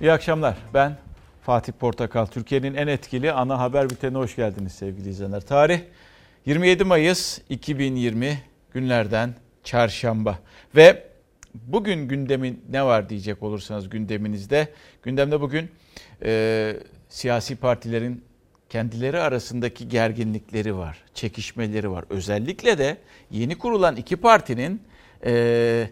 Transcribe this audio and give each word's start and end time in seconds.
İyi 0.00 0.12
akşamlar. 0.12 0.56
Ben 0.74 0.96
Fatih 1.42 1.72
Portakal. 1.72 2.26
Türkiye'nin 2.26 2.74
en 2.74 2.86
etkili 2.86 3.32
ana 3.32 3.58
haber 3.58 3.90
bültenine 3.90 4.18
hoş 4.18 4.36
geldiniz 4.36 4.72
sevgili 4.72 5.08
izleyenler. 5.08 5.40
Tarih 5.40 5.80
27 6.46 6.84
Mayıs 6.84 7.38
2020 7.48 8.42
günlerden 8.72 9.34
çarşamba. 9.64 10.38
Ve 10.76 11.04
bugün 11.54 12.08
gündemin 12.08 12.64
ne 12.70 12.84
var 12.84 13.08
diyecek 13.08 13.42
olursanız 13.42 13.88
gündeminizde. 13.90 14.68
Gündemde 15.02 15.40
bugün 15.40 15.70
e, 16.22 16.76
siyasi 17.08 17.56
partilerin 17.56 18.24
kendileri 18.68 19.18
arasındaki 19.18 19.88
gerginlikleri 19.88 20.76
var, 20.76 21.02
çekişmeleri 21.14 21.90
var. 21.90 22.04
Özellikle 22.10 22.78
de 22.78 22.96
yeni 23.30 23.58
kurulan 23.58 23.96
iki 23.96 24.16
partinin 24.16 24.82
e, 25.24 25.90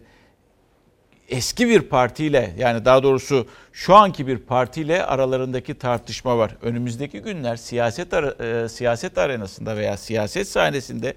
eski 1.29 1.69
bir 1.69 1.81
partiyle 1.81 2.55
yani 2.59 2.85
daha 2.85 3.03
doğrusu 3.03 3.47
şu 3.73 3.95
anki 3.95 4.27
bir 4.27 4.39
partiyle 4.39 5.05
aralarındaki 5.05 5.75
tartışma 5.75 6.39
var. 6.39 6.57
Önümüzdeki 6.63 7.21
günler 7.21 7.57
siyaset 7.57 8.15
ara, 8.15 8.45
e, 8.45 8.69
siyaset 8.69 9.19
arenasında 9.19 9.77
veya 9.77 9.97
siyaset 9.97 10.49
sahnesinde 10.49 11.15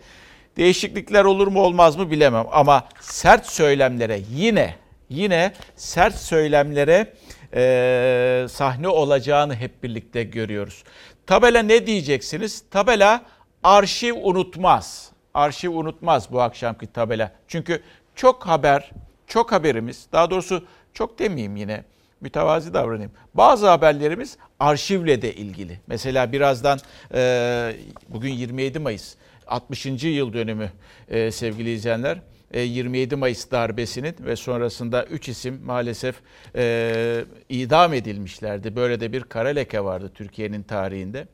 değişiklikler 0.58 1.26
olur 1.26 1.48
mu 1.48 1.62
olmaz 1.62 1.96
mı 1.96 2.12
bilemem 2.12 2.46
ama 2.52 2.88
sert 3.02 3.46
söylemlere 3.46 4.22
yine 4.36 4.76
yine 5.10 5.54
sert 5.76 6.16
söylemlere 6.16 7.14
e, 7.54 8.46
sahne 8.50 8.88
olacağını 8.88 9.56
hep 9.56 9.84
birlikte 9.84 10.24
görüyoruz. 10.24 10.84
Tabela 11.28 11.62
ne 11.62 11.88
diyeceksiniz? 11.88 12.64
Tabela 12.72 13.22
arşiv 13.64 14.14
unutmaz. 14.16 15.12
Arşiv 15.34 15.72
unutmaz 15.72 16.32
bu 16.32 16.42
akşamki 16.42 16.88
tabela. 16.88 17.32
Çünkü 17.48 17.82
çok 18.16 18.48
haber, 18.48 18.92
çok 19.28 19.52
haberimiz, 19.52 20.08
daha 20.12 20.32
doğrusu 20.32 20.66
çok 20.94 21.20
demeyeyim 21.20 21.56
yine, 21.56 21.84
mütevazi 22.22 22.74
davranayım. 22.74 23.12
Bazı 23.34 23.70
haberlerimiz 23.70 24.38
arşivle 24.60 25.22
de 25.22 25.34
ilgili. 25.34 25.80
Mesela 25.88 26.32
birazdan 26.32 26.80
e, 27.14 27.76
bugün 28.10 28.32
27 28.32 28.80
Mayıs 28.80 29.16
60. 29.48 29.86
yıl 30.04 30.34
dönümü 30.34 30.72
e, 31.10 31.32
sevgili 31.32 31.72
izleyenler. 31.72 32.20
27 32.54 33.14
e, 33.14 33.18
Mayıs 33.18 33.52
darbesinin 33.52 34.16
ve 34.20 34.36
sonrasında 34.36 35.06
3 35.06 35.30
isim 35.30 35.62
maalesef 35.66 36.16
e, 36.56 37.26
idam 37.50 37.94
edilmişlerdi. 37.94 38.76
Böyle 38.76 39.00
de 39.00 39.14
bir 39.14 39.24
kara 39.24 39.50
leke 39.50 39.84
vardı 39.84 40.12
Türkiye'nin 40.14 40.64
tarihinde. 40.64 41.28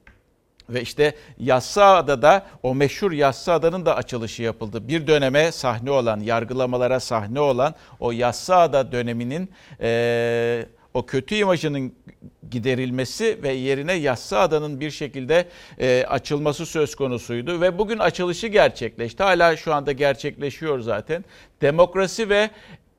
Ve 0.70 0.82
işte 0.82 1.16
Yassıada'da 1.40 2.46
o 2.64 2.76
meşhur 2.76 3.12
Yassıada'nın 3.12 3.86
da 3.86 3.96
açılışı 3.96 4.44
yapıldı. 4.44 4.88
Bir 4.88 5.08
döneme 5.08 5.52
sahne 5.52 5.92
olan, 5.92 6.20
yargılamalara 6.20 7.00
sahne 7.00 7.40
olan 7.40 7.76
o 8.00 8.12
Yassıada 8.12 8.92
döneminin 8.92 9.52
e, 9.82 10.66
o 10.94 11.06
kötü 11.06 11.36
imajının 11.36 11.94
giderilmesi 12.52 13.40
ve 13.44 13.54
yerine 13.54 13.94
Yassıada'nın 13.94 14.80
bir 14.80 14.92
şekilde 14.92 15.48
e, 15.80 16.06
açılması 16.10 16.66
söz 16.66 16.96
konusuydu. 16.96 17.62
Ve 17.62 17.78
bugün 17.78 18.00
açılışı 18.00 18.48
gerçekleşti. 18.48 19.24
Hala 19.24 19.58
şu 19.58 19.74
anda 19.74 19.92
gerçekleşiyor 19.92 20.80
zaten. 20.80 21.26
Demokrasi 21.62 22.30
ve 22.30 22.50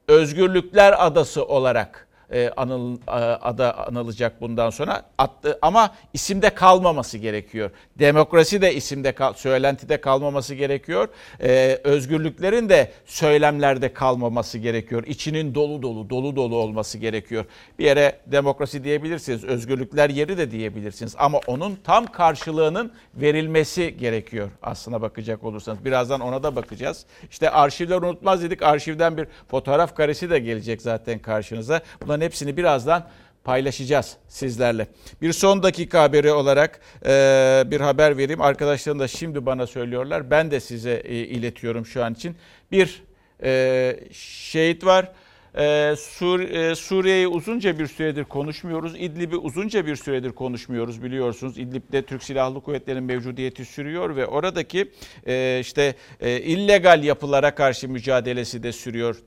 Özgürlükler 0.09 1.07
Adası 1.07 1.45
olarak 1.45 2.09
e, 2.33 2.51
anıl, 2.57 2.99
ada 3.43 3.87
anılacak 3.87 4.41
bundan 4.41 4.71
sonra. 4.71 5.03
Attı, 5.19 5.59
ama 5.63 5.95
isimde 6.13 6.51
kalmaması 6.51 7.19
gerekiyor. 7.19 7.71
Demokrasi 7.99 8.63
de 8.63 8.75
isimde, 8.75 9.13
kal, 9.13 9.33
söylentide 9.33 10.01
kalmaması 10.01 10.55
gerekiyor. 10.55 11.09
E, 11.43 11.81
özgürlüklerin 11.85 12.69
de 12.69 12.93
söylemlerde 13.07 13.93
kalmaması 13.93 14.59
gerekiyor. 14.59 15.05
İçinin 15.07 15.55
dolu 15.55 15.83
dolu, 15.83 16.11
dolu 16.11 16.37
dolu 16.37 16.57
olması 16.57 16.99
gerekiyor. 16.99 17.45
Bir 17.79 17.85
yere 17.85 18.19
demokrasi 18.27 18.85
diyebilirsiniz, 18.85 19.45
özgürlükler 19.45 20.11
yeri 20.11 20.39
de 20.39 20.51
diyebilirsiniz. 20.51 21.15
Ama 21.19 21.41
onun 21.47 21.79
tam 21.85 22.07
karşılığının 22.07 22.93
verilmesi 23.15 23.97
gerekiyor 23.97 24.51
aslına 24.63 25.03
bakacak 25.03 25.45
olursanız. 25.45 25.85
Birazdan 25.85 26.21
ona 26.21 26.43
da 26.43 26.57
bakacağız. 26.57 27.07
İşte 27.31 27.51
arşivler 27.51 27.97
unutmaz 27.97 28.43
dedik. 28.43 28.63
Arşivden 28.63 29.17
bir 29.17 29.27
fotoğraf 29.49 29.97
karesi 29.97 30.31
de 30.31 30.39
gelecek 30.39 30.83
zaten 30.83 31.19
karşınıza. 31.19 31.81
Bunların 32.15 32.27
hepsini 32.27 32.57
birazdan 32.57 33.09
paylaşacağız 33.45 34.17
sizlerle. 34.29 34.87
Bir 35.23 35.33
son 35.33 35.63
dakika 35.63 36.03
haberi 36.03 36.33
olarak 36.33 36.81
e, 37.07 37.63
bir 37.67 37.81
haber 37.81 38.19
vereyim. 38.19 38.41
Arkadaşlarım 38.41 38.99
da 38.99 39.09
şimdi 39.09 39.47
bana 39.47 39.67
söylüyorlar. 39.67 40.31
Ben 40.31 40.51
de 40.51 40.61
size 40.61 41.03
e, 41.05 41.15
iletiyorum 41.15 41.87
şu 41.87 42.05
an 42.05 42.15
için. 42.15 42.37
Bir 42.73 43.03
e, 43.43 43.97
şehit 44.13 44.85
var. 44.85 45.13
Ee, 45.59 45.95
Sur 45.99 46.41
e, 46.41 46.75
Suriye'yi 46.75 47.29
uzunca 47.29 47.79
bir 47.79 47.87
süredir 47.87 48.25
konuşmuyoruz. 48.25 48.95
İdlib'i 48.97 49.37
uzunca 49.37 49.87
bir 49.87 49.97
süredir 49.97 50.33
konuşmuyoruz 50.33 51.03
biliyorsunuz. 51.03 51.59
İdlib'de 51.59 52.03
Türk 52.03 52.23
Silahlı 52.23 52.61
Kuvvetleri'nin 52.61 53.05
mevcudiyeti 53.05 53.65
sürüyor 53.65 54.17
ve 54.17 54.27
oradaki 54.27 54.91
e, 55.27 55.59
işte 55.61 55.95
e, 56.21 56.41
illegal 56.41 57.05
yapılara 57.05 57.55
karşı 57.55 57.89
mücadelesi 57.89 58.63
de 58.63 58.73
sürüyor 58.73 59.23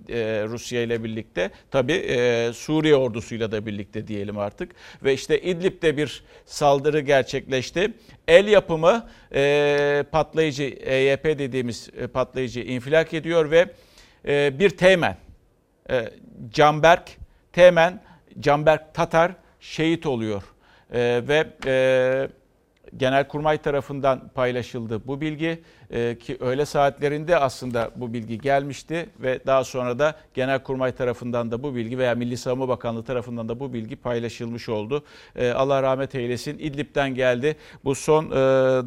Rusya 0.50 0.82
ile 0.82 1.04
birlikte. 1.04 1.52
Tabii 1.72 1.94
Suriye 2.54 2.96
ordusuyla 2.96 3.52
da 3.52 3.66
birlikte 3.66 4.08
diyelim 4.08 4.38
artık. 4.38 4.72
Ve 5.04 5.14
işte 5.14 5.42
İdlib'de 5.42 5.98
bir 5.98 6.24
saldırı 6.46 7.00
gerçekleşti. 7.00 7.94
El 8.28 8.48
yapımı 8.48 9.10
patlayıcı 10.12 10.64
EYP 10.64 11.24
dediğimiz 11.24 11.90
patlayıcı 12.14 12.60
infilak 12.60 13.14
ediyor 13.14 13.52
ve 13.52 13.70
bir 14.60 14.70
teğmen 14.70 15.18
e, 15.90 16.10
Canberk 16.50 17.18
Temen, 17.54 18.02
Canberk 18.40 18.94
Tatar 18.94 19.32
şehit 19.60 20.06
oluyor. 20.06 20.44
E, 20.94 21.22
ve 21.28 21.48
e, 21.66 22.28
Genelkurmay 22.98 23.58
tarafından 23.58 24.30
paylaşıldı 24.36 25.08
bu 25.08 25.22
bilgi 25.22 25.64
e, 25.92 26.18
ki 26.18 26.38
öğle 26.40 26.66
saatlerinde 26.66 27.38
aslında 27.38 27.92
bu 27.96 28.14
bilgi 28.14 28.38
gelmişti 28.38 29.10
ve 29.20 29.40
daha 29.46 29.64
sonra 29.64 30.00
da 30.00 30.16
Genelkurmay 30.34 30.92
tarafından 30.92 31.52
da 31.52 31.64
bu 31.64 31.76
bilgi 31.76 31.98
veya 31.98 32.16
Milli 32.16 32.38
Savunma 32.38 32.68
Bakanlığı 32.68 33.04
tarafından 33.04 33.50
da 33.50 33.60
bu 33.60 33.74
bilgi 33.74 33.96
paylaşılmış 33.96 34.70
oldu. 34.70 35.04
E, 35.36 35.50
Allah 35.52 35.84
rahmet 35.84 36.16
eylesin. 36.16 36.60
İdlib'den 36.60 37.16
geldi. 37.16 37.56
Bu 37.84 37.96
son 37.96 38.26
e, 38.26 38.36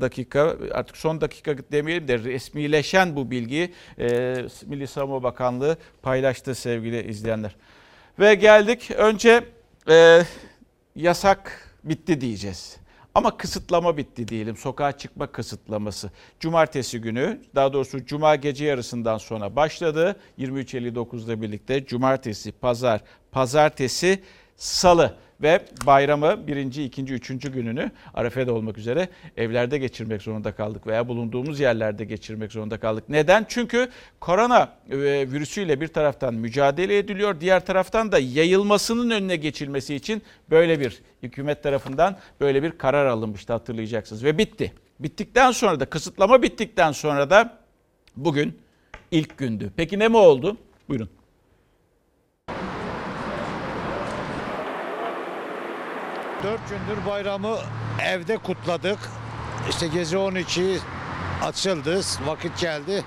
dakika 0.01 0.57
artık 0.73 0.97
son 0.97 1.21
dakika 1.21 1.55
demeyelim 1.73 2.09
de 2.09 2.19
resmileşen 2.19 3.17
bu 3.17 3.31
bilgiyi 3.31 3.73
e, 3.99 4.35
Milli 4.67 4.87
Savunma 4.87 5.23
Bakanlığı 5.23 5.77
paylaştı 6.03 6.55
sevgili 6.55 7.09
izleyenler. 7.09 7.57
Ve 8.19 8.35
geldik 8.35 8.91
önce 8.91 9.45
e, 9.91 10.23
yasak 10.97 11.71
bitti 11.85 12.21
diyeceğiz. 12.21 12.80
Ama 13.15 13.37
kısıtlama 13.37 13.97
bitti 13.97 14.29
diyelim. 14.29 14.57
Sokağa 14.57 14.93
çıkma 14.93 15.27
kısıtlaması. 15.27 16.11
Cumartesi 16.41 17.01
günü 17.01 17.41
daha 17.55 17.73
doğrusu 17.73 18.05
cuma 18.07 18.37
gece 18.37 18.65
yarısından 18.65 19.19
sonra 19.19 19.57
başladı. 19.57 20.17
23.59'da 20.39 21.43
birlikte 21.43 21.87
cumartesi, 21.87 22.53
pazar, 22.53 23.01
pazartesi, 23.33 24.23
salı 24.57 25.17
ve 25.43 25.61
bayramı 25.87 26.47
birinci, 26.47 26.85
ikinci, 26.85 27.15
üçüncü 27.15 27.53
gününü 27.53 27.91
Arefe'de 28.15 28.51
olmak 28.51 28.79
üzere 28.79 29.09
evlerde 29.37 29.79
geçirmek 29.79 30.23
zorunda 30.23 30.53
kaldık 30.53 30.87
veya 30.87 31.09
bulunduğumuz 31.09 31.61
yerlerde 31.61 32.05
geçirmek 32.05 32.53
zorunda 32.53 32.81
kaldık. 32.81 33.05
Neden? 33.09 33.47
Çünkü 33.49 33.89
korona 34.21 34.73
e, 34.91 34.97
virüsüyle 35.33 35.81
bir 35.81 35.89
taraftan 35.89 36.35
mücadele 36.35 36.99
ediliyor, 36.99 37.41
diğer 37.41 37.67
taraftan 37.67 38.13
da 38.13 38.19
yayılmasının 38.19 39.11
önüne 39.11 39.37
geçilmesi 39.37 39.95
için 39.95 40.23
böyle 40.51 40.81
bir 40.81 41.03
hükümet 41.23 41.63
tarafından 41.63 42.17
böyle 42.41 42.63
bir 42.63 42.71
karar 42.71 43.07
alınmıştı 43.07 43.53
hatırlayacaksınız 43.53 44.25
ve 44.25 44.39
bitti. 44.39 44.73
Bittikten 45.01 45.53
sonra 45.53 45.81
da 45.81 45.85
kısıtlama 45.85 46.43
bittikten 46.43 46.93
sonra 46.93 47.31
da 47.31 47.59
bugün 48.17 48.59
ilk 49.11 49.39
gündü. 49.39 49.73
Peki 49.77 49.99
ne 49.99 50.09
mi 50.09 50.17
oldu? 50.17 50.57
Buyurun. 50.89 51.20
Dört 56.43 56.61
gündür 56.69 57.07
bayramı 57.11 57.57
evde 58.05 58.37
kutladık. 58.37 58.99
İşte 59.71 59.87
gece 59.89 60.19
12 60.19 60.79
açıldı, 61.45 62.01
vakit 62.27 62.61
geldi. 62.61 63.05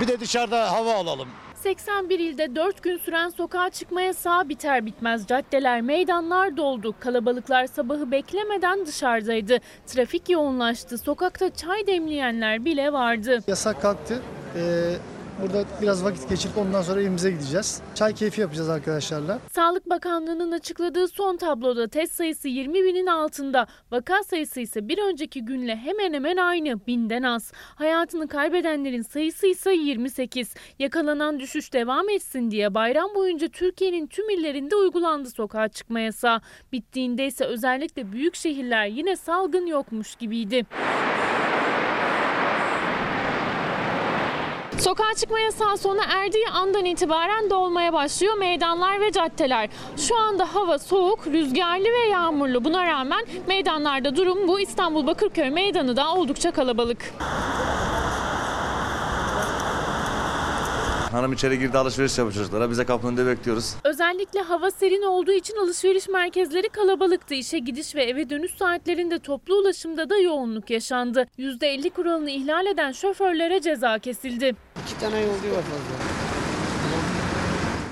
Bir 0.00 0.08
de 0.08 0.20
dışarıda 0.20 0.72
hava 0.72 0.94
alalım. 0.94 1.28
81 1.62 2.18
ilde 2.18 2.56
4 2.56 2.82
gün 2.82 2.98
süren 2.98 3.28
sokağa 3.28 3.70
çıkma 3.70 4.00
yasağı 4.00 4.48
biter 4.48 4.86
bitmez 4.86 5.26
caddeler, 5.26 5.80
meydanlar 5.80 6.56
doldu. 6.56 6.94
Kalabalıklar 7.00 7.66
sabahı 7.66 8.10
beklemeden 8.10 8.86
dışarıdaydı. 8.86 9.58
Trafik 9.86 10.30
yoğunlaştı. 10.30 10.98
Sokakta 10.98 11.54
çay 11.54 11.86
demleyenler 11.86 12.64
bile 12.64 12.92
vardı. 12.92 13.38
Yasak 13.46 13.82
kalktı. 13.82 14.22
Ee, 14.56 14.94
Burada 15.42 15.64
biraz 15.82 16.04
vakit 16.04 16.28
geçirip 16.28 16.58
ondan 16.58 16.82
sonra 16.82 17.00
evimize 17.00 17.30
gideceğiz. 17.30 17.82
Çay 17.94 18.14
keyfi 18.14 18.40
yapacağız 18.40 18.68
arkadaşlarla. 18.68 19.38
Sağlık 19.52 19.90
Bakanlığı'nın 19.90 20.52
açıkladığı 20.52 21.08
son 21.08 21.36
tabloda 21.36 21.88
test 21.88 22.14
sayısı 22.14 22.48
20 22.48 22.74
binin 22.84 23.06
altında. 23.06 23.66
Vaka 23.90 24.22
sayısı 24.22 24.60
ise 24.60 24.88
bir 24.88 24.98
önceki 24.98 25.44
günle 25.44 25.76
hemen 25.76 26.12
hemen 26.12 26.36
aynı, 26.36 26.86
binden 26.86 27.22
az. 27.22 27.52
Hayatını 27.74 28.28
kaybedenlerin 28.28 29.02
sayısı 29.02 29.46
ise 29.46 29.74
28. 29.74 30.54
Yakalanan 30.78 31.40
düşüş 31.40 31.72
devam 31.72 32.08
etsin 32.08 32.50
diye 32.50 32.74
bayram 32.74 33.14
boyunca 33.14 33.48
Türkiye'nin 33.48 34.06
tüm 34.06 34.30
illerinde 34.30 34.76
uygulandı 34.76 35.30
sokağa 35.30 35.68
çıkma 35.68 36.00
yasağı. 36.00 36.40
Bittiğinde 36.72 37.26
ise 37.26 37.44
özellikle 37.44 38.12
büyük 38.12 38.34
şehirler 38.34 38.86
yine 38.86 39.16
salgın 39.16 39.66
yokmuş 39.66 40.14
gibiydi. 40.14 40.66
Sokağa 44.78 45.14
çıkma 45.16 45.40
yasağı 45.40 45.78
sona 45.78 46.04
erdiği 46.04 46.48
andan 46.48 46.84
itibaren 46.84 47.50
dolmaya 47.50 47.92
başlıyor 47.92 48.34
meydanlar 48.34 49.00
ve 49.00 49.12
caddeler. 49.12 49.68
Şu 49.96 50.16
anda 50.16 50.54
hava 50.54 50.78
soğuk, 50.78 51.26
rüzgarlı 51.26 51.84
ve 51.84 52.08
yağmurlu. 52.10 52.64
Buna 52.64 52.86
rağmen 52.86 53.26
meydanlarda 53.48 54.16
durum 54.16 54.48
bu. 54.48 54.60
İstanbul 54.60 55.06
Bakırköy 55.06 55.50
Meydanı 55.50 55.96
da 55.96 56.14
oldukça 56.14 56.50
kalabalık. 56.50 57.14
Hanım 61.12 61.32
içeri 61.32 61.58
girdi 61.58 61.78
alışveriş 61.78 62.18
yapıyor 62.18 62.34
çocuklara. 62.34 62.70
Biz 62.70 62.78
de 62.78 62.84
kapının 62.84 63.16
önünde 63.16 63.26
bekliyoruz. 63.26 63.74
Özellikle 63.84 64.40
hava 64.40 64.70
serin 64.70 65.02
olduğu 65.02 65.32
için 65.32 65.56
alışveriş 65.56 66.08
merkezleri 66.08 66.68
kalabalıktı. 66.68 67.34
İşe 67.34 67.58
gidiş 67.58 67.94
ve 67.94 68.04
eve 68.04 68.30
dönüş 68.30 68.54
saatlerinde 68.58 69.18
toplu 69.18 69.54
ulaşımda 69.54 70.10
da 70.10 70.16
yoğunluk 70.16 70.70
yaşandı. 70.70 71.26
%50 71.38 71.90
kuralını 71.90 72.30
ihlal 72.30 72.66
eden 72.66 72.92
şoförlere 72.92 73.60
ceza 73.60 73.98
kesildi. 73.98 74.56
İki 74.86 75.00
tane 75.00 75.20
yolcu 75.20 75.50
var 75.56 75.62
fazla. 75.62 76.18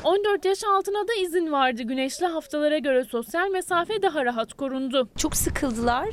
14 0.05 0.45
yaş 0.45 0.65
altına 0.65 1.09
da 1.09 1.15
izin 1.15 1.53
vardı. 1.53 1.83
Güneşli 1.83 2.27
haftalara 2.27 2.79
göre 2.79 3.05
sosyal 3.05 3.49
mesafe 3.51 4.03
daha 4.03 4.25
rahat 4.25 4.53
korundu. 4.55 5.09
Çok 5.19 5.37
sıkıldılar. 5.37 6.09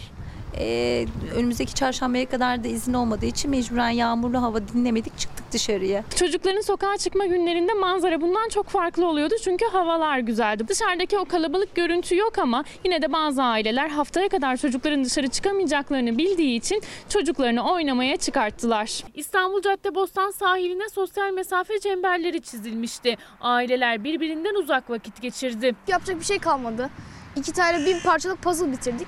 Ee, 0.57 1.05
önümüzdeki 1.35 1.73
çarşambaya 1.73 2.25
kadar 2.25 2.63
da 2.63 2.67
izin 2.67 2.93
olmadığı 2.93 3.25
için 3.25 3.51
mecburen 3.51 3.89
yağmurlu 3.89 4.41
hava 4.41 4.67
dinlemedik 4.67 5.17
çıktık 5.17 5.51
dışarıya. 5.51 6.03
Çocukların 6.15 6.61
sokağa 6.61 6.97
çıkma 6.97 7.25
günlerinde 7.25 7.73
manzara 7.73 8.21
bundan 8.21 8.49
çok 8.49 8.69
farklı 8.69 9.07
oluyordu 9.07 9.33
çünkü 9.43 9.65
havalar 9.65 10.19
güzeldi. 10.19 10.67
Dışarıdaki 10.67 11.17
o 11.17 11.25
kalabalık 11.25 11.75
görüntü 11.75 12.15
yok 12.15 12.39
ama 12.39 12.63
yine 12.85 13.01
de 13.01 13.13
bazı 13.13 13.43
aileler 13.43 13.89
haftaya 13.89 14.29
kadar 14.29 14.57
çocukların 14.57 15.03
dışarı 15.03 15.27
çıkamayacaklarını 15.27 16.17
bildiği 16.17 16.57
için 16.57 16.81
çocuklarını 17.09 17.71
oynamaya 17.71 18.17
çıkarttılar. 18.17 19.03
İstanbul 19.13 19.61
Caddebostan 19.61 20.31
sahiline 20.31 20.89
sosyal 20.89 21.31
mesafe 21.33 21.79
çemberleri 21.79 22.41
çizilmişti. 22.41 23.17
Aileler 23.41 24.03
birbirinden 24.03 24.55
uzak 24.55 24.89
vakit 24.89 25.21
geçirdi. 25.21 25.75
Yapacak 25.87 26.19
bir 26.19 26.25
şey 26.25 26.39
kalmadı. 26.39 26.89
İki 27.35 27.51
tane 27.51 27.85
bin 27.85 27.99
parçalık 27.99 28.41
puzzle 28.41 28.71
bitirdik. 28.71 29.07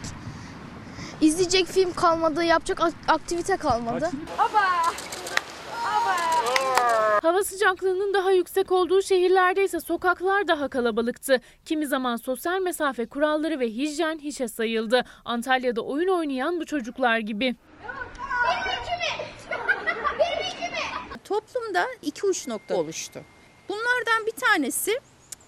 İzleyecek 1.25 1.67
film 1.67 1.93
kalmadı, 1.93 2.43
yapacak 2.43 2.81
ak- 2.81 2.93
aktivite 3.07 3.57
kalmadı. 3.57 4.09
Hava 7.21 7.43
sıcaklığının 7.43 8.13
daha 8.13 8.31
yüksek 8.31 8.71
olduğu 8.71 9.01
şehirlerde 9.01 9.63
ise 9.63 9.79
sokaklar 9.79 10.47
daha 10.47 10.67
kalabalıktı. 10.67 11.41
Kimi 11.65 11.87
zaman 11.87 12.15
sosyal 12.15 12.59
mesafe 12.61 13.05
kuralları 13.05 13.59
ve 13.59 13.67
hijyen 13.67 14.19
hiçe 14.19 14.47
sayıldı. 14.47 15.05
Antalya'da 15.25 15.81
oyun 15.81 16.07
oynayan 16.07 16.59
bu 16.59 16.65
çocuklar 16.65 17.17
gibi. 17.19 17.55
toplumda 21.23 21.85
iki 22.01 22.25
uç 22.27 22.47
nokta 22.47 22.75
oluştu. 22.75 23.21
Bunlardan 23.69 24.25
bir 24.25 24.31
tanesi 24.31 24.99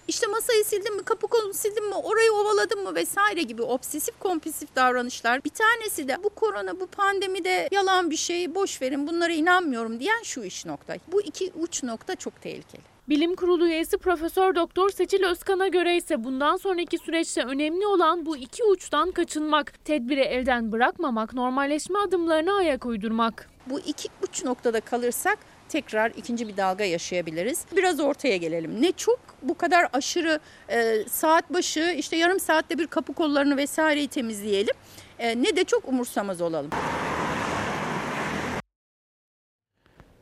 işte 0.08 0.26
masayı 0.26 0.64
sildim 0.64 0.96
mi, 0.96 1.02
kapı 1.02 1.26
kolunu 1.26 1.54
sildim 1.54 1.88
mi, 1.88 1.94
orayı 1.94 2.32
ovaladım 2.32 2.82
mı 2.82 2.94
vesaire 2.94 3.42
gibi 3.42 3.62
obsesif 3.62 4.18
kompulsif 4.18 4.76
davranışlar. 4.76 5.44
Bir 5.44 5.50
tanesi 5.50 6.08
de 6.08 6.16
bu 6.24 6.28
korona, 6.28 6.80
bu 6.80 6.86
pandemi 6.86 7.44
de 7.44 7.68
yalan 7.72 8.10
bir 8.10 8.16
şey, 8.16 8.54
boş 8.54 8.82
verin 8.82 9.06
bunlara 9.06 9.32
inanmıyorum 9.32 10.00
diyen 10.00 10.22
şu 10.22 10.42
iş 10.42 10.66
nokta. 10.66 10.96
Bu 11.12 11.22
iki 11.22 11.52
uç 11.60 11.82
nokta 11.82 12.16
çok 12.16 12.42
tehlikeli. 12.42 12.82
Bilim 13.08 13.36
Kurulu 13.36 13.66
üyesi 13.66 13.98
Profesör 13.98 14.54
Doktor 14.54 14.90
Seçil 14.90 15.24
Özkan'a 15.24 15.68
göre 15.68 15.96
ise 15.96 16.24
bundan 16.24 16.56
sonraki 16.56 16.98
süreçte 16.98 17.44
önemli 17.44 17.86
olan 17.86 18.26
bu 18.26 18.36
iki 18.36 18.64
uçtan 18.64 19.10
kaçınmak, 19.10 19.84
tedbiri 19.84 20.20
elden 20.20 20.72
bırakmamak, 20.72 21.34
normalleşme 21.34 21.98
adımlarına 21.98 22.56
ayak 22.56 22.86
uydurmak. 22.86 23.50
Bu 23.66 23.80
iki 23.80 24.08
uç 24.22 24.44
noktada 24.44 24.80
kalırsak 24.80 25.38
tekrar 25.68 26.10
ikinci 26.16 26.48
bir 26.48 26.56
dalga 26.56 26.84
yaşayabiliriz. 26.84 27.64
Biraz 27.76 28.00
ortaya 28.00 28.36
gelelim. 28.36 28.82
Ne 28.82 28.92
çok 28.92 29.20
bu 29.42 29.54
kadar 29.54 29.88
aşırı 29.92 30.40
e, 30.68 31.04
saat 31.08 31.52
başı 31.52 31.94
işte 31.98 32.16
yarım 32.16 32.40
saatte 32.40 32.78
bir 32.78 32.86
kapı 32.86 33.12
kollarını 33.12 33.56
vesaireyi 33.56 34.08
temizleyelim. 34.08 34.74
E, 35.18 35.42
ne 35.42 35.56
de 35.56 35.64
çok 35.64 35.88
umursamaz 35.88 36.40
olalım. 36.40 36.70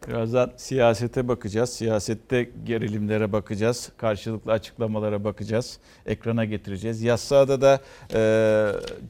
Birazdan 0.08 0.52
siyasete 0.56 1.28
bakacağız. 1.28 1.70
Siyasette 1.70 2.50
gerilimlere 2.64 3.32
bakacağız. 3.32 3.92
Karşılıklı 3.96 4.52
açıklamalara 4.52 5.24
bakacağız. 5.24 5.78
Ekrana 6.06 6.44
getireceğiz. 6.44 7.02
Yassıada 7.02 7.60
da 7.60 7.80
e, 8.14 8.20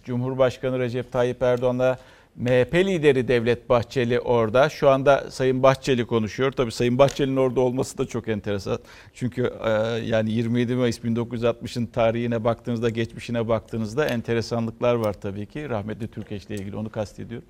Cumhurbaşkanı 0.05 0.79
Recep 0.79 1.13
Tayyip 1.13 1.43
Erdoğan'la 1.43 1.99
MHP 2.39 2.75
lideri 2.75 3.29
Devlet 3.29 3.69
Bahçeli 3.69 4.21
orada. 4.21 4.69
Şu 4.69 4.89
anda 4.91 5.31
Sayın 5.31 5.63
Bahçeli 5.63 6.07
konuşuyor. 6.07 6.53
Tabii 6.53 6.73
Sayın 6.73 6.99
Bahçeli'nin 6.99 7.37
orada 7.37 7.61
olması 7.61 7.99
da 7.99 8.07
çok 8.07 8.29
enteresan. 8.29 8.79
Çünkü 9.15 9.53
e, 9.65 9.71
yani 10.05 10.33
27 10.33 10.75
Mayıs 10.75 10.99
1960'ın 10.99 11.87
tarihine 11.87 12.45
baktığınızda, 12.45 12.91
geçmişine 12.91 13.49
baktığınızda 13.49 14.07
enteresanlıklar 14.07 14.95
var 14.95 15.13
tabii 15.13 15.47
ki. 15.47 15.69
Rahmetli 15.69 16.09
Türkeş 16.09 16.45
ile 16.45 16.55
ilgili 16.55 16.77
onu 16.77 16.91
kastediyorum. 16.91 17.49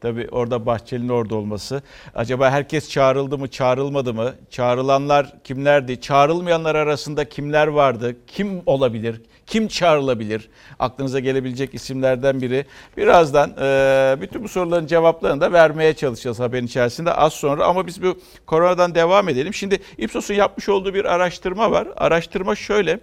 Tabii 0.00 0.28
orada 0.30 0.66
Bahçeli'nin 0.66 1.08
orada 1.08 1.36
olması. 1.36 1.82
Acaba 2.14 2.50
herkes 2.50 2.90
çağrıldı 2.90 3.38
mı, 3.38 3.48
çağrılmadı 3.48 4.14
mı? 4.14 4.34
Çağrılanlar 4.50 5.42
kimlerdi? 5.44 6.00
Çağrılmayanlar 6.00 6.74
arasında 6.74 7.28
kimler 7.28 7.66
vardı? 7.66 8.16
Kim 8.26 8.62
olabilir? 8.66 9.20
Kim 9.48 9.68
çağrılabilir? 9.68 10.48
Aklınıza 10.78 11.20
gelebilecek 11.20 11.74
isimlerden 11.74 12.40
biri. 12.40 12.64
Birazdan 12.96 13.50
e, 13.60 14.16
bütün 14.20 14.44
bu 14.44 14.48
soruların 14.48 14.86
cevaplarını 14.86 15.40
da 15.40 15.52
vermeye 15.52 15.94
çalışacağız 15.94 16.40
haberin 16.40 16.66
içerisinde 16.66 17.12
az 17.12 17.32
sonra. 17.32 17.64
Ama 17.64 17.86
biz 17.86 18.02
bu 18.02 18.18
koronadan 18.46 18.94
devam 18.94 19.28
edelim. 19.28 19.54
Şimdi 19.54 19.78
Ipsos'un 19.98 20.34
yapmış 20.34 20.68
olduğu 20.68 20.94
bir 20.94 21.04
araştırma 21.04 21.70
var. 21.70 21.88
Araştırma 21.96 22.54
şöyle. 22.54 23.00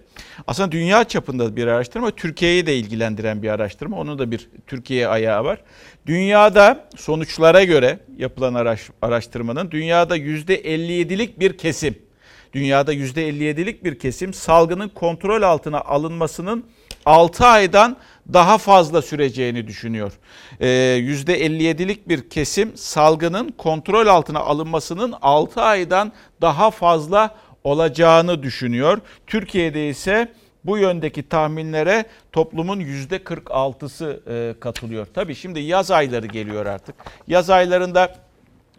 Aslında 0.47 0.71
dünya 0.71 1.03
çapında 1.03 1.55
bir 1.55 1.67
araştırma. 1.67 2.11
Türkiye'yi 2.11 2.65
de 2.65 2.77
ilgilendiren 2.77 3.43
bir 3.43 3.49
araştırma. 3.49 3.97
Onun 3.97 4.19
da 4.19 4.31
bir 4.31 4.49
Türkiye 4.67 5.07
ayağı 5.07 5.43
var. 5.43 5.59
Dünyada 6.05 6.87
sonuçlara 6.95 7.63
göre 7.63 7.99
yapılan 8.17 8.53
araş, 8.53 8.89
araştırmanın 9.01 9.71
dünyada 9.71 10.17
%57'lik 10.17 11.39
bir 11.39 11.57
kesim 11.57 12.04
dünyada 12.55 12.93
%57'lik 12.93 13.83
bir 13.83 13.99
kesim 13.99 14.33
salgının 14.33 14.89
kontrol 14.89 15.41
altına 15.41 15.81
alınmasının 15.81 16.65
6 17.05 17.45
aydan 17.45 17.97
daha 18.33 18.57
fazla 18.57 19.01
süreceğini 19.01 19.67
düşünüyor. 19.67 20.13
Ee, 20.59 20.67
%57'lik 20.67 22.09
bir 22.09 22.29
kesim 22.29 22.77
salgının 22.77 23.49
kontrol 23.57 24.07
altına 24.07 24.39
alınmasının 24.39 25.13
6 25.21 25.61
aydan 25.61 26.11
daha 26.41 26.71
fazla 26.71 27.35
olacağını 27.63 28.43
düşünüyor. 28.43 28.97
Türkiye'de 29.27 29.89
ise 29.89 30.31
bu 30.63 30.77
yöndeki 30.77 31.29
tahminlere 31.29 32.05
toplumun 32.31 32.79
%46'sı 32.79 34.19
e, 34.29 34.59
katılıyor. 34.59 35.07
Tabii 35.13 35.35
şimdi 35.35 35.59
yaz 35.59 35.91
ayları 35.91 36.27
geliyor 36.27 36.65
artık. 36.65 36.95
Yaz 37.27 37.49
aylarında 37.49 38.15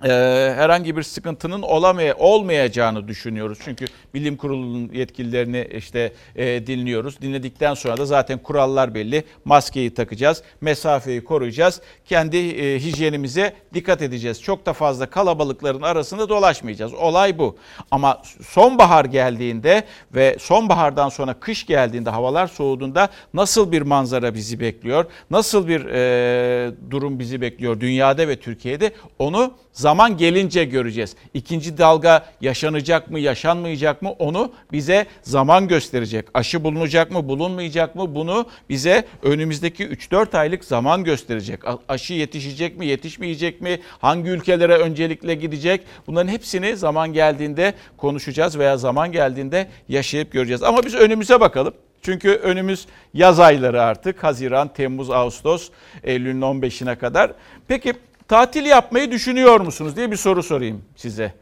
e, 0.04 0.08
herhangi 0.56 0.96
bir 0.96 1.02
sıkıntının 1.02 1.62
olamaya, 1.62 2.16
olmayacağını 2.16 3.08
düşünüyoruz. 3.08 3.58
Çünkü 3.64 3.84
bilim 4.14 4.36
kurulunun 4.36 4.92
yetkililerini 4.92 5.68
işte 5.76 6.12
e, 6.36 6.66
dinliyoruz. 6.66 7.20
Dinledikten 7.20 7.74
sonra 7.74 7.96
da 7.96 8.06
zaten 8.06 8.38
kurallar 8.38 8.94
belli. 8.94 9.24
Maskeyi 9.44 9.94
takacağız, 9.94 10.42
mesafeyi 10.60 11.24
koruyacağız. 11.24 11.80
Kendi 12.04 12.36
e, 12.36 12.78
hijyenimize 12.78 13.54
dikkat 13.74 14.02
edeceğiz. 14.02 14.42
Çok 14.42 14.66
da 14.66 14.72
fazla 14.72 15.10
kalabalıkların 15.10 15.82
arasında 15.82 16.28
dolaşmayacağız. 16.28 16.94
Olay 16.94 17.38
bu. 17.38 17.56
Ama 17.90 18.22
sonbahar 18.42 19.04
geldiğinde 19.04 19.84
ve 20.14 20.36
sonbahardan 20.40 21.08
sonra 21.08 21.34
kış 21.34 21.66
geldiğinde 21.66 22.10
havalar 22.10 22.46
soğuduğunda 22.46 23.08
nasıl 23.34 23.72
bir 23.72 23.82
manzara 23.82 24.34
bizi 24.34 24.60
bekliyor? 24.60 25.04
Nasıl 25.30 25.68
bir 25.68 25.84
e, 25.84 26.70
durum 26.90 27.18
bizi 27.18 27.40
bekliyor 27.40 27.80
dünyada 27.80 28.28
ve 28.28 28.36
Türkiye'de? 28.36 28.92
Onu 29.18 29.54
zaman 29.87 30.16
gelince 30.16 30.64
göreceğiz. 30.64 31.16
İkinci 31.35 31.78
dalga 31.78 32.26
yaşanacak 32.40 33.11
mı, 33.11 33.21
yaşanmayacak 33.21 34.02
mı 34.02 34.11
onu 34.11 34.52
bize 34.73 35.07
zaman 35.23 35.69
gösterecek. 35.69 36.26
Aşı 36.35 36.64
bulunacak 36.64 37.11
mı, 37.11 37.28
bulunmayacak 37.28 37.95
mı 37.95 38.14
bunu 38.14 38.47
bize 38.69 39.05
önümüzdeki 39.23 39.87
3-4 39.87 40.38
aylık 40.38 40.64
zaman 40.64 41.05
gösterecek. 41.05 41.61
Aşı 41.88 42.14
yetişecek 42.14 42.78
mi, 42.78 42.87
yetişmeyecek 42.87 43.61
mi? 43.61 43.81
Hangi 43.99 44.31
ülkelere 44.31 44.76
öncelikle 44.76 45.35
gidecek? 45.35 45.81
Bunların 46.07 46.28
hepsini 46.28 46.76
zaman 46.76 47.12
geldiğinde 47.12 47.75
konuşacağız 47.97 48.59
veya 48.59 48.76
zaman 48.76 49.12
geldiğinde 49.12 49.69
yaşayıp 49.88 50.33
göreceğiz. 50.33 50.62
Ama 50.62 50.83
biz 50.85 50.95
önümüze 50.95 51.40
bakalım. 51.40 51.75
Çünkü 52.02 52.31
önümüz 52.31 52.87
yaz 53.14 53.40
ayları 53.40 53.83
artık. 53.83 54.25
Haziran, 54.25 54.69
Temmuz, 54.69 55.11
Ağustos, 55.11 55.71
Eylül'ün 56.05 56.40
15'ine 56.40 56.97
kadar. 56.97 57.33
Peki 57.69 57.95
tatil 58.28 58.66
yapmayı 58.66 59.11
düşünüyor 59.11 59.61
musunuz 59.61 59.97
diye 59.97 60.11
bir 60.11 60.16
soru 60.16 60.42
sorayım 60.42 60.85
size. 60.97 61.33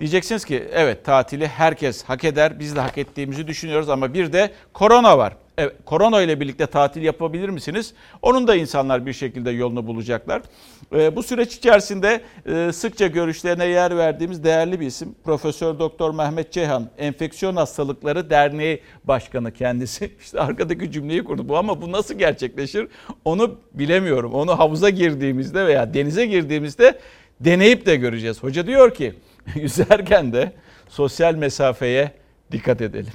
Diyeceksiniz 0.00 0.44
ki 0.44 0.68
evet 0.72 1.04
tatili 1.04 1.48
herkes 1.48 2.04
hak 2.04 2.24
eder. 2.24 2.58
Biz 2.58 2.76
de 2.76 2.80
hak 2.80 2.98
ettiğimizi 2.98 3.46
düşünüyoruz 3.46 3.88
ama 3.88 4.14
bir 4.14 4.32
de 4.32 4.52
korona 4.72 5.18
var. 5.18 5.36
Evet, 5.58 5.72
korona 5.84 6.22
ile 6.22 6.40
birlikte 6.40 6.66
tatil 6.66 7.02
yapabilir 7.02 7.48
misiniz? 7.48 7.94
Onun 8.22 8.48
da 8.48 8.54
insanlar 8.54 9.06
bir 9.06 9.12
şekilde 9.12 9.50
yolunu 9.50 9.86
bulacaklar. 9.86 10.42
E, 10.92 11.16
bu 11.16 11.22
süreç 11.22 11.54
içerisinde 11.54 12.20
e, 12.46 12.72
sıkça 12.72 13.06
görüşlerine 13.06 13.66
yer 13.66 13.96
verdiğimiz 13.96 14.44
değerli 14.44 14.80
bir 14.80 14.86
isim 14.86 15.14
Profesör 15.24 15.78
Doktor 15.78 16.14
Mehmet 16.14 16.52
Ceyhan, 16.52 16.90
Enfeksiyon 16.98 17.56
Hastalıkları 17.56 18.30
Derneği 18.30 18.82
Başkanı 19.04 19.52
kendisi. 19.52 20.10
İşte 20.20 20.40
arkadaki 20.40 20.92
cümleyi 20.92 21.24
kurdu. 21.24 21.48
Bu 21.48 21.56
ama 21.56 21.82
bu 21.82 21.92
nasıl 21.92 22.14
gerçekleşir? 22.14 22.88
Onu 23.24 23.58
bilemiyorum. 23.74 24.34
Onu 24.34 24.58
havuza 24.58 24.90
girdiğimizde 24.90 25.66
veya 25.66 25.94
denize 25.94 26.26
girdiğimizde 26.26 26.98
deneyip 27.40 27.86
de 27.86 27.96
göreceğiz. 27.96 28.42
Hoca 28.42 28.66
diyor 28.66 28.94
ki 28.94 29.14
yüzerken 29.54 30.32
de 30.32 30.52
sosyal 30.88 31.34
mesafeye 31.34 32.12
dikkat 32.52 32.80
edelim. 32.80 33.12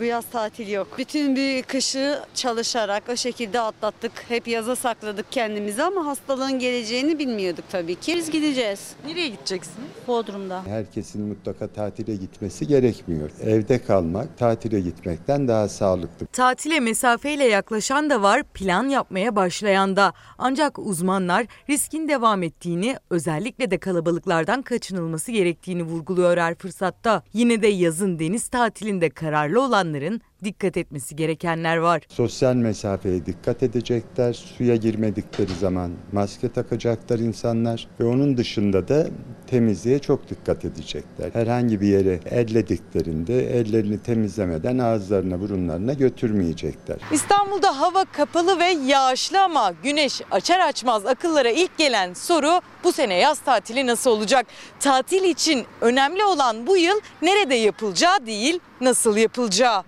Bu 0.00 0.04
yaz 0.04 0.24
tatil 0.24 0.68
yok. 0.68 0.88
Bütün 0.98 1.36
bir 1.36 1.62
kışı 1.62 2.18
çalışarak 2.34 3.02
o 3.12 3.16
şekilde 3.16 3.60
atlattık. 3.60 4.12
Hep 4.28 4.48
yaza 4.48 4.76
sakladık 4.76 5.32
kendimizi 5.32 5.82
ama 5.82 6.06
hastalığın 6.06 6.58
geleceğini 6.58 7.18
bilmiyorduk 7.18 7.64
tabii 7.70 7.94
ki. 7.94 8.14
Biz 8.16 8.30
gideceğiz. 8.30 8.92
Nereye 9.06 9.28
gideceksin? 9.28 9.74
Bodrum'da. 10.08 10.62
Herkesin 10.66 11.22
mutlaka 11.22 11.68
tatile 11.68 12.16
gitmesi 12.16 12.66
gerekmiyor. 12.66 13.30
Evde 13.44 13.82
kalmak 13.82 14.38
tatile 14.38 14.80
gitmekten 14.80 15.48
daha 15.48 15.68
sağlıklı. 15.68 16.26
Tatile 16.26 16.80
mesafeyle 16.80 17.44
yaklaşan 17.44 18.10
da 18.10 18.22
var, 18.22 18.42
plan 18.42 18.88
yapmaya 18.88 19.36
başlayan 19.36 19.96
da. 19.96 20.12
Ancak 20.38 20.78
uzmanlar 20.78 21.46
riskin 21.70 22.08
devam 22.08 22.42
ettiğini, 22.42 22.96
özellikle 23.10 23.70
de 23.70 23.78
kalabalıklardan 23.78 24.62
kaçınılması 24.62 25.32
gerektiğini 25.32 25.82
vurguluyor 25.82 26.36
her 26.36 26.54
fırsatta. 26.54 27.22
Yine 27.32 27.62
de 27.62 27.68
yazın 27.68 28.18
deniz 28.18 28.48
tatilinde 28.48 29.10
kararlı 29.10 29.62
olan 29.62 29.83
insanların 29.84 30.20
dikkat 30.44 30.76
etmesi 30.76 31.16
gerekenler 31.16 31.76
var. 31.76 32.02
Sosyal 32.08 32.54
mesafeye 32.54 33.26
dikkat 33.26 33.62
edecekler. 33.62 34.32
Suya 34.32 34.76
girmedikleri 34.76 35.54
zaman 35.60 35.90
maske 36.12 36.52
takacaklar 36.52 37.18
insanlar 37.18 37.88
ve 38.00 38.04
onun 38.04 38.36
dışında 38.36 38.88
da 38.88 39.06
temizliğe 39.46 39.98
çok 39.98 40.30
dikkat 40.30 40.64
edecekler. 40.64 41.30
Herhangi 41.32 41.80
bir 41.80 41.86
yere 41.88 42.20
ellediklerinde 42.30 43.58
ellerini 43.60 43.98
temizlemeden 44.02 44.78
ağızlarına 44.78 45.40
burunlarına 45.40 45.92
götürmeyecekler. 45.92 46.96
İstanbul'da 47.12 47.80
hava 47.80 48.04
kapalı 48.04 48.58
ve 48.58 48.64
yağışlı 48.64 49.42
ama 49.42 49.72
güneş 49.82 50.20
açar 50.30 50.60
açmaz 50.60 51.06
akıllara 51.06 51.50
ilk 51.50 51.78
gelen 51.78 52.14
soru 52.14 52.60
bu 52.84 52.92
sene 52.92 53.14
yaz 53.14 53.38
tatili 53.38 53.86
nasıl 53.86 54.10
olacak? 54.10 54.46
Tatil 54.80 55.24
için 55.24 55.64
önemli 55.80 56.24
olan 56.24 56.66
bu 56.66 56.76
yıl 56.76 57.00
nerede 57.22 57.54
yapılacağı 57.54 58.26
değil 58.26 58.60
nasıl 58.80 59.16
yapılacağı. 59.16 59.82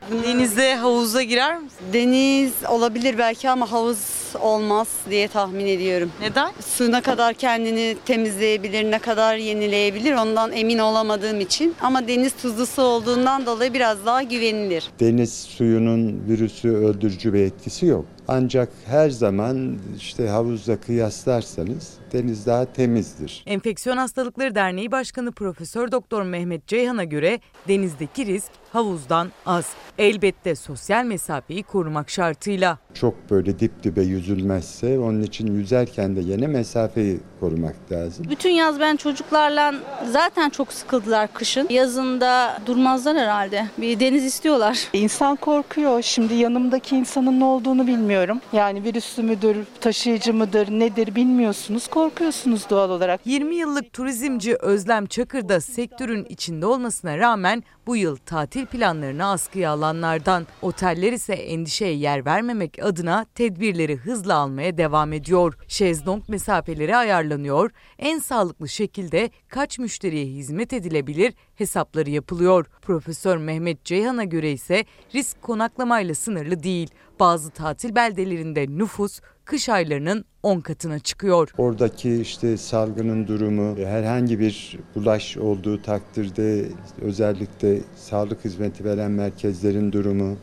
Denizde 0.47 0.75
havuza 0.75 1.23
girer 1.23 1.59
misin? 1.59 1.79
Deniz 1.93 2.53
olabilir 2.69 3.19
belki 3.19 3.51
ama 3.51 3.73
havuz 3.73 3.99
olmaz 4.41 4.89
diye 5.11 5.29
tahmin 5.29 5.67
ediyorum. 5.67 6.11
Neden? 6.21 6.53
Su 6.61 6.93
ne 6.93 7.01
kadar 7.01 7.35
kendini 7.35 7.97
temizleyebilir, 8.07 8.91
ne 8.91 8.99
kadar 8.99 9.37
yenileyebilir 9.37 10.13
ondan 10.13 10.53
emin 10.53 10.79
olamadığım 10.79 11.41
için. 11.41 11.75
Ama 11.81 12.09
deniz 12.09 12.33
tuzlu 12.43 12.67
su 12.67 12.83
olduğundan 12.83 13.47
dolayı 13.47 13.75
biraz 13.75 14.07
daha 14.07 14.23
güvenilir. 14.23 14.91
Deniz 15.01 15.33
suyunun 15.35 16.23
virüsü 16.29 16.69
öldürücü 16.69 17.33
bir 17.33 17.41
etkisi 17.41 17.87
yok. 17.87 18.05
Ancak 18.29 18.69
her 18.87 19.11
zaman 19.11 19.79
işte 19.97 20.29
havuzla 20.29 20.81
kıyaslarsanız 20.81 21.95
deniz 22.13 22.47
daha 22.47 22.65
temizdir. 22.73 23.43
Enfeksiyon 23.47 23.97
Hastalıkları 23.97 24.55
Derneği 24.55 24.93
Başkanı 24.93 25.33
Profesör 25.33 25.93
Doktor 25.93 26.23
Mehmet 26.23 26.67
Ceyhan'a 26.67 27.05
göre 27.05 27.41
denizdeki 27.69 28.27
risk 28.27 28.51
havuzdan 28.73 29.29
az. 29.47 29.67
Elbette 29.99 30.55
sosyal 30.55 31.05
mesafeyi 31.05 31.63
korumak 31.63 32.11
şartıyla. 32.11 32.79
Çok 32.95 33.31
böyle 33.31 33.59
dip 33.59 33.83
dibe 33.83 34.03
yüzülmezse 34.03 34.99
onun 34.99 35.23
için 35.23 35.55
yüzerken 35.55 36.17
de 36.17 36.21
yine 36.21 36.47
mesafeyi 36.47 37.21
korumak 37.41 37.77
lazım. 37.93 38.27
Bütün 38.31 38.51
yaz 38.51 38.81
ben 38.81 38.97
çocuklarla 38.97 39.75
zaten 40.11 40.51
çok 40.51 40.73
sıkıldılar 40.73 41.33
kışın. 41.33 41.67
Yazında 41.71 42.59
durmazlar 42.67 43.17
herhalde. 43.17 43.67
Bir 43.79 44.01
deniz 44.01 44.25
istiyorlar. 44.25 44.89
İnsan 44.93 45.37
korkuyor. 45.37 46.03
Şimdi 46.03 46.35
yanımdaki 46.35 46.97
insanın 46.97 47.41
ne 47.41 47.45
olduğunu 47.45 47.87
bilmiyorum. 48.17 48.41
Yani 48.53 48.85
virüslü 48.85 49.23
müdür, 49.23 49.57
taşıyıcı 49.81 50.35
mıdır, 50.35 50.69
nedir 50.71 51.15
bilmiyorsunuz. 51.15 51.89
Korkuyorsunuz 51.89 52.71
doğal 52.71 52.91
olarak. 52.91 53.21
20 53.25 53.55
yıllık 53.55 53.93
turizmci 53.93 54.57
Özlem 54.57 55.07
Çakır 55.07 55.49
da 55.49 55.61
sektörün 55.61 56.25
içinde 56.25 56.67
olmasına 56.67 57.19
rağmen 57.19 57.63
bu 57.87 57.97
yıl 57.97 58.17
tatil 58.17 58.67
planlarını 58.67 59.27
askıya 59.27 59.71
alanlardan. 59.71 60.47
Oteller 60.63 61.13
ise 61.13 61.35
endişeye 61.35 61.95
yer 61.95 62.27
vermemek 62.27 62.79
adına 62.83 63.27
tedbirleri 63.35 63.97
hızla 63.97 64.35
almaya 64.35 64.79
devam 64.79 65.13
ediyor. 65.13 65.59
Şezlong 65.69 66.29
mesafeleri 66.29 66.97
ayarlanıyor. 66.97 67.71
En 67.99 68.19
sağlıklı 68.19 68.69
şekilde 68.69 69.31
kaç 69.49 69.79
müşteriye 69.79 70.27
hizmet 70.27 70.73
edilebilir 70.73 71.35
hesapları 71.55 72.11
yapılıyor. 72.11 72.67
Profesör 72.83 73.37
Mehmet 73.37 73.85
Ceyhan'a 73.85 74.25
göre 74.25 74.53
ise 74.53 74.85
risk 75.15 75.43
konaklamayla 75.43 76.15
sınırlı 76.15 76.63
değil. 76.63 76.91
Bazı 77.21 77.51
tatil 77.51 77.95
beldelerinde 77.95 78.67
nüfus 78.69 79.21
kış 79.47 79.69
aylarının 79.69 80.25
10 80.43 80.61
katına 80.61 80.99
çıkıyor. 80.99 81.53
Oradaki 81.59 82.21
işte 82.21 82.57
salgının 82.57 83.27
durumu, 83.27 83.77
herhangi 83.77 84.41
bir 84.41 84.79
bulaş 84.95 85.37
olduğu 85.37 85.83
takdirde 85.83 86.69
özellikle 87.03 87.81
sağlık 87.97 88.45
hizmeti 88.45 88.85
veren 88.85 89.11
merkezlerin 89.11 89.93
durumu, 89.93 90.37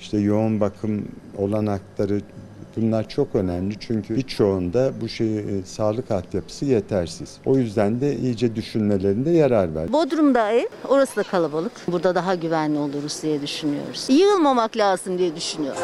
işte 0.00 0.18
yoğun 0.18 0.60
bakım 0.60 1.08
olanakları 1.36 2.20
Bunlar 2.76 3.08
çok 3.08 3.34
önemli 3.34 3.74
çünkü 3.80 4.16
birçoğunda 4.16 4.92
bu 5.00 5.08
şey 5.08 5.38
e, 5.38 5.62
sağlık 5.64 6.10
altyapısı 6.10 6.64
yetersiz. 6.64 7.36
O 7.46 7.56
yüzden 7.56 8.00
de 8.00 8.16
iyice 8.16 8.56
düşünmelerinde 8.56 9.30
yarar 9.30 9.74
var. 9.74 9.92
Bodrum'da 9.92 10.52
ev, 10.52 10.66
orası 10.88 11.16
da 11.16 11.22
kalabalık. 11.22 11.72
Burada 11.88 12.14
daha 12.14 12.34
güvenli 12.34 12.78
oluruz 12.78 13.22
diye 13.22 13.42
düşünüyoruz. 13.42 14.06
Yığılmamak 14.08 14.76
lazım 14.76 15.18
diye 15.18 15.36
düşünüyorum. 15.36 15.82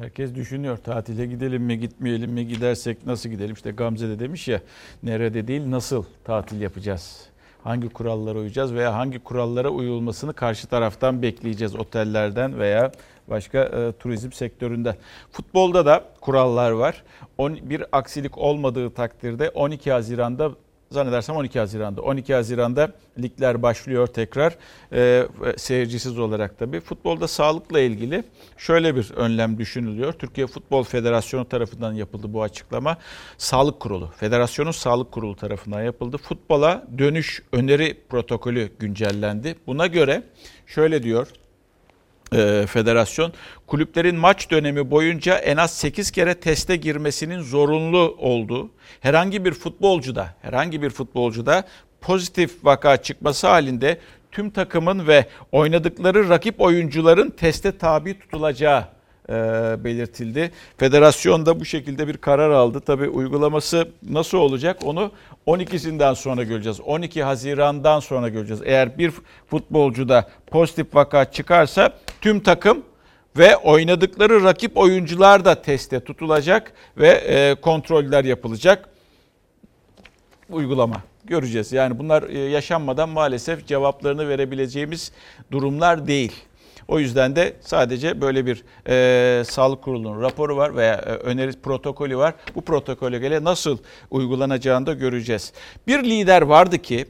Herkes 0.00 0.34
düşünüyor 0.34 0.76
tatile 0.76 1.26
gidelim 1.26 1.62
mi 1.62 1.78
gitmeyelim 1.78 2.30
mi 2.30 2.48
gidersek 2.48 3.06
nasıl 3.06 3.28
gidelim 3.28 3.54
işte 3.54 3.70
Gamze 3.70 4.08
de 4.08 4.18
demiş 4.18 4.48
ya 4.48 4.60
nerede 5.02 5.46
değil 5.46 5.70
nasıl 5.70 6.04
tatil 6.24 6.60
yapacağız 6.60 7.30
hangi 7.64 7.88
kurallara 7.88 8.38
uyacağız 8.38 8.74
veya 8.74 8.94
hangi 8.94 9.18
kurallara 9.18 9.68
uyulmasını 9.68 10.32
karşı 10.32 10.66
taraftan 10.66 11.22
bekleyeceğiz 11.22 11.76
otellerden 11.76 12.58
veya 12.58 12.92
başka 13.28 13.58
e, 13.58 13.92
turizm 13.92 14.32
sektöründen. 14.32 14.96
Futbolda 15.32 15.86
da 15.86 16.04
kurallar 16.20 16.70
var. 16.70 17.02
On, 17.38 17.58
bir 17.62 17.84
aksilik 17.92 18.38
olmadığı 18.38 18.90
takdirde 18.90 19.50
12 19.50 19.92
Haziran'da 19.92 20.52
zannedersem 20.92 21.36
12 21.36 21.58
Haziran'da. 21.58 22.02
12 22.02 22.34
Haziran'da 22.34 22.92
ligler 23.22 23.62
başlıyor 23.62 24.06
tekrar 24.06 24.56
e, 24.92 25.26
seyircisiz 25.56 26.18
olarak 26.18 26.58
tabii. 26.58 26.80
Futbolda 26.80 27.28
sağlıkla 27.28 27.80
ilgili 27.80 28.24
şöyle 28.56 28.96
bir 28.96 29.10
önlem 29.16 29.58
düşünülüyor. 29.58 30.12
Türkiye 30.12 30.46
Futbol 30.46 30.84
Federasyonu 30.84 31.48
tarafından 31.48 31.92
yapıldı 31.92 32.32
bu 32.32 32.42
açıklama. 32.42 32.96
Sağlık 33.38 33.80
Kurulu, 33.80 34.10
Federasyonun 34.16 34.70
Sağlık 34.70 35.12
Kurulu 35.12 35.36
tarafından 35.36 35.82
yapıldı. 35.82 36.16
Futbola 36.16 36.86
dönüş 36.98 37.42
öneri 37.52 37.98
protokolü 38.08 38.70
güncellendi. 38.78 39.54
Buna 39.66 39.86
göre 39.86 40.22
şöyle 40.66 41.02
diyor 41.02 41.28
e, 42.32 42.66
federasyon 42.66 43.32
kulüplerin 43.66 44.16
maç 44.16 44.50
dönemi 44.50 44.90
boyunca 44.90 45.34
en 45.38 45.56
az 45.56 45.76
8 45.76 46.10
kere 46.10 46.34
teste 46.34 46.76
girmesinin 46.76 47.40
zorunlu 47.40 48.16
olduğu, 48.18 48.70
herhangi 49.00 49.44
bir 49.44 49.52
futbolcuda, 49.52 50.34
herhangi 50.42 50.82
bir 50.82 50.90
futbolcuda 50.90 51.64
pozitif 52.00 52.64
vaka 52.64 52.96
çıkması 52.96 53.46
halinde 53.46 53.98
tüm 54.32 54.50
takımın 54.50 55.06
ve 55.06 55.26
oynadıkları 55.52 56.28
rakip 56.28 56.60
oyuncuların 56.60 57.30
teste 57.30 57.78
tabi 57.78 58.18
tutulacağı 58.18 58.99
belirtildi. 59.84 60.50
Federasyon 60.76 61.46
da 61.46 61.60
bu 61.60 61.64
şekilde 61.64 62.08
bir 62.08 62.16
karar 62.16 62.50
aldı. 62.50 62.80
Tabi 62.80 63.08
uygulaması 63.08 63.88
nasıl 64.10 64.38
olacak 64.38 64.78
onu 64.84 65.10
12'sinden 65.46 66.14
sonra 66.14 66.42
göreceğiz. 66.42 66.80
12 66.80 67.22
Haziran'dan 67.22 68.00
sonra 68.00 68.28
göreceğiz. 68.28 68.62
Eğer 68.64 68.98
bir 68.98 69.12
futbolcuda 69.50 70.28
pozitif 70.46 70.94
vaka 70.94 71.30
çıkarsa 71.30 71.92
tüm 72.20 72.40
takım 72.40 72.82
ve 73.38 73.56
oynadıkları 73.56 74.44
rakip 74.44 74.76
oyuncular 74.76 75.44
da 75.44 75.62
teste 75.62 76.00
tutulacak 76.00 76.72
ve 76.96 77.08
e, 77.08 77.54
kontroller 77.54 78.24
yapılacak. 78.24 78.88
Uygulama 80.50 81.02
göreceğiz. 81.24 81.72
Yani 81.72 81.98
bunlar 81.98 82.22
e, 82.22 82.38
yaşanmadan 82.38 83.08
maalesef 83.08 83.66
cevaplarını 83.66 84.28
verebileceğimiz 84.28 85.12
durumlar 85.50 86.06
değil. 86.06 86.32
O 86.90 86.98
yüzden 86.98 87.36
de 87.36 87.52
sadece 87.60 88.20
böyle 88.20 88.46
bir 88.46 88.64
e, 88.88 89.44
sağlık 89.44 89.82
kurulunun 89.82 90.22
raporu 90.22 90.56
var 90.56 90.76
veya 90.76 90.94
e, 90.94 91.10
öneri 91.10 91.52
protokolü 91.52 92.16
var. 92.16 92.34
Bu 92.54 92.60
protokole 92.60 93.18
göre 93.18 93.44
nasıl 93.44 93.78
uygulanacağını 94.10 94.86
da 94.86 94.92
göreceğiz. 94.92 95.52
Bir 95.86 96.04
lider 96.04 96.42
vardı 96.42 96.78
ki 96.78 97.06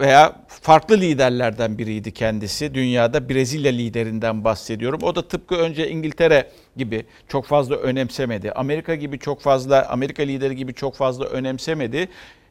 veya 0.00 0.32
farklı 0.48 1.00
liderlerden 1.00 1.78
biriydi 1.78 2.12
kendisi. 2.12 2.74
Dünyada 2.74 3.28
Brezilya 3.28 3.72
liderinden 3.72 4.44
bahsediyorum. 4.44 5.00
O 5.02 5.14
da 5.14 5.28
tıpkı 5.28 5.54
önce 5.54 5.90
İngiltere 5.90 6.50
gibi 6.76 7.06
çok 7.28 7.46
fazla 7.46 7.76
önemsemedi. 7.76 8.52
Amerika 8.52 8.94
gibi 8.94 9.18
çok 9.18 9.40
fazla 9.40 9.88
Amerika 9.88 10.22
lideri 10.22 10.56
gibi 10.56 10.74
çok 10.74 10.94
fazla 10.94 11.24
önemsemedi. 11.24 12.08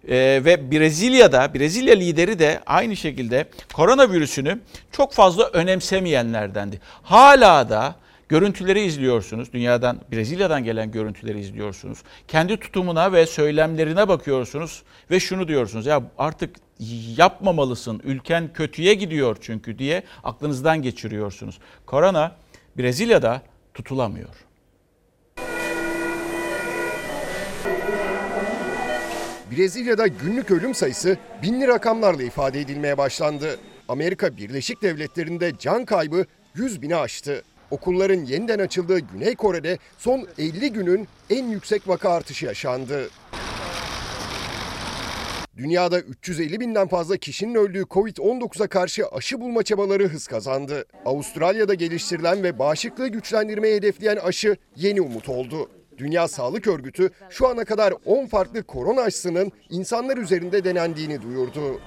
Ee, 0.10 0.42
ve 0.46 0.72
Brezilya'da, 0.72 1.54
Brezilya 1.54 1.96
lideri 1.96 2.40
de 2.40 2.60
aynı 2.66 2.96
şekilde 2.96 3.46
koronavirüsünü 3.74 4.60
çok 4.92 5.14
fazla 5.14 5.50
önemsemeyenlerdendi. 5.50 6.82
Hala 7.04 7.70
da 7.70 7.96
görüntüleri 8.30 8.82
izliyorsunuz. 8.82 9.54
Dünyadan, 9.54 10.02
Brezilya'dan 10.12 10.64
gelen 10.64 10.92
görüntüleri 10.92 11.40
izliyorsunuz. 11.40 12.00
Kendi 12.28 12.58
tutumuna 12.58 13.14
ve 13.14 13.26
söylemlerine 13.26 14.08
bakıyorsunuz 14.08 14.84
ve 15.12 15.20
şunu 15.20 15.48
diyorsunuz. 15.48 15.86
Ya 15.86 16.04
artık 16.18 16.56
yapmamalısın. 17.18 18.02
Ülken 18.04 18.54
kötüye 18.54 18.94
gidiyor 18.94 19.38
çünkü 19.42 19.80
diye 19.80 20.04
aklınızdan 20.24 20.82
geçiriyorsunuz. 20.82 21.60
Korona 21.86 22.32
Brezilya'da 22.78 23.42
tutulamıyor. 23.74 24.30
Brezilya'da 29.52 30.08
günlük 30.08 30.52
ölüm 30.52 30.76
sayısı 30.76 31.18
binli 31.42 31.68
rakamlarla 31.68 32.24
ifade 32.24 32.62
edilmeye 32.62 32.98
başlandı. 32.98 33.60
Amerika 33.88 34.38
Birleşik 34.38 34.82
Devletleri'nde 34.82 35.52
can 35.60 35.86
kaybı 35.86 36.26
100 36.56 36.82
bini 36.82 36.96
aştı. 36.96 37.44
Okulların 37.72 38.26
yeniden 38.26 38.60
açıldığı 38.60 39.00
Güney 39.00 39.36
Kore'de 39.36 39.78
son 39.98 40.28
50 40.38 40.74
günün 40.74 41.08
en 41.30 41.46
yüksek 41.46 41.88
vaka 41.88 42.10
artışı 42.10 42.46
yaşandı. 42.46 43.10
Dünyada 45.58 46.00
350 46.00 46.60
binden 46.60 46.88
fazla 46.88 47.18
kişinin 47.18 47.56
öldüğü 47.56 47.82
Covid-19'a 47.82 48.68
karşı 48.68 49.08
aşı 49.08 49.42
bulma 49.42 49.64
çabaları 49.64 50.08
hız 50.08 50.28
kazandı. 50.28 50.86
Avustralya'da 51.06 51.74
geliştirilen 51.74 52.44
ve 52.44 52.60
bağışıklığı 52.60 53.08
güçlendirmeyi 53.08 53.76
hedefleyen 53.76 54.18
aşı 54.18 54.58
yeni 54.76 55.02
umut 55.02 55.30
oldu. 55.30 55.70
Dünya 55.98 56.28
Sağlık 56.28 56.68
Örgütü 56.68 57.10
şu 57.30 57.48
ana 57.48 57.66
kadar 57.66 57.94
10 58.06 58.26
farklı 58.26 58.64
korona 58.64 59.02
aşısının 59.02 59.52
insanlar 59.70 60.18
üzerinde 60.18 60.64
denendiğini 60.64 61.22
duyurdu. 61.22 61.80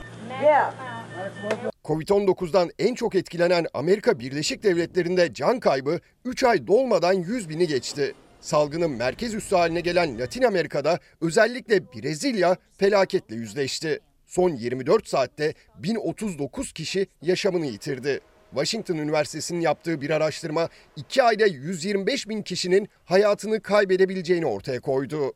Covid-19'dan 1.84 2.70
en 2.78 2.94
çok 2.94 3.14
etkilenen 3.14 3.66
Amerika 3.74 4.18
Birleşik 4.18 4.62
Devletleri'nde 4.62 5.34
can 5.34 5.60
kaybı 5.60 6.00
3 6.24 6.44
ay 6.44 6.66
dolmadan 6.66 7.12
100 7.12 7.48
bini 7.48 7.66
geçti. 7.66 8.14
Salgının 8.40 8.90
merkez 8.90 9.34
üssü 9.34 9.56
haline 9.56 9.80
gelen 9.80 10.18
Latin 10.18 10.42
Amerika'da 10.42 10.98
özellikle 11.20 11.92
Brezilya 11.92 12.56
felaketle 12.76 13.36
yüzleşti. 13.36 14.00
Son 14.26 14.50
24 14.50 15.08
saatte 15.08 15.54
1039 15.78 16.72
kişi 16.72 17.06
yaşamını 17.22 17.66
yitirdi. 17.66 18.20
Washington 18.50 18.96
Üniversitesi'nin 18.96 19.60
yaptığı 19.60 20.00
bir 20.00 20.10
araştırma 20.10 20.68
2 20.96 21.22
ayda 21.22 21.46
125 21.46 22.28
bin 22.28 22.42
kişinin 22.42 22.88
hayatını 23.04 23.60
kaybedebileceğini 23.60 24.46
ortaya 24.46 24.80
koydu. 24.80 25.34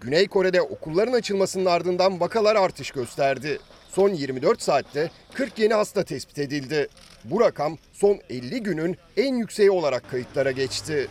Güney 0.00 0.28
Kore'de 0.28 0.62
okulların 0.62 1.12
açılmasının 1.12 1.64
ardından 1.64 2.20
vakalar 2.20 2.56
artış 2.56 2.90
gösterdi. 2.90 3.58
Son 3.88 4.08
24 4.08 4.62
saatte 4.62 5.10
40 5.34 5.58
yeni 5.58 5.74
hasta 5.74 6.04
tespit 6.04 6.38
edildi. 6.38 6.88
Bu 7.24 7.40
rakam 7.40 7.78
son 7.92 8.18
50 8.30 8.62
günün 8.62 8.96
en 9.16 9.34
yükseği 9.34 9.70
olarak 9.70 10.10
kayıtlara 10.10 10.50
geçti. 10.50 11.08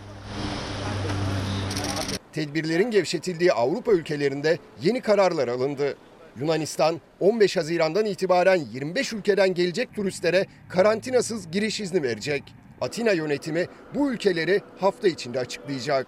Tedbirlerin 2.34 2.92
gevşetildiği 2.92 3.54
Avrupa 3.54 3.92
ülkelerinde 3.92 4.58
yeni 4.82 5.02
kararlar 5.02 5.48
alındı. 5.48 5.96
Yunanistan 6.42 7.02
15 7.20 7.58
Haziran'dan 7.58 8.06
itibaren 8.06 8.62
25 8.74 9.14
ülkeden 9.14 9.54
gelecek 9.54 9.96
turistlere 9.96 10.46
karantinasız 10.70 11.52
giriş 11.52 11.80
izni 11.82 12.04
verecek. 12.04 12.44
Atina 12.82 13.12
yönetimi 13.12 13.68
bu 13.96 14.12
ülkeleri 14.12 14.62
hafta 14.80 15.08
içinde 15.08 15.40
açıklayacak. 15.40 16.08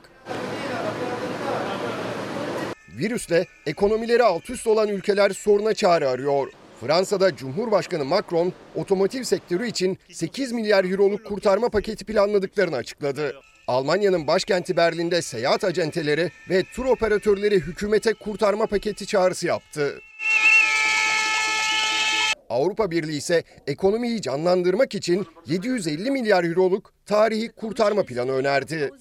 Virüsle 2.98 3.46
ekonomileri 3.65 4.24
alt 4.24 4.50
üst 4.50 4.67
olan 4.67 4.88
ülkeler 4.88 5.30
soruna 5.30 5.74
çare 5.74 6.08
arıyor. 6.08 6.48
Fransa'da 6.82 7.36
Cumhurbaşkanı 7.36 8.06
Macron 8.06 8.54
otomotiv 8.76 9.24
sektörü 9.24 9.67
için 9.67 9.98
8 10.12 10.52
milyar 10.52 10.86
euroluk 10.86 11.26
kurtarma 11.26 11.70
paketi 11.70 12.06
planladıklarını 12.06 12.76
açıkladı. 12.76 13.36
Almanya'nın 13.67 14.28
başkenti 14.28 14.78
Berlin'de 14.78 15.22
seyahat 15.22 15.63
acenteleri 15.63 16.32
ve 16.50 16.63
tur 16.63 16.86
operatörleri 16.86 17.56
hükümete 17.56 18.13
kurtarma 18.13 18.65
paketi 18.65 19.08
çağrısı 19.08 19.48
yaptı. 19.48 20.02
Avrupa 22.52 22.92
Birliği 22.92 23.18
ise 23.18 23.44
ekonomiyi 23.68 24.22
canlandırmak 24.22 24.96
için 24.96 25.28
750 25.46 26.12
milyar 26.12 26.44
euroluk 26.44 26.94
tarihi 27.06 27.52
kurtarma 27.52 28.04
planı 28.04 28.32
önerdi. 28.32 28.92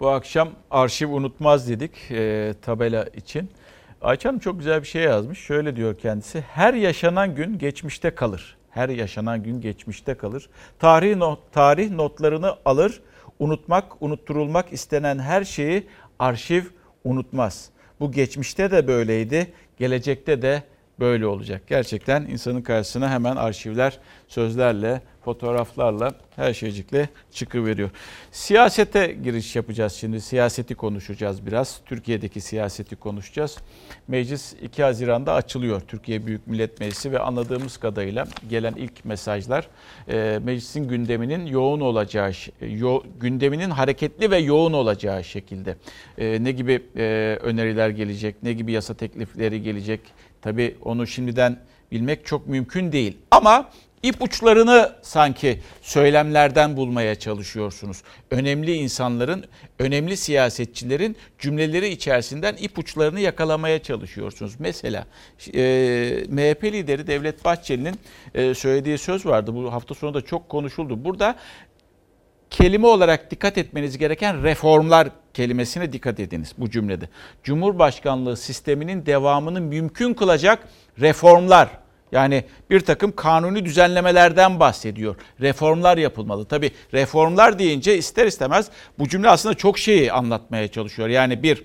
Bu 0.00 0.08
akşam 0.08 0.48
arşiv 0.70 1.08
unutmaz 1.08 1.68
dedik 1.68 2.10
e, 2.10 2.54
tabela 2.62 3.04
için. 3.04 3.50
Ayça 4.02 4.28
Hanım 4.28 4.40
çok 4.40 4.58
güzel 4.58 4.82
bir 4.82 4.86
şey 4.86 5.02
yazmış. 5.02 5.38
Şöyle 5.38 5.76
diyor 5.76 5.98
kendisi. 5.98 6.40
Her 6.40 6.74
yaşanan 6.74 7.34
gün 7.34 7.58
geçmişte 7.58 8.14
kalır. 8.14 8.56
Her 8.70 8.88
yaşanan 8.88 9.42
gün 9.42 9.60
geçmişte 9.60 10.14
kalır. 10.14 10.50
Tarih, 10.78 11.16
not, 11.16 11.52
tarih 11.52 11.90
notlarını 11.90 12.56
alır. 12.64 13.02
Unutmak, 13.38 14.02
unutturulmak 14.02 14.72
istenen 14.72 15.18
her 15.18 15.44
şeyi 15.44 15.86
arşiv 16.18 16.62
unutmaz. 17.04 17.70
Bu 18.00 18.12
geçmişte 18.12 18.70
de 18.70 18.86
böyleydi, 18.86 19.52
gelecekte 19.78 20.42
de 20.42 20.62
böyle 21.00 21.26
olacak. 21.26 21.62
Gerçekten 21.66 22.22
insanın 22.22 22.62
karşısına 22.62 23.10
hemen 23.10 23.36
arşivler 23.36 23.98
sözlerle, 24.28 25.02
fotoğraflarla, 25.24 26.12
her 26.36 26.54
şeycikle 26.54 27.08
çıkıveriyor. 27.32 27.90
Siyasete 28.32 29.16
giriş 29.24 29.56
yapacağız 29.56 29.92
şimdi. 29.92 30.20
Siyaseti 30.20 30.74
konuşacağız 30.74 31.46
biraz. 31.46 31.80
Türkiye'deki 31.86 32.40
siyaseti 32.40 32.96
konuşacağız. 32.96 33.58
Meclis 34.08 34.54
2 34.62 34.82
Haziran'da 34.82 35.34
açılıyor. 35.34 35.80
Türkiye 35.80 36.26
Büyük 36.26 36.46
Millet 36.46 36.80
Meclisi 36.80 37.12
ve 37.12 37.18
anladığımız 37.18 37.76
kadarıyla 37.76 38.26
gelen 38.50 38.74
ilk 38.74 39.04
mesajlar 39.04 39.68
e, 40.08 40.40
meclisin 40.44 40.88
gündeminin 40.88 41.46
yoğun 41.46 41.80
olacağı, 41.80 42.32
yo, 42.60 43.02
gündeminin 43.20 43.70
hareketli 43.70 44.30
ve 44.30 44.38
yoğun 44.38 44.72
olacağı 44.72 45.24
şekilde. 45.24 45.76
E, 46.18 46.44
ne 46.44 46.52
gibi 46.52 46.82
e, 46.96 47.38
öneriler 47.42 47.88
gelecek, 47.88 48.42
ne 48.42 48.52
gibi 48.52 48.72
yasa 48.72 48.94
teklifleri 48.94 49.62
gelecek. 49.62 50.00
Tabii 50.42 50.76
onu 50.84 51.06
şimdiden 51.06 51.58
bilmek 51.92 52.26
çok 52.26 52.46
mümkün 52.46 52.92
değil. 52.92 53.16
Ama 53.30 53.70
ipuçlarını 54.02 54.92
sanki 55.02 55.60
söylemlerden 55.82 56.76
bulmaya 56.76 57.14
çalışıyorsunuz. 57.14 58.02
Önemli 58.30 58.72
insanların, 58.74 59.44
önemli 59.78 60.16
siyasetçilerin 60.16 61.16
cümleleri 61.38 61.88
içerisinden 61.88 62.56
ipuçlarını 62.56 63.20
yakalamaya 63.20 63.82
çalışıyorsunuz. 63.82 64.52
Mesela 64.58 65.06
e, 65.54 65.60
MHP 66.28 66.64
lideri 66.64 67.06
Devlet 67.06 67.44
Bahçeli'nin 67.44 67.94
e, 68.34 68.54
söylediği 68.54 68.98
söz 68.98 69.26
vardı. 69.26 69.54
Bu 69.54 69.72
hafta 69.72 69.94
sonu 69.94 70.14
da 70.14 70.20
çok 70.20 70.48
konuşuldu. 70.48 71.04
Burada 71.04 71.36
kelime 72.50 72.86
olarak 72.86 73.30
dikkat 73.30 73.58
etmeniz 73.58 73.98
gereken 73.98 74.42
reformlar 74.42 75.08
kelimesine 75.38 75.92
dikkat 75.92 76.20
ediniz 76.20 76.52
bu 76.58 76.70
cümlede. 76.70 77.08
Cumhurbaşkanlığı 77.42 78.36
sisteminin 78.36 79.06
devamını 79.06 79.60
mümkün 79.60 80.14
kılacak 80.14 80.68
reformlar 81.00 81.68
yani 82.12 82.44
bir 82.70 82.80
takım 82.80 83.12
kanuni 83.16 83.64
düzenlemelerden 83.64 84.60
bahsediyor. 84.60 85.16
Reformlar 85.40 85.98
yapılmalı. 85.98 86.44
Tabi 86.44 86.70
reformlar 86.94 87.58
deyince 87.58 87.98
ister 87.98 88.26
istemez 88.26 88.70
bu 88.98 89.08
cümle 89.08 89.28
aslında 89.28 89.54
çok 89.54 89.78
şeyi 89.78 90.12
anlatmaya 90.12 90.68
çalışıyor. 90.68 91.08
Yani 91.08 91.42
bir, 91.42 91.64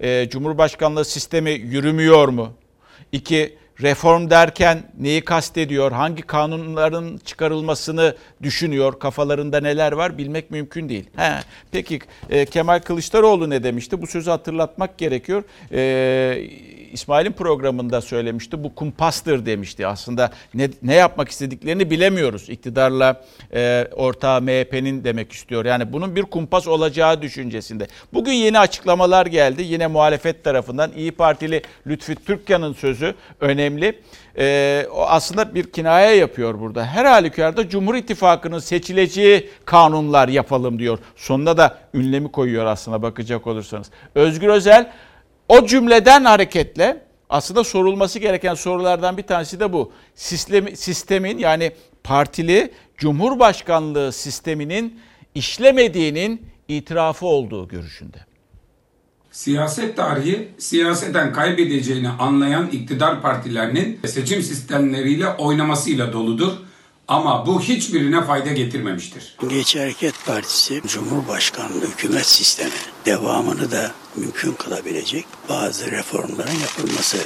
e, 0.00 0.28
Cumhurbaşkanlığı 0.28 1.04
sistemi 1.04 1.50
yürümüyor 1.50 2.28
mu? 2.28 2.52
İki, 3.12 3.58
reform 3.82 4.30
derken 4.30 4.82
neyi 4.98 5.20
kastediyor, 5.20 5.92
hangi 5.92 6.22
kanunların 6.22 7.20
çıkarılmasını 7.24 8.16
düşünüyor, 8.42 8.98
kafalarında 8.98 9.60
neler 9.60 9.92
var 9.92 10.18
bilmek 10.18 10.50
mümkün 10.50 10.88
değil. 10.88 11.04
He, 11.16 11.32
peki 11.70 12.00
e, 12.30 12.46
Kemal 12.46 12.80
Kılıçdaroğlu 12.80 13.50
ne 13.50 13.62
demişti? 13.62 14.02
Bu 14.02 14.06
sözü 14.06 14.30
hatırlatmak 14.30 14.98
gerekiyor. 14.98 15.42
E, 15.72 15.80
İsmail'in 16.92 17.32
programında 17.32 18.00
söylemişti. 18.00 18.64
Bu 18.64 18.74
kumpastır 18.74 19.46
demişti. 19.46 19.86
Aslında 19.86 20.30
ne, 20.54 20.68
ne 20.82 20.94
yapmak 20.94 21.28
istediklerini 21.28 21.90
bilemiyoruz. 21.90 22.48
İktidarla 22.48 23.24
e, 23.54 23.88
ortağı 23.92 24.42
MHP'nin 24.42 25.04
demek 25.04 25.32
istiyor. 25.32 25.64
Yani 25.64 25.92
bunun 25.92 26.16
bir 26.16 26.22
kumpas 26.22 26.68
olacağı 26.68 27.22
düşüncesinde. 27.22 27.86
Bugün 28.12 28.32
yeni 28.32 28.58
açıklamalar 28.58 29.26
geldi. 29.26 29.62
Yine 29.62 29.86
muhalefet 29.86 30.44
tarafından 30.44 30.92
İyi 30.96 31.12
Partili 31.12 31.62
Lütfi 31.86 32.14
Türkkan'ın 32.14 32.72
sözü 32.72 33.14
önemli. 33.40 33.98
E, 34.38 34.86
o 34.94 35.02
aslında 35.02 35.54
bir 35.54 35.72
kinaye 35.72 36.16
yapıyor 36.16 36.60
burada. 36.60 36.86
Her 36.86 37.04
halükarda 37.04 37.68
Cumhur 37.68 37.94
İttifakı'nın 37.94 38.58
seçileceği 38.58 39.50
kanunlar 39.64 40.28
yapalım 40.28 40.78
diyor. 40.78 40.98
Sonunda 41.16 41.56
da 41.56 41.78
ünlemi 41.94 42.32
koyuyor 42.32 42.66
aslında 42.66 43.02
bakacak 43.02 43.46
olursanız. 43.46 43.90
Özgür 44.14 44.48
Özel 44.48 44.92
o 45.52 45.66
cümleden 45.66 46.24
hareketle 46.24 47.04
aslında 47.30 47.64
sorulması 47.64 48.18
gereken 48.18 48.54
sorulardan 48.54 49.16
bir 49.16 49.22
tanesi 49.22 49.60
de 49.60 49.72
bu. 49.72 49.92
Sistemi, 50.14 50.76
sistemin 50.76 51.38
yani 51.38 51.72
partili 52.04 52.72
cumhurbaşkanlığı 52.98 54.12
sisteminin 54.12 55.00
işlemediğinin 55.34 56.46
itirafı 56.68 57.26
olduğu 57.26 57.68
görüşünde. 57.68 58.16
Siyaset 59.30 59.96
tarihi 59.96 60.48
siyaseten 60.58 61.32
kaybedeceğini 61.32 62.08
anlayan 62.08 62.66
iktidar 62.66 63.22
partilerinin 63.22 64.00
seçim 64.06 64.42
sistemleriyle 64.42 65.28
oynamasıyla 65.28 66.12
doludur. 66.12 66.52
Ama 67.12 67.46
bu 67.46 67.60
hiçbirine 67.60 68.24
fayda 68.24 68.52
getirmemiştir. 68.52 69.36
Milliyetçi 69.42 69.80
Hareket 69.80 70.14
Partisi 70.26 70.82
Cumhurbaşkanlığı 70.86 71.86
hükümet 71.86 72.26
sistemi 72.26 72.70
devamını 73.06 73.70
da 73.70 73.90
mümkün 74.16 74.52
kılabilecek 74.52 75.26
bazı 75.48 75.90
reformların 75.90 76.58
yapılması 76.60 77.18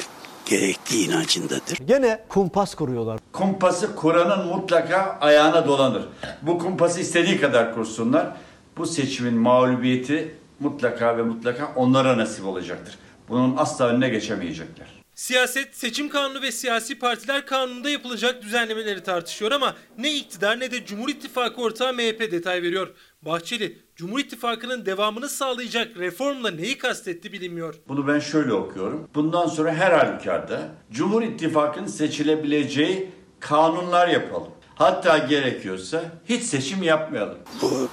gerektiği 0.46 1.08
inancındadır. 1.08 1.78
Gene 1.86 2.24
kumpas 2.28 2.74
kuruyorlar. 2.74 3.20
Kumpası 3.32 3.96
kuranın 3.96 4.46
mutlaka 4.46 5.18
ayağına 5.20 5.66
dolanır. 5.66 6.02
Bu 6.42 6.58
kumpası 6.58 7.00
istediği 7.00 7.40
kadar 7.40 7.74
kursunlar. 7.74 8.36
Bu 8.76 8.86
seçimin 8.86 9.34
mağlubiyeti 9.34 10.34
mutlaka 10.60 11.16
ve 11.16 11.22
mutlaka 11.22 11.72
onlara 11.76 12.18
nasip 12.18 12.46
olacaktır. 12.46 12.98
Bunun 13.28 13.56
asla 13.56 13.88
önüne 13.88 14.08
geçemeyecekler. 14.08 14.96
Siyaset, 15.16 15.76
seçim 15.76 16.08
kanunu 16.08 16.42
ve 16.42 16.52
siyasi 16.52 16.98
partiler 16.98 17.46
kanununda 17.46 17.90
yapılacak 17.90 18.42
düzenlemeleri 18.42 19.02
tartışıyor 19.02 19.52
ama 19.52 19.76
ne 19.98 20.14
iktidar 20.14 20.60
ne 20.60 20.70
de 20.70 20.86
Cumhur 20.86 21.08
İttifakı 21.08 21.60
ortağı 21.60 21.92
MHP 21.92 22.20
detay 22.32 22.62
veriyor. 22.62 22.88
Bahçeli, 23.22 23.78
Cumhur 23.96 24.18
İttifakı'nın 24.18 24.86
devamını 24.86 25.28
sağlayacak 25.28 25.96
reformla 25.96 26.50
neyi 26.50 26.78
kastetti 26.78 27.32
bilinmiyor. 27.32 27.74
Bunu 27.88 28.08
ben 28.08 28.20
şöyle 28.20 28.52
okuyorum. 28.52 29.08
Bundan 29.14 29.46
sonra 29.46 29.74
her 29.74 29.92
halükarda 29.92 30.68
Cumhur 30.92 31.22
İttifakı'nın 31.22 31.86
seçilebileceği 31.86 33.10
kanunlar 33.40 34.08
yapalım. 34.08 34.50
Hatta 34.74 35.18
gerekiyorsa 35.18 36.02
hiç 36.28 36.42
seçim 36.42 36.82
yapmayalım. 36.82 37.38
Bu 37.62 37.88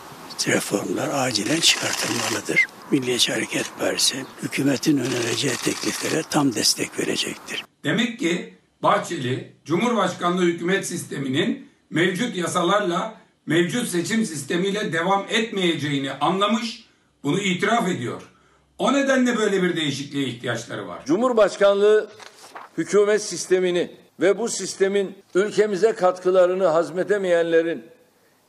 reformlar 0.48 1.10
acilen 1.14 1.60
çıkartılmalıdır. 1.60 2.66
Milliyetçi 2.92 3.34
Hareket 3.34 3.72
Partisi 3.80 4.26
hükümetin 4.44 4.98
önereceği 4.98 5.54
tekliflere 5.54 6.24
tam 6.30 6.56
destek 6.56 7.00
verecektir. 7.00 7.66
Demek 7.84 8.20
ki 8.20 8.54
Bahçeli, 8.84 9.54
Cumhurbaşkanlığı 9.66 10.44
hükümet 10.44 10.88
sisteminin 10.88 11.68
mevcut 11.90 12.36
yasalarla, 12.36 13.16
mevcut 13.46 13.88
seçim 13.88 14.26
sistemiyle 14.26 14.94
devam 14.94 15.26
etmeyeceğini 15.30 16.12
anlamış, 16.12 16.86
bunu 17.24 17.40
itiraf 17.40 17.88
ediyor. 17.88 18.22
O 18.78 18.94
nedenle 18.94 19.38
böyle 19.38 19.64
bir 19.64 19.76
değişikliğe 19.76 20.28
ihtiyaçları 20.28 20.88
var. 20.88 21.06
Cumhurbaşkanlığı 21.06 22.10
hükümet 22.78 23.22
sistemini 23.22 23.92
ve 24.20 24.38
bu 24.38 24.50
sistemin 24.50 25.16
ülkemize 25.36 25.94
katkılarını 25.94 26.66
hazmedemeyenlerin 26.66 27.84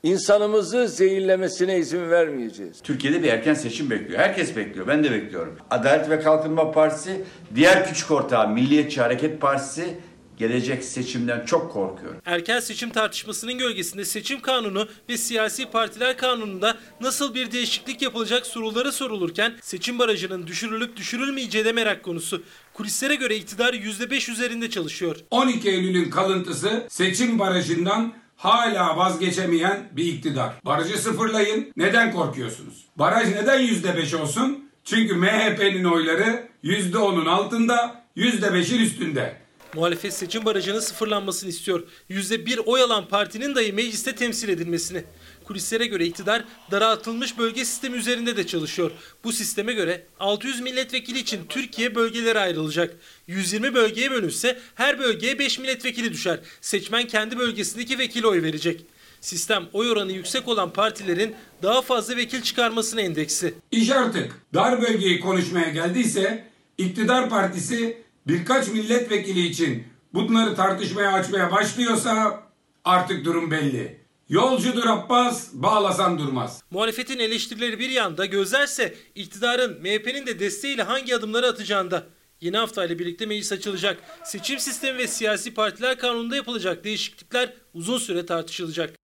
insanımızı 0.05 0.89
zehirlemesine 0.89 1.79
izin 1.79 2.11
vermeyeceğiz. 2.11 2.81
Türkiye'de 2.83 3.23
bir 3.23 3.29
erken 3.29 3.55
seçim 3.55 3.91
bekliyor. 3.91 4.21
Herkes 4.21 4.57
bekliyor. 4.57 4.87
Ben 4.87 5.05
de 5.05 5.11
bekliyorum. 5.11 5.57
Adalet 5.71 6.11
ve 6.11 6.21
Kalkınma 6.21 6.73
Partisi, 6.73 7.25
diğer 7.55 7.89
küçük 7.89 8.11
ortağı 8.11 8.49
Milliyetçi 8.49 9.01
Hareket 9.01 9.41
Partisi 9.41 9.99
gelecek 10.37 10.85
seçimden 10.85 11.45
çok 11.45 11.73
korkuyorum. 11.73 12.21
Erken 12.25 12.61
seçim 12.61 12.91
tartışmasının 12.91 13.59
gölgesinde 13.59 14.05
seçim 14.05 14.41
kanunu 14.41 14.89
ve 15.09 15.17
siyasi 15.17 15.67
partiler 15.71 16.17
kanununda 16.17 16.77
nasıl 17.01 17.35
bir 17.35 17.53
değişiklik 17.53 18.03
yapılacak 18.03 18.47
soruları 18.47 18.93
sorulurken 18.93 19.53
seçim 19.63 19.99
barajının 19.99 20.47
düşürülüp 20.47 20.97
düşürülmeyeceği 20.97 21.65
de 21.65 21.73
merak 21.73 22.03
konusu. 22.03 22.43
Kulislere 22.73 23.15
göre 23.15 23.37
iktidar 23.37 23.75
%5 23.75 24.33
üzerinde 24.33 24.71
çalışıyor. 24.71 25.17
12 25.31 25.69
Eylül'ün 25.69 26.11
kalıntısı 26.11 26.87
seçim 26.89 27.39
barajından 27.39 28.24
hala 28.45 28.97
vazgeçemeyen 28.97 29.89
bir 29.93 30.05
iktidar. 30.05 30.53
Barajı 30.65 30.99
sıfırlayın. 30.99 31.73
Neden 31.77 32.13
korkuyorsunuz? 32.13 32.85
Baraj 32.97 33.29
neden 33.29 33.61
%5 33.61 34.17
olsun? 34.17 34.71
Çünkü 34.85 35.15
MHP'nin 35.15 35.85
oyları 35.85 36.49
%10'un 36.65 37.27
altında, 37.27 38.05
%5'in 38.17 38.81
üstünde. 38.81 39.37
Muhalefet 39.75 40.15
seçim 40.15 40.45
barajının 40.45 40.81
sıfırlanmasını 40.81 41.51
istiyor. 41.51 41.83
%1 42.11 42.59
oy 42.61 42.83
alan 42.83 43.09
partinin 43.09 43.55
dahi 43.55 43.73
mecliste 43.73 44.15
temsil 44.15 44.49
edilmesini. 44.49 45.05
Kulislere 45.45 45.87
göre 45.87 46.07
iktidar 46.07 46.45
daraltılmış 46.71 47.39
bölge 47.39 47.65
sistemi 47.65 47.97
üzerinde 47.97 48.37
de 48.37 48.47
çalışıyor. 48.47 48.91
Bu 49.25 49.33
sisteme 49.33 49.73
göre 49.73 50.07
600 50.21 50.61
milletvekili 50.61 51.19
için 51.19 51.41
Türkiye 51.49 51.95
bölgelere 51.95 52.39
ayrılacak. 52.39 52.97
120 53.27 53.75
bölgeye 53.75 54.11
bölünse 54.11 54.59
her 54.75 54.99
bölgeye 54.99 55.39
5 55.39 55.59
milletvekili 55.59 56.13
düşer. 56.13 56.41
Seçmen 56.61 57.07
kendi 57.07 57.39
bölgesindeki 57.39 57.99
vekile 57.99 58.27
oy 58.27 58.43
verecek. 58.43 58.87
Sistem 59.21 59.65
oy 59.73 59.91
oranı 59.91 60.13
yüksek 60.13 60.49
olan 60.49 60.73
partilerin 60.73 61.35
daha 61.63 61.83
fazla 61.83 62.17
vekil 62.17 62.43
çıkarmasına 62.43 63.01
endeksi. 63.01 63.55
İş 63.71 63.91
artık 63.91 64.33
dar 64.55 64.83
bölgeyi 64.83 65.21
konuşmaya 65.21 65.69
geldiyse 65.69 66.45
iktidar 66.79 67.31
partisi 67.31 68.03
birkaç 68.27 68.69
milletvekili 68.69 69.47
için 69.47 69.85
bunları 70.15 70.55
tartışmaya 70.55 71.13
açmaya 71.13 71.53
başlıyorsa 71.53 72.43
artık 72.85 73.25
durum 73.25 73.51
belli. 73.51 74.04
Yolcudur 74.29 74.87
Abbas, 74.87 75.49
bağlasan 75.53 76.19
durmaz. 76.19 76.63
Muhalefetin 76.71 77.19
eleştirileri 77.19 77.79
bir 77.79 77.91
yanda 77.91 78.27
gözlerse 78.27 78.95
iktidarın 79.15 79.83
MHP'nin 79.83 80.27
de 80.27 80.39
desteğiyle 80.39 80.83
hangi 80.83 81.17
adımları 81.17 81.47
atacağında. 81.47 82.07
Yeni 82.41 82.57
haftayla 82.57 82.99
birlikte 82.99 83.27
meclis 83.27 83.53
açılacak. 83.53 84.03
Seçim 84.25 84.59
sistemi 84.59 84.99
ve 84.99 85.07
siyasi 85.07 85.55
partiler 85.55 85.99
kanununda 85.99 86.37
yapılacak 86.37 86.85
değişiklikler 86.85 87.53
uzun 87.75 87.99
süre 87.99 88.27
tartışılacak. 88.27 89.04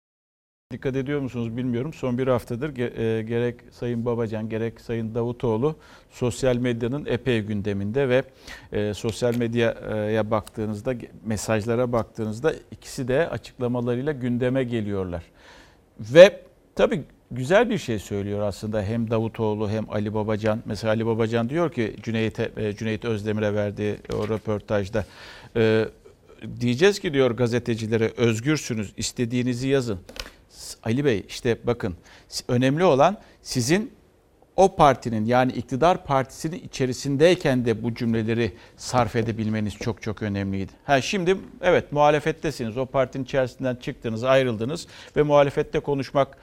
Dikkat 0.74 0.96
ediyor 0.96 1.20
musunuz 1.20 1.58
bilmiyorum. 1.58 1.94
Son 1.94 2.18
bir 2.18 2.28
haftadır 2.28 2.70
e, 2.70 3.24
gerek 3.24 3.56
Sayın 3.72 4.06
Babacan 4.06 4.50
gerek 4.50 4.82
Sayın 4.82 5.16
Davutoğlu 5.16 5.76
sosyal 6.12 6.56
medyanın 6.56 7.06
epey 7.06 7.42
gündeminde 7.42 8.10
ve 8.10 8.24
e, 8.72 8.94
sosyal 8.94 9.36
medyaya 9.36 10.32
baktığınızda 10.32 10.94
mesajlara 11.26 11.92
baktığınızda 11.92 12.54
ikisi 12.72 13.08
de 13.08 13.30
açıklamalarıyla 13.30 14.12
gündeme 14.12 14.64
geliyorlar. 14.64 15.24
Ve 16.00 16.42
tabii 16.76 17.04
güzel 17.32 17.70
bir 17.70 17.78
şey 17.78 18.00
söylüyor 18.00 18.42
aslında 18.42 18.84
hem 18.84 19.10
Davutoğlu 19.10 19.70
hem 19.70 19.90
Ali 19.90 20.14
Babacan. 20.14 20.60
Mesela 20.66 20.94
Ali 20.94 21.06
Babacan 21.06 21.50
diyor 21.50 21.72
ki 21.72 21.96
Cüneyt, 22.04 22.40
e, 22.40 22.76
Cüneyt 22.78 23.06
Özdemir'e 23.06 23.54
verdiği 23.54 23.96
o 24.20 24.30
röportajda 24.30 25.06
diyeceğiz 26.60 27.00
ki 27.00 27.14
diyor 27.14 27.32
gazetecilere 27.32 28.12
özgürsünüz 28.18 28.94
istediğinizi 28.98 29.68
yazın. 29.68 30.00
Ali 30.84 31.06
Bey 31.06 31.26
işte 31.28 31.58
bakın 31.64 31.96
önemli 32.48 32.84
olan 32.84 33.18
sizin 33.42 33.92
o 34.56 34.76
partinin 34.76 35.26
yani 35.26 35.52
iktidar 35.52 36.06
partisinin 36.06 36.60
içerisindeyken 36.60 37.66
de 37.66 37.84
bu 37.84 37.96
cümleleri 37.96 38.52
sarf 38.78 39.16
edebilmeniz 39.16 39.74
çok 39.74 40.02
çok 40.02 40.22
önemliydi. 40.22 40.72
Ha 40.86 41.02
şimdi 41.02 41.38
evet 41.62 41.92
muhalefettesiniz. 41.92 42.78
O 42.78 42.86
partinin 42.86 43.24
içerisinden 43.24 43.76
çıktınız, 43.76 44.24
ayrıldınız 44.24 44.88
ve 45.18 45.24
muhalefette 45.24 45.80
konuşmak 45.80 46.38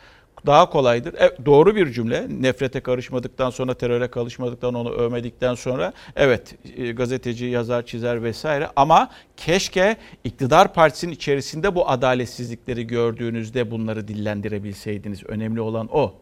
daha 0.47 0.71
kolaydır. 0.71 1.15
E, 1.15 1.47
doğru 1.47 1.77
bir 1.77 1.93
cümle. 1.93 2.27
Nefrete 2.41 2.81
karışmadıktan 2.81 3.51
sonra, 3.51 3.75
teröre 3.75 4.09
karışmadıktan, 4.09 4.75
onu 4.75 4.91
övmedikten 4.91 5.55
sonra 5.55 5.93
evet 6.17 6.55
e, 6.77 6.93
gazeteci, 6.93 7.45
yazar, 7.45 7.87
çizer 7.87 8.23
vesaire 8.23 8.69
ama 8.77 9.11
keşke 9.37 9.97
iktidar 10.25 10.75
partisinin 10.75 11.13
içerisinde 11.13 11.75
bu 11.75 11.91
adaletsizlikleri 11.91 12.87
gördüğünüzde 12.87 13.71
bunları 13.71 14.09
dillendirebilseydiniz. 14.09 15.25
Önemli 15.25 15.61
olan 15.61 15.89
o. 15.93 16.15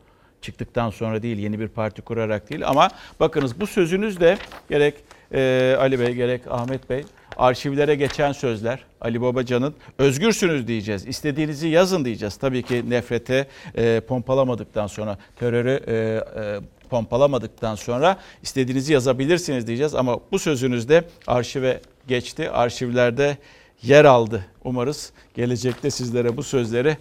Çıktıktan 0.42 0.90
sonra 0.90 1.22
değil, 1.22 1.38
yeni 1.38 1.60
bir 1.60 1.68
parti 1.68 2.02
kurarak 2.02 2.50
değil 2.50 2.68
ama 2.68 2.88
bakınız 3.20 3.60
bu 3.60 3.66
sözünüz 3.66 4.20
de 4.20 4.38
gerek 4.70 4.94
e, 5.34 5.76
Ali 5.78 6.00
Bey 6.00 6.14
gerek 6.14 6.42
Ahmet 6.50 6.90
Bey 6.90 7.04
arşivlere 7.36 7.94
geçen 7.94 8.32
sözler 8.32 8.84
Ali 9.00 9.22
Babacan'ın 9.22 9.74
özgürsünüz 9.98 10.66
diyeceğiz. 10.66 11.06
İstediğinizi 11.06 11.68
yazın 11.68 12.04
diyeceğiz. 12.04 12.36
Tabii 12.36 12.62
ki 12.62 12.90
nefrete 12.90 13.46
e, 13.76 14.00
pompalamadıktan 14.00 14.86
sonra 14.86 15.18
terörü 15.36 15.80
e, 15.86 15.94
e, 16.42 16.60
pompalamadıktan 16.90 17.74
sonra 17.74 18.16
istediğinizi 18.42 18.92
yazabilirsiniz 18.92 19.66
diyeceğiz. 19.66 19.94
Ama 19.94 20.18
bu 20.32 20.38
sözünüzde 20.38 21.04
arşive 21.26 21.80
geçti. 22.08 22.50
Arşivlerde 22.50 23.36
yer 23.82 24.04
aldı. 24.04 24.46
Umarız 24.64 25.12
gelecekte 25.34 25.90
sizlere 25.90 26.36
bu 26.36 26.42
sözleri 26.42 26.96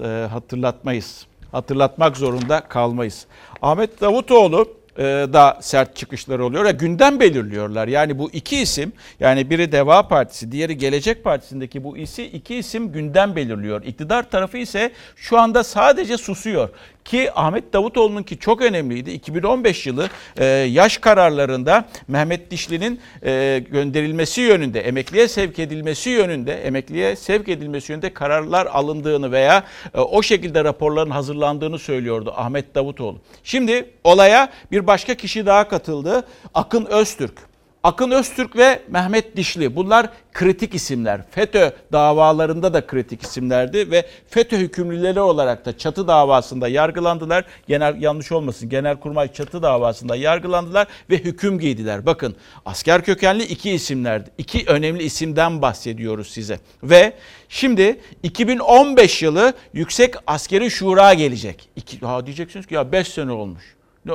e, 0.00 0.06
hatırlatmayız. 0.30 1.26
Hatırlatmak 1.52 2.16
zorunda 2.16 2.60
kalmayız. 2.60 3.26
Ahmet 3.62 4.00
Davutoğlu 4.00 4.83
da 4.98 5.58
sert 5.60 5.96
çıkışları 5.96 6.44
oluyor. 6.44 6.64
Ya 6.64 6.70
gündem 6.70 7.20
belirliyorlar. 7.20 7.88
Yani 7.88 8.18
bu 8.18 8.30
iki 8.30 8.60
isim 8.60 8.92
yani 9.20 9.50
biri 9.50 9.72
Deva 9.72 10.08
Partisi, 10.08 10.52
diğeri 10.52 10.78
Gelecek 10.78 11.24
Partisi'ndeki 11.24 11.84
bu 11.84 11.96
isi 11.96 12.24
iki 12.24 12.56
isim 12.56 12.92
gündem 12.92 13.36
belirliyor. 13.36 13.82
İktidar 13.84 14.30
tarafı 14.30 14.58
ise 14.58 14.92
şu 15.16 15.38
anda 15.38 15.64
sadece 15.64 16.16
susuyor. 16.16 16.68
Ki 17.04 17.30
Ahmet 17.34 17.72
Davutoğlu'nun 17.72 18.22
ki 18.22 18.38
çok 18.38 18.62
önemliydi. 18.62 19.10
2015 19.10 19.86
yılı 19.86 20.08
e, 20.36 20.44
yaş 20.46 20.98
kararlarında 20.98 21.88
Mehmet 22.08 22.50
Dişli'nin 22.50 23.00
e, 23.24 23.62
gönderilmesi 23.70 24.40
yönünde, 24.40 24.80
emekliye 24.80 25.28
sevk 25.28 25.58
edilmesi 25.58 26.10
yönünde, 26.10 26.54
emekliye 26.64 27.16
sevk 27.16 27.48
edilmesi 27.48 27.92
yönünde 27.92 28.14
kararlar 28.14 28.66
alındığını 28.66 29.32
veya 29.32 29.64
e, 29.94 30.00
o 30.00 30.22
şekilde 30.22 30.64
raporların 30.64 31.10
hazırlandığını 31.10 31.78
söylüyordu 31.78 32.34
Ahmet 32.36 32.74
Davutoğlu. 32.74 33.18
Şimdi 33.44 33.90
olaya 34.04 34.48
bir 34.72 34.86
başka 34.86 35.14
kişi 35.14 35.46
daha 35.46 35.68
katıldı. 35.68 36.26
Akın 36.54 36.86
Öztürk. 36.86 37.53
Akın 37.84 38.10
Öztürk 38.10 38.56
ve 38.56 38.82
Mehmet 38.88 39.36
Dişli 39.36 39.76
bunlar 39.76 40.10
kritik 40.32 40.74
isimler. 40.74 41.20
FETÖ 41.30 41.70
davalarında 41.92 42.74
da 42.74 42.86
kritik 42.86 43.22
isimlerdi 43.22 43.90
ve 43.90 44.06
FETÖ 44.28 44.56
hükümlüleri 44.56 45.20
olarak 45.20 45.66
da 45.66 45.78
çatı 45.78 46.08
davasında 46.08 46.68
yargılandılar. 46.68 47.44
Genel 47.68 48.02
yanlış 48.02 48.32
olmasın 48.32 48.68
Genelkurmay 48.68 49.32
çatı 49.32 49.62
davasında 49.62 50.16
yargılandılar 50.16 50.86
ve 51.10 51.18
hüküm 51.18 51.58
giydiler. 51.58 52.06
Bakın 52.06 52.36
asker 52.66 53.04
kökenli 53.04 53.44
iki 53.44 53.70
isimlerdi. 53.70 54.30
İki 54.38 54.64
önemli 54.66 55.02
isimden 55.02 55.62
bahsediyoruz 55.62 56.30
size. 56.30 56.60
Ve 56.82 57.12
şimdi 57.48 58.00
2015 58.22 59.22
yılı 59.22 59.52
Yüksek 59.72 60.14
Askeri 60.26 60.70
Şura 60.70 61.14
gelecek. 61.14 61.68
İki, 61.76 61.98
ha 61.98 62.26
diyeceksiniz 62.26 62.66
ki 62.66 62.74
ya 62.74 62.92
5 62.92 63.08
sene 63.08 63.32
olmuş. 63.32 63.74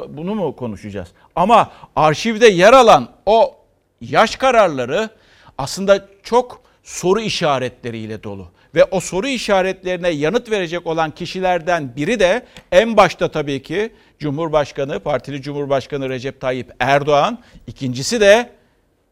Bunu 0.09 0.35
mu 0.35 0.55
konuşacağız? 0.55 1.07
Ama 1.35 1.71
arşivde 1.95 2.47
yer 2.47 2.73
alan 2.73 3.09
o 3.25 3.58
yaş 4.01 4.35
kararları 4.35 5.09
aslında 5.57 6.07
çok 6.23 6.61
soru 6.83 7.21
işaretleriyle 7.21 8.23
dolu. 8.23 8.47
Ve 8.75 8.83
o 8.83 8.99
soru 8.99 9.27
işaretlerine 9.27 10.09
yanıt 10.09 10.51
verecek 10.51 10.87
olan 10.87 11.11
kişilerden 11.11 11.95
biri 11.95 12.19
de 12.19 12.45
en 12.71 12.97
başta 12.97 13.31
tabii 13.31 13.61
ki 13.61 13.93
Cumhurbaşkanı, 14.19 14.99
partili 14.99 15.41
Cumhurbaşkanı 15.41 16.09
Recep 16.09 16.41
Tayyip 16.41 16.71
Erdoğan. 16.79 17.39
İkincisi 17.67 18.21
de 18.21 18.49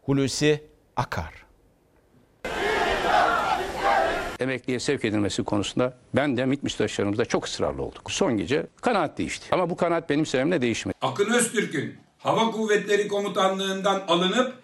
Hulusi 0.02 0.62
Akar. 0.96 1.34
Emekliye 4.40 4.80
sevk 4.80 5.04
edilmesi 5.04 5.44
konusunda 5.44 5.96
ben 6.14 6.36
de 6.36 6.44
MİT 6.44 6.62
müsteşarımızda 6.62 7.24
çok 7.24 7.46
ısrarlı 7.46 7.82
olduk. 7.82 8.10
Son 8.10 8.36
gece 8.36 8.66
kanaat 8.80 9.18
değişti. 9.18 9.46
Ama 9.50 9.70
bu 9.70 9.76
kanaat 9.76 10.10
benim 10.10 10.26
sevimle 10.26 10.62
değişmedi. 10.62 10.96
Akın 11.02 11.32
Öztürk'ün 11.32 11.96
Hava 12.18 12.50
Kuvvetleri 12.50 13.08
Komutanlığından 13.08 14.02
alınıp 14.08 14.54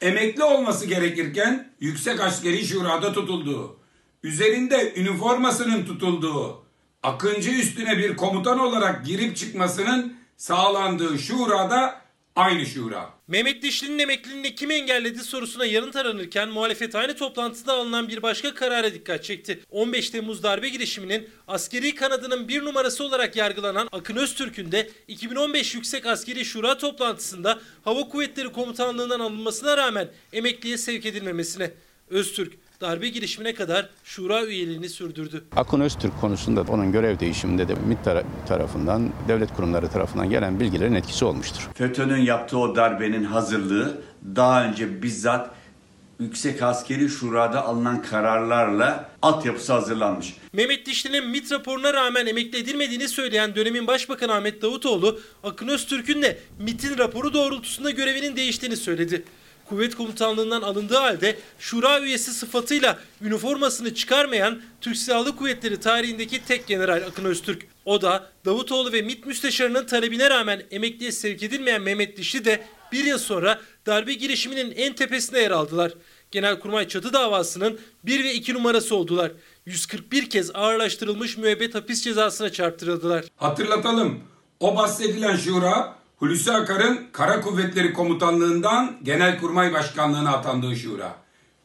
emekli 0.00 0.42
olması 0.42 0.86
gerekirken 0.86 1.72
Yüksek 1.80 2.20
Askeri 2.20 2.64
Şura'da 2.64 3.12
tutulduğu, 3.12 3.76
üzerinde 4.22 4.92
üniformasının 4.96 5.86
tutulduğu, 5.86 6.64
Akıncı 7.02 7.50
üstüne 7.50 7.98
bir 7.98 8.16
komutan 8.16 8.58
olarak 8.58 9.06
girip 9.06 9.36
çıkmasının 9.36 10.16
sağlandığı 10.36 11.18
şurada 11.18 12.03
aynı 12.36 12.66
şura. 12.66 13.10
Mehmet 13.28 13.62
Dişli'nin 13.62 13.98
emekliliğini 13.98 14.54
kim 14.54 14.70
engelledi 14.70 15.18
sorusuna 15.18 15.64
yanıt 15.64 15.96
aranırken 15.96 16.48
muhalefet 16.48 16.94
aynı 16.94 17.16
toplantıda 17.16 17.72
alınan 17.72 18.08
bir 18.08 18.22
başka 18.22 18.54
karara 18.54 18.94
dikkat 18.94 19.24
çekti. 19.24 19.60
15 19.70 20.10
Temmuz 20.10 20.42
darbe 20.42 20.68
girişiminin 20.68 21.28
askeri 21.48 21.94
kanadının 21.94 22.48
bir 22.48 22.64
numarası 22.64 23.04
olarak 23.04 23.36
yargılanan 23.36 23.88
Akın 23.92 24.16
Öztürk'ün 24.16 24.72
de 24.72 24.90
2015 25.08 25.74
Yüksek 25.74 26.06
Askeri 26.06 26.44
Şura 26.44 26.78
toplantısında 26.78 27.60
Hava 27.84 28.08
Kuvvetleri 28.08 28.52
Komutanlığından 28.52 29.20
alınmasına 29.20 29.76
rağmen 29.76 30.08
emekliye 30.32 30.78
sevk 30.78 31.06
edilmemesine. 31.06 31.70
Öztürk 32.10 32.52
darbe 32.80 33.08
girişimine 33.08 33.54
kadar 33.54 33.88
şura 34.04 34.44
üyeliğini 34.44 34.88
sürdürdü. 34.88 35.44
Akın 35.56 35.80
Öztürk 35.80 36.20
konusunda 36.20 36.64
onun 36.68 36.92
görev 36.92 37.18
değişiminde 37.20 37.68
de 37.68 37.74
MİT 37.74 37.98
tarafından, 38.48 39.12
devlet 39.28 39.54
kurumları 39.54 39.88
tarafından 39.88 40.30
gelen 40.30 40.60
bilgilerin 40.60 40.94
etkisi 40.94 41.24
olmuştur. 41.24 41.68
FETÖ'nün 41.74 42.22
yaptığı 42.22 42.58
o 42.58 42.76
darbenin 42.76 43.24
hazırlığı 43.24 44.00
daha 44.36 44.64
önce 44.64 45.02
bizzat 45.02 45.50
Yüksek 46.20 46.62
Askeri 46.62 47.08
Şura'da 47.08 47.64
alınan 47.64 48.02
kararlarla 48.02 49.10
altyapısı 49.22 49.72
hazırlanmış. 49.72 50.34
Mehmet 50.52 50.86
Dişli'nin 50.86 51.28
MİT 51.28 51.52
raporuna 51.52 51.94
rağmen 51.94 52.26
emekli 52.26 52.58
edilmediğini 52.58 53.08
söyleyen 53.08 53.54
dönemin 53.54 53.86
Başbakanı 53.86 54.32
Ahmet 54.32 54.62
Davutoğlu, 54.62 55.20
Akın 55.42 55.68
Öztürk'ün 55.68 56.22
de 56.22 56.38
MİT'in 56.58 56.98
raporu 56.98 57.32
doğrultusunda 57.32 57.90
görevinin 57.90 58.36
değiştiğini 58.36 58.76
söyledi. 58.76 59.24
Kuvvet 59.74 59.94
Komutanlığından 59.94 60.62
alındığı 60.62 60.96
halde 60.96 61.36
şura 61.58 62.00
üyesi 62.00 62.34
sıfatıyla 62.34 62.98
üniformasını 63.22 63.94
çıkarmayan 63.94 64.62
Türk 64.80 64.96
Silahlı 64.96 65.36
Kuvvetleri 65.36 65.80
tarihindeki 65.80 66.44
tek 66.44 66.66
general 66.66 67.02
Akın 67.08 67.24
Öztürk. 67.24 67.66
O 67.84 68.02
da 68.02 68.30
Davutoğlu 68.44 68.92
ve 68.92 69.02
MİT 69.02 69.26
müsteşarının 69.26 69.86
talebine 69.86 70.30
rağmen 70.30 70.62
emekliye 70.70 71.12
sevk 71.12 71.42
edilmeyen 71.42 71.82
Mehmet 71.82 72.16
Dişli 72.16 72.44
de 72.44 72.64
bir 72.92 73.04
yıl 73.04 73.18
sonra 73.18 73.60
darbe 73.86 74.14
girişiminin 74.14 74.70
en 74.76 74.92
tepesine 74.92 75.38
yer 75.38 75.50
aldılar. 75.50 75.92
Genelkurmay 76.30 76.88
çatı 76.88 77.12
davasının 77.12 77.78
1 78.04 78.24
ve 78.24 78.34
2 78.34 78.54
numarası 78.54 78.96
oldular. 78.96 79.32
141 79.66 80.30
kez 80.30 80.50
ağırlaştırılmış 80.54 81.36
müebbet 81.36 81.74
hapis 81.74 82.02
cezasına 82.02 82.52
çarptırıldılar. 82.52 83.24
Hatırlatalım 83.36 84.20
o 84.60 84.76
bahsedilen 84.76 85.36
şura 85.36 86.03
Hulusi 86.16 86.52
Akar'ın 86.52 87.06
Kara 87.12 87.40
Kuvvetleri 87.40 87.92
Komutanlığından 87.92 88.96
Genelkurmay 89.02 89.72
Başkanlığı'na 89.72 90.32
atandığı 90.32 90.76
şura. 90.76 91.16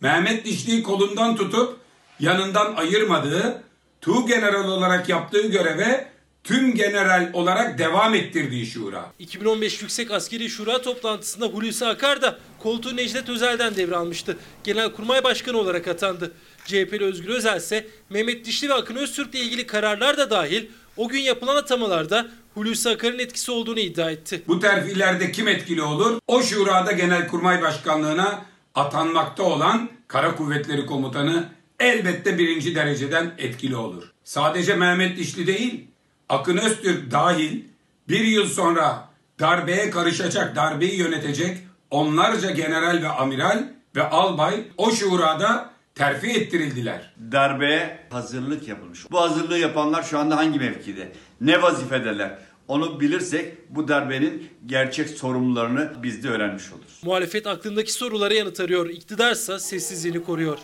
Mehmet 0.01 0.45
Dişli'yi 0.45 0.83
kolundan 0.83 1.35
tutup 1.35 1.77
yanından 2.19 2.75
ayırmadığı, 2.75 3.63
Tu 4.01 4.25
General 4.27 4.67
olarak 4.67 5.09
yaptığı 5.09 5.47
göreve 5.47 6.07
tüm 6.43 6.75
general 6.75 7.29
olarak 7.33 7.77
devam 7.77 8.15
ettirdiği 8.15 8.65
şura. 8.65 9.11
2015 9.19 9.81
Yüksek 9.81 10.11
Askeri 10.11 10.49
Şura 10.49 10.81
toplantısında 10.81 11.45
Hulusi 11.45 11.85
Akar 11.85 12.21
da 12.21 12.39
koltuğu 12.59 12.95
Necdet 12.95 13.29
Özel'den 13.29 13.75
devralmıştı. 13.75 14.37
Genelkurmay 14.63 15.23
Başkanı 15.23 15.57
olarak 15.57 15.87
atandı. 15.87 16.31
CHP'li 16.65 17.03
Özgür 17.03 17.29
Özel 17.29 17.57
ise 17.57 17.87
Mehmet 18.09 18.45
Dişli 18.45 18.69
ve 18.69 18.73
Akın 18.73 18.95
Öztürk'le 18.95 19.35
ilgili 19.35 19.67
kararlar 19.67 20.17
da 20.17 20.29
dahil 20.29 20.65
o 20.97 21.07
gün 21.07 21.19
yapılan 21.19 21.55
atamalarda 21.55 22.27
Hulusi 22.53 22.89
Akar'ın 22.89 23.19
etkisi 23.19 23.51
olduğunu 23.51 23.79
iddia 23.79 24.11
etti. 24.11 24.43
Bu 24.47 24.59
terfilerde 24.59 25.31
kim 25.31 25.47
etkili 25.47 25.81
olur? 25.81 26.19
O 26.27 26.41
şurada 26.43 26.91
Genelkurmay 26.91 27.61
Başkanlığı'na 27.61 28.45
atanmakta 28.75 29.43
olan 29.43 29.89
Kara 30.07 30.35
Kuvvetleri 30.35 30.85
Komutanı 30.85 31.49
elbette 31.79 32.37
birinci 32.37 32.75
dereceden 32.75 33.33
etkili 33.37 33.75
olur. 33.75 34.03
Sadece 34.23 34.75
Mehmet 34.75 35.17
Dişli 35.17 35.47
değil, 35.47 35.87
Akın 36.29 36.57
Öztürk 36.57 37.11
dahil 37.11 37.63
bir 38.09 38.23
yıl 38.23 38.45
sonra 38.45 39.09
darbeye 39.39 39.89
karışacak, 39.89 40.55
darbeyi 40.55 40.95
yönetecek 40.95 41.57
onlarca 41.91 42.51
general 42.51 43.01
ve 43.01 43.07
amiral 43.09 43.63
ve 43.95 44.09
albay 44.09 44.63
o 44.77 44.91
şurada 44.91 45.68
terfi 45.99 46.27
ettirildiler. 46.27 47.13
Darbeye 47.31 47.99
hazırlık 48.09 48.67
yapılmış. 48.67 49.11
Bu 49.11 49.21
hazırlığı 49.21 49.57
yapanlar 49.57 50.03
şu 50.03 50.19
anda 50.19 50.37
hangi 50.37 50.59
mevkide? 50.59 51.11
Ne 51.41 51.61
vazifedeler? 51.61 52.37
Onu 52.67 52.99
bilirsek 52.99 53.75
bu 53.75 53.87
darbenin 53.87 54.49
gerçek 54.65 55.09
sorumlularını 55.09 55.91
biz 56.03 56.23
de 56.23 56.29
öğrenmiş 56.29 56.71
oluruz. 56.73 57.01
Muhalefet 57.03 57.47
aklındaki 57.47 57.93
sorulara 57.93 58.33
yanıt 58.33 58.59
arıyor. 58.59 58.89
İktidarsa 58.89 59.59
sessizliğini 59.59 60.23
koruyor. 60.23 60.59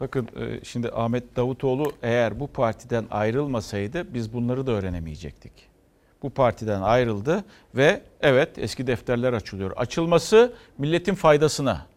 Bakın 0.00 0.28
e, 0.40 0.64
şimdi 0.64 0.88
Ahmet 0.88 1.36
Davutoğlu 1.36 1.92
eğer 2.02 2.40
bu 2.40 2.46
partiden 2.46 3.04
ayrılmasaydı 3.10 4.14
biz 4.14 4.32
bunları 4.32 4.66
da 4.66 4.72
öğrenemeyecektik. 4.72 5.52
Bu 6.22 6.30
partiden 6.30 6.82
ayrıldı 6.82 7.44
ve 7.74 8.02
evet 8.20 8.58
eski 8.58 8.86
defterler 8.86 9.32
açılıyor. 9.32 9.72
Açılması 9.76 10.52
milletin 10.78 11.14
faydasına. 11.14 11.91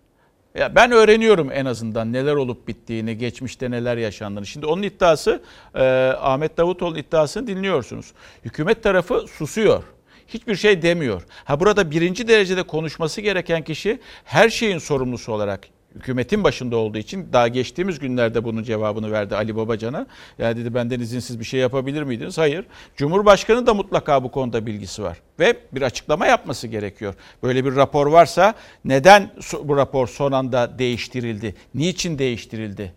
Ya 0.55 0.75
ben 0.75 0.91
öğreniyorum 0.91 1.51
en 1.51 1.65
azından 1.65 2.13
neler 2.13 2.33
olup 2.35 2.67
bittiğini, 2.67 3.17
geçmişte 3.17 3.71
neler 3.71 3.97
yaşandığını. 3.97 4.45
Şimdi 4.45 4.65
onun 4.65 4.83
iddiası, 4.83 5.41
e, 5.75 5.83
Ahmet 6.21 6.57
Davutoğlu 6.57 6.99
iddiasını 6.99 7.47
dinliyorsunuz. 7.47 8.11
Hükümet 8.45 8.83
tarafı 8.83 9.25
susuyor. 9.37 9.83
hiçbir 10.27 10.55
şey 10.55 10.81
demiyor. 10.81 11.21
Ha 11.45 11.59
burada 11.59 11.91
birinci 11.91 12.27
derecede 12.27 12.63
konuşması 12.63 13.21
gereken 13.21 13.63
kişi 13.63 13.99
her 14.23 14.49
şeyin 14.49 14.77
sorumlusu 14.77 15.33
olarak 15.33 15.67
hükümetin 15.95 16.43
başında 16.43 16.77
olduğu 16.77 16.97
için 16.97 17.27
daha 17.33 17.47
geçtiğimiz 17.47 17.99
günlerde 17.99 18.43
bunun 18.43 18.63
cevabını 18.63 19.11
verdi 19.11 19.35
Ali 19.35 19.55
Babacan'a. 19.55 20.07
Ya 20.39 20.57
dedi 20.57 20.73
benden 20.73 20.99
izinsiz 20.99 21.39
bir 21.39 21.45
şey 21.45 21.59
yapabilir 21.59 22.03
miydiniz? 22.03 22.37
Hayır. 22.37 22.65
Cumhurbaşkanı 22.95 23.67
da 23.67 23.73
mutlaka 23.73 24.23
bu 24.23 24.31
konuda 24.31 24.65
bilgisi 24.65 25.03
var 25.03 25.17
ve 25.39 25.57
bir 25.71 25.81
açıklama 25.81 26.27
yapması 26.27 26.67
gerekiyor. 26.67 27.13
Böyle 27.43 27.65
bir 27.65 27.75
rapor 27.75 28.07
varsa 28.07 28.53
neden 28.85 29.31
bu 29.63 29.77
rapor 29.77 30.07
son 30.07 30.31
anda 30.31 30.79
değiştirildi? 30.79 31.55
Niçin 31.75 32.19
değiştirildi? 32.19 32.93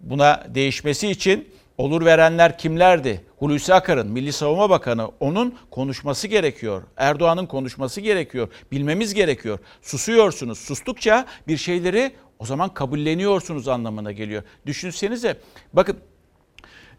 Buna 0.00 0.44
değişmesi 0.54 1.08
için 1.08 1.48
olur 1.78 2.04
verenler 2.04 2.58
kimlerdi? 2.58 3.24
Hulusi 3.36 3.74
Akar'ın, 3.74 4.08
Milli 4.10 4.32
Savunma 4.32 4.70
Bakanı 4.70 5.10
onun 5.20 5.54
konuşması 5.70 6.28
gerekiyor. 6.28 6.82
Erdoğan'ın 6.96 7.46
konuşması 7.46 8.00
gerekiyor. 8.00 8.48
Bilmemiz 8.72 9.14
gerekiyor. 9.14 9.58
Susuyorsunuz. 9.82 10.58
Sustukça 10.58 11.26
bir 11.48 11.56
şeyleri 11.56 12.12
o 12.38 12.46
zaman 12.46 12.74
kabulleniyorsunuz 12.74 13.68
anlamına 13.68 14.12
geliyor. 14.12 14.42
Düşünsenize 14.66 15.36
bakın 15.72 15.96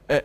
e, 0.10 0.22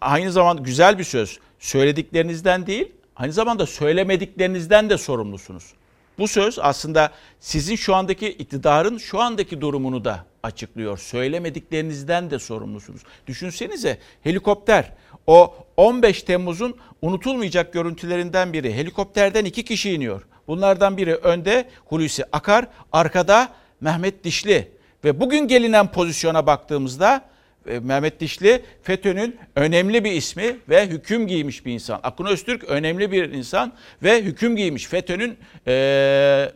aynı 0.00 0.32
zamanda 0.32 0.62
güzel 0.62 0.98
bir 0.98 1.04
söz. 1.04 1.38
Söylediklerinizden 1.58 2.66
değil 2.66 2.92
aynı 3.16 3.32
zamanda 3.32 3.66
söylemediklerinizden 3.66 4.90
de 4.90 4.98
sorumlusunuz. 4.98 5.74
Bu 6.18 6.28
söz 6.28 6.58
aslında 6.58 7.10
sizin 7.40 7.76
şu 7.76 7.94
andaki 7.94 8.28
iktidarın 8.28 8.98
şu 8.98 9.20
andaki 9.20 9.60
durumunu 9.60 10.04
da 10.04 10.26
açıklıyor. 10.42 10.98
Söylemediklerinizden 10.98 12.30
de 12.30 12.38
sorumlusunuz. 12.38 13.02
Düşünsenize 13.26 13.98
helikopter 14.22 14.92
o 15.26 15.54
15 15.76 16.22
Temmuz'un 16.22 16.76
unutulmayacak 17.02 17.72
görüntülerinden 17.72 18.52
biri. 18.52 18.74
Helikopterden 18.74 19.44
iki 19.44 19.64
kişi 19.64 19.92
iniyor. 19.92 20.22
Bunlardan 20.48 20.96
biri 20.96 21.14
önde 21.14 21.68
Hulusi 21.84 22.24
Akar, 22.32 22.66
arkada 22.92 23.48
Mehmet 23.80 24.24
Dişli. 24.24 24.72
Ve 25.04 25.20
bugün 25.20 25.48
gelinen 25.48 25.92
pozisyona 25.92 26.46
baktığımızda 26.46 27.24
Mehmet 27.66 28.20
Dişli 28.20 28.62
FETÖ'nün 28.82 29.36
önemli 29.56 30.04
bir 30.04 30.12
ismi 30.12 30.56
ve 30.68 30.86
hüküm 30.86 31.26
giymiş 31.26 31.66
bir 31.66 31.72
insan. 31.72 32.00
Akın 32.02 32.24
Öztürk 32.24 32.64
önemli 32.64 33.12
bir 33.12 33.32
insan 33.32 33.72
ve 34.02 34.22
hüküm 34.22 34.56
giymiş. 34.56 34.86
FETÖ'nün 34.86 35.38
e, 35.66 36.52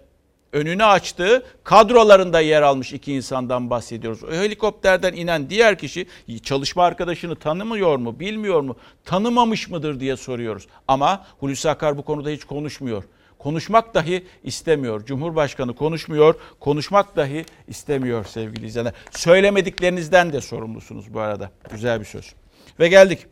önünü 0.53 0.85
açtığı 0.85 1.47
kadrolarında 1.65 2.41
yer 2.41 2.63
almış 2.63 2.93
iki 2.93 3.13
insandan 3.13 3.71
bahsediyoruz. 3.71 4.25
O 4.25 4.33
helikopterden 4.33 5.13
inen 5.13 5.51
diğer 5.51 5.79
kişi 5.79 6.07
çalışma 6.43 6.85
arkadaşını 6.85 7.37
tanımıyor 7.37 7.97
mu, 7.97 8.21
bilmiyor 8.21 8.61
mu, 8.61 8.77
tanımamış 9.05 9.69
mıdır 9.69 10.01
diye 10.01 10.17
soruyoruz. 10.17 10.67
Ama 10.89 11.27
Hulusi 11.39 11.71
Akar 11.71 11.99
bu 11.99 12.03
konuda 12.03 12.31
hiç 12.31 12.45
konuşmuyor. 12.45 13.05
Konuşmak 13.39 13.95
dahi 13.95 14.27
istemiyor. 14.45 15.07
Cumhurbaşkanı 15.07 15.75
konuşmuyor, 15.75 16.35
konuşmak 16.61 17.17
dahi 17.17 17.45
istemiyor 17.69 18.25
sevgili 18.25 18.67
izleyenler. 18.67 18.95
Söylemediklerinizden 19.11 20.33
de 20.33 20.41
sorumlusunuz 20.41 21.15
bu 21.15 21.21
arada. 21.21 21.51
Güzel 21.71 22.01
bir 22.01 22.05
söz. 22.05 22.35
Ve 22.81 22.89
geldik. 22.89 23.27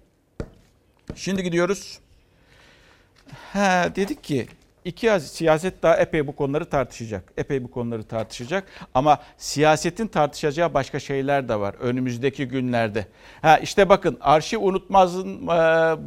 Şimdi 1.15 1.43
gidiyoruz. 1.43 1.99
Ha, 3.53 3.93
dedik 3.97 4.25
ki 4.25 4.47
İki 4.87 5.21
siyaset 5.21 5.83
daha 5.83 5.97
epey 5.97 6.27
bu 6.27 6.37
konuları 6.37 6.65
tartışacak. 6.65 7.33
Epey 7.37 7.65
bu 7.65 7.71
konuları 7.71 8.03
tartışacak. 8.03 8.65
Ama 8.95 9.19
siyasetin 9.37 10.07
tartışacağı 10.07 10.75
başka 10.75 11.01
şeyler 11.01 11.49
de 11.49 11.61
var 11.61 11.75
önümüzdeki 11.81 12.49
günlerde. 12.49 13.07
Ha 13.43 13.59
işte 13.59 13.89
bakın 13.89 14.19
arşiv 14.21 14.61
unutmazın 14.61 15.47
e, 15.47 15.49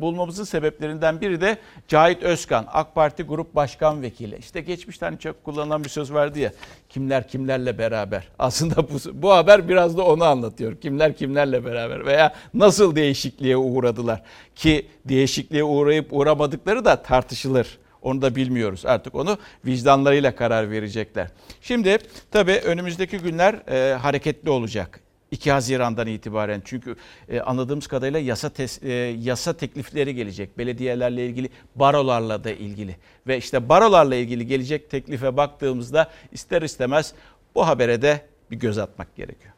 bulmamızın 0.01 0.43
sebeplerinden 0.43 1.21
biri 1.21 1.41
de 1.41 1.57
Cahit 1.87 2.23
Özkan, 2.23 2.65
AK 2.73 2.95
Parti 2.95 3.23
Grup 3.23 3.55
Başkan 3.55 4.01
Vekili. 4.01 4.37
İşte 4.37 4.61
geçmişte 4.61 5.05
hani 5.05 5.19
çok 5.19 5.43
kullanılan 5.43 5.83
bir 5.83 5.89
söz 5.89 6.13
vardı 6.13 6.39
ya. 6.39 6.51
Kimler 6.89 7.27
kimlerle 7.27 7.77
beraber. 7.77 8.27
Aslında 8.39 8.75
bu, 8.77 8.97
bu 9.13 9.31
haber 9.33 9.69
biraz 9.69 9.97
da 9.97 10.05
onu 10.05 10.23
anlatıyor. 10.23 10.75
Kimler 10.81 11.15
kimlerle 11.15 11.65
beraber 11.65 12.05
veya 12.05 12.33
nasıl 12.53 12.95
değişikliğe 12.95 13.57
uğradılar 13.57 14.21
ki 14.55 14.87
değişikliğe 15.05 15.63
uğrayıp 15.63 16.07
uğramadıkları 16.13 16.85
da 16.85 17.01
tartışılır. 17.01 17.77
Onu 18.01 18.21
da 18.21 18.35
bilmiyoruz. 18.35 18.85
Artık 18.85 19.15
onu 19.15 19.37
vicdanlarıyla 19.65 20.35
karar 20.35 20.71
verecekler. 20.71 21.27
Şimdi 21.61 21.97
tabii 22.31 22.55
önümüzdeki 22.65 23.17
günler 23.17 23.53
e, 23.53 23.93
hareketli 23.93 24.49
olacak. 24.49 24.99
2 25.31 25.51
Haziran'dan 25.51 26.07
itibaren 26.07 26.61
çünkü 26.65 26.95
e, 27.29 27.39
anladığımız 27.39 27.87
kadarıyla 27.87 28.19
yasa 28.19 28.49
tes, 28.49 28.83
e, 28.83 28.91
yasa 29.19 29.53
teklifleri 29.53 30.15
gelecek. 30.15 30.57
Belediyelerle 30.57 31.25
ilgili, 31.25 31.49
barolarla 31.75 32.43
da 32.43 32.51
ilgili 32.51 32.95
ve 33.27 33.37
işte 33.37 33.69
barolarla 33.69 34.15
ilgili 34.15 34.47
gelecek 34.47 34.89
teklife 34.89 35.37
baktığımızda 35.37 36.09
ister 36.31 36.61
istemez 36.61 37.13
bu 37.55 37.67
habere 37.67 38.01
de 38.01 38.21
bir 38.51 38.59
göz 38.59 38.77
atmak 38.77 39.15
gerekiyor. 39.15 39.53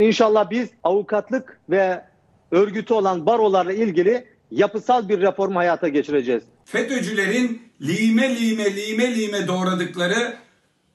İnşallah 0.00 0.50
biz 0.50 0.70
avukatlık 0.84 1.60
ve 1.70 2.04
örgütü 2.50 2.94
olan 2.94 3.26
barolarla 3.26 3.72
ilgili 3.72 4.24
yapısal 4.50 5.08
bir 5.08 5.20
reform 5.20 5.54
hayata 5.54 5.88
geçireceğiz. 5.88 6.42
FETÖ'cülerin 6.64 7.62
lime 7.82 8.36
lime 8.40 8.76
lime 8.76 9.14
lime 9.14 9.46
doğradıkları 9.46 10.36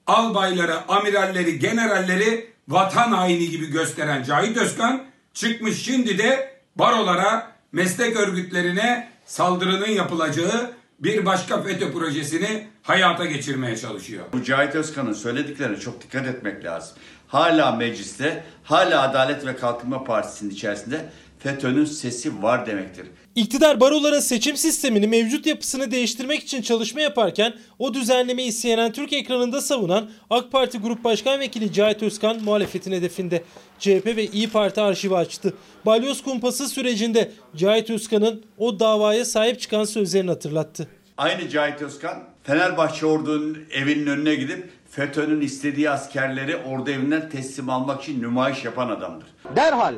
albayları, 0.08 0.88
amiralleri, 0.88 1.60
generalleri 1.60 2.50
vatan 2.68 3.12
haini 3.12 3.50
gibi 3.50 3.72
gösteren 3.72 4.24
Cahit 4.24 4.58
Özkan 4.58 5.04
çıkmış 5.34 5.82
şimdi 5.86 6.18
de 6.18 6.54
barolara, 6.76 7.52
meslek 7.72 8.16
örgütlerine 8.16 9.10
saldırının 9.26 9.90
yapılacağı 9.90 10.78
bir 11.00 11.26
başka 11.26 11.62
FETÖ 11.62 11.92
projesini 11.94 12.68
hayata 12.84 13.26
geçirmeye 13.26 13.78
çalışıyor. 13.78 14.26
Bu 14.34 14.44
Cahit 14.44 14.76
Özkan'ın 14.76 15.14
söylediklerine 15.14 15.80
çok 15.80 16.04
dikkat 16.04 16.28
etmek 16.28 16.66
lazım. 16.66 16.98
Hala 17.28 17.72
mecliste, 17.72 18.44
hala 18.64 19.02
Adalet 19.02 19.46
ve 19.46 19.56
Kalkınma 19.56 20.04
Partisi'nin 20.04 20.50
içerisinde 20.50 21.10
FETÖ'nün 21.40 21.86
sesi 21.86 22.44
var 22.44 22.66
demektir. 22.66 23.06
İktidar 23.36 23.80
baroların 23.80 24.20
seçim 24.20 24.58
sistemini 24.58 25.08
mevcut 25.08 25.46
yapısını 25.46 25.92
değiştirmek 25.92 26.44
için 26.44 26.62
çalışma 26.62 27.02
yaparken 27.02 27.54
o 27.80 27.94
düzenlemeyi 27.94 28.54
CNN 28.54 28.92
Türk 28.92 29.14
ekranında 29.14 29.62
savunan 29.62 30.10
AK 30.30 30.52
Parti 30.52 30.78
Grup 30.78 31.04
Başkan 31.04 31.40
Vekili 31.40 31.74
Cahit 31.74 32.04
Özkan 32.04 32.44
muhalefetin 32.44 32.92
hedefinde. 32.92 33.44
CHP 33.80 34.06
ve 34.06 34.26
İyi 34.26 34.50
Parti 34.50 34.82
arşivi 34.82 35.16
açtı. 35.16 35.54
Balyoz 35.86 36.24
kumpası 36.24 36.70
sürecinde 36.70 37.32
Cahit 37.56 37.90
Özkan'ın 37.90 38.44
o 38.58 38.80
davaya 38.80 39.26
sahip 39.26 39.60
çıkan 39.60 39.84
sözlerini 39.84 40.30
hatırlattı. 40.30 40.88
Aynı 41.18 41.50
Cahit 41.50 41.82
Özkan 41.82 42.24
Fenerbahçe 42.44 43.06
ordunun 43.06 43.58
evinin 43.72 44.08
önüne 44.08 44.36
gidip 44.36 44.70
FETÖ'nün 44.90 45.42
istediği 45.42 45.90
askerleri 45.90 46.56
ordu 46.56 46.92
evinden 46.92 47.30
teslim 47.30 47.70
almak 47.70 48.04
için 48.04 48.22
nümayiş 48.22 48.66
yapan 48.66 48.90
adamdır. 48.90 49.28
Derhal 49.56 49.96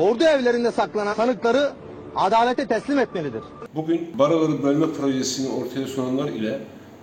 ordu 0.00 0.24
evlerinde 0.24 0.72
saklanan 0.72 1.14
sanıkları 1.14 1.70
adalete 2.16 2.66
teslim 2.66 2.98
etmelidir. 2.98 3.42
Bugün 3.74 4.18
baroları 4.18 4.62
bölme 4.62 4.86
projesini 4.92 5.48
ortaya 5.48 5.86
sunanlar 5.86 6.28
ile 6.28 6.58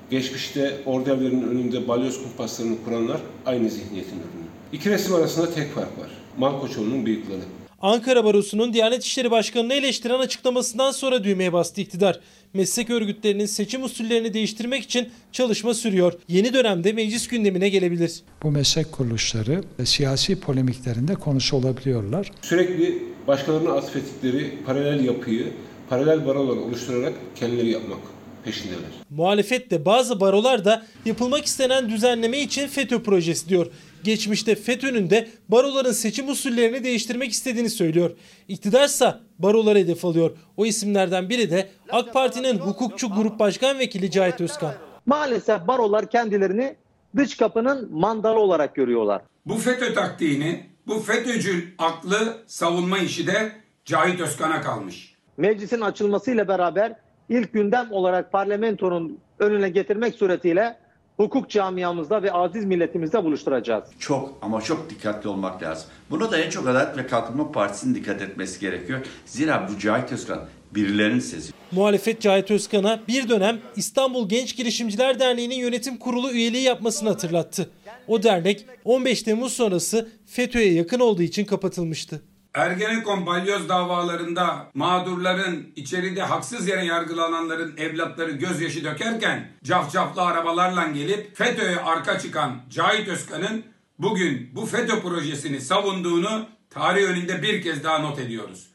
geçmişte 0.09 0.77
ordu 0.85 1.09
evlerinin 1.09 1.47
önünde 1.47 1.87
balyoz 1.87 2.23
kumpaslarını 2.23 2.75
kuranlar 2.85 3.17
aynı 3.45 3.69
zihniyetin 3.69 4.15
ürünü. 4.15 4.47
İki 4.71 4.89
resim 4.89 5.15
arasında 5.15 5.53
tek 5.53 5.71
fark 5.71 5.99
var. 5.99 6.09
Malkoçoğlu'nun 6.37 7.05
bıyıkları. 7.05 7.41
Ankara 7.81 8.25
Barosu'nun 8.25 8.73
Diyanet 8.73 9.03
İşleri 9.03 9.31
Başkanı'nı 9.31 9.73
eleştiren 9.73 10.19
açıklamasından 10.19 10.91
sonra 10.91 11.23
düğmeye 11.23 11.53
bastı 11.53 11.81
iktidar. 11.81 12.19
Meslek 12.53 12.89
örgütlerinin 12.89 13.45
seçim 13.45 13.83
usullerini 13.83 14.33
değiştirmek 14.33 14.83
için 14.83 15.09
çalışma 15.31 15.73
sürüyor. 15.73 16.13
Yeni 16.27 16.53
dönemde 16.53 16.91
meclis 16.93 17.27
gündemine 17.27 17.69
gelebilir. 17.69 18.21
Bu 18.43 18.51
meslek 18.51 18.91
kuruluşları 18.91 19.63
siyasi 19.83 20.39
polemiklerinde 20.39 21.13
konusu 21.13 21.57
olabiliyorlar. 21.57 22.31
Sürekli 22.41 23.03
başkalarına 23.27 23.71
atfettikleri 23.71 24.51
paralel 24.65 25.05
yapıyı, 25.05 25.47
paralel 25.89 26.25
barolar 26.25 26.57
oluşturarak 26.57 27.13
kendileri 27.35 27.69
yapmak 27.69 27.99
peşindeler. 28.45 28.89
Muhalefet 29.09 29.71
de 29.71 29.85
bazı 29.85 30.19
barolar 30.19 30.65
da 30.65 30.85
yapılmak 31.05 31.45
istenen 31.45 31.89
düzenleme 31.89 32.39
için 32.39 32.67
FETÖ 32.67 33.03
projesi 33.03 33.49
diyor 33.49 33.71
geçmişte 34.03 34.55
FETÖ'nün 34.55 35.09
de 35.09 35.27
baroların 35.49 35.91
seçim 35.91 36.29
usullerini 36.29 36.83
değiştirmek 36.83 37.31
istediğini 37.31 37.69
söylüyor. 37.69 38.11
İktidarsa 38.47 39.21
baroları 39.39 39.79
hedef 39.79 40.05
alıyor. 40.05 40.31
O 40.57 40.65
isimlerden 40.65 41.29
biri 41.29 41.51
de 41.51 41.69
AK 41.89 42.13
Parti'nin 42.13 42.59
hukukçu 42.59 43.09
grup 43.09 43.39
başkan 43.39 43.79
vekili 43.79 44.11
Cahit 44.11 44.41
Özkan. 44.41 44.73
Maalesef 45.05 45.67
barolar 45.67 46.09
kendilerini 46.09 46.75
dış 47.15 47.37
kapının 47.37 47.89
mandalı 47.91 48.39
olarak 48.39 48.75
görüyorlar. 48.75 49.21
Bu 49.45 49.55
FETÖ 49.55 49.93
taktiğini, 49.93 50.65
bu 50.87 50.99
FETÖ'cü 50.99 51.73
aklı 51.77 52.37
savunma 52.47 52.97
işi 52.97 53.27
de 53.27 53.51
Cahit 53.85 54.21
Özkan'a 54.21 54.61
kalmış. 54.61 55.13
Meclisin 55.37 55.81
açılmasıyla 55.81 56.47
beraber 56.47 56.95
ilk 57.29 57.53
gündem 57.53 57.91
olarak 57.91 58.31
parlamentonun 58.31 59.19
önüne 59.39 59.69
getirmek 59.69 60.15
suretiyle 60.15 60.77
hukuk 61.17 61.49
camiamızda 61.49 62.23
ve 62.23 62.31
aziz 62.31 62.65
milletimizde 62.65 63.23
buluşturacağız. 63.23 63.83
Çok 63.99 64.37
ama 64.41 64.61
çok 64.61 64.89
dikkatli 64.89 65.29
olmak 65.29 65.63
lazım. 65.63 65.89
Buna 66.09 66.31
da 66.31 66.37
en 66.37 66.49
çok 66.49 66.67
Adalet 66.67 66.97
ve 66.97 67.07
Kalkınma 67.07 67.51
Partisi'nin 67.51 67.95
dikkat 67.95 68.21
etmesi 68.21 68.59
gerekiyor. 68.59 68.99
Zira 69.25 69.69
bu 69.69 69.79
Cahit 69.79 70.11
Özkan 70.11 70.39
birilerinin 70.75 71.19
sesi. 71.19 71.53
Muhalefet 71.71 72.21
Cahit 72.21 72.51
Özkan'a 72.51 72.99
bir 73.07 73.29
dönem 73.29 73.59
İstanbul 73.75 74.29
Genç 74.29 74.55
Girişimciler 74.57 75.19
Derneği'nin 75.19 75.55
yönetim 75.55 75.97
kurulu 75.97 76.31
üyeliği 76.31 76.63
yapmasını 76.63 77.09
hatırlattı. 77.09 77.69
O 78.07 78.23
dernek 78.23 78.65
15 78.85 79.23
Temmuz 79.23 79.53
sonrası 79.53 80.09
FETÖ'ye 80.25 80.73
yakın 80.73 80.99
olduğu 80.99 81.21
için 81.21 81.45
kapatılmıştı. 81.45 82.21
Ergenekon 82.53 83.25
balyoz 83.25 83.69
davalarında 83.69 84.71
mağdurların, 84.73 85.73
içeride 85.75 86.21
haksız 86.21 86.67
yere 86.67 86.85
yargılananların 86.85 87.77
evlatları 87.77 88.31
gözyaşı 88.31 88.83
dökerken 88.83 89.51
cafcaflı 89.63 90.21
arabalarla 90.21 90.87
gelip 90.87 91.37
FETÖ'ye 91.37 91.79
arka 91.79 92.19
çıkan 92.19 92.61
Cahit 92.69 93.07
Özkan'ın 93.07 93.63
bugün 93.99 94.49
bu 94.55 94.65
FETÖ 94.65 95.01
projesini 95.01 95.61
savunduğunu 95.61 96.45
tarih 96.69 97.03
önünde 97.03 97.41
bir 97.41 97.61
kez 97.61 97.83
daha 97.83 97.99
not 97.99 98.19
ediyoruz. 98.19 98.67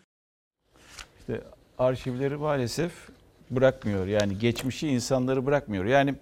İşte 1.20 1.40
arşivleri 1.78 2.36
maalesef 2.36 2.92
bırakmıyor. 3.50 4.06
Yani 4.06 4.38
geçmişi 4.38 4.88
insanları 4.88 5.46
bırakmıyor. 5.46 5.84
Yani 5.84 6.14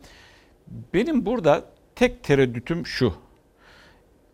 benim 0.94 1.26
burada 1.26 1.64
tek 1.94 2.24
tereddütüm 2.24 2.86
şu. 2.86 3.14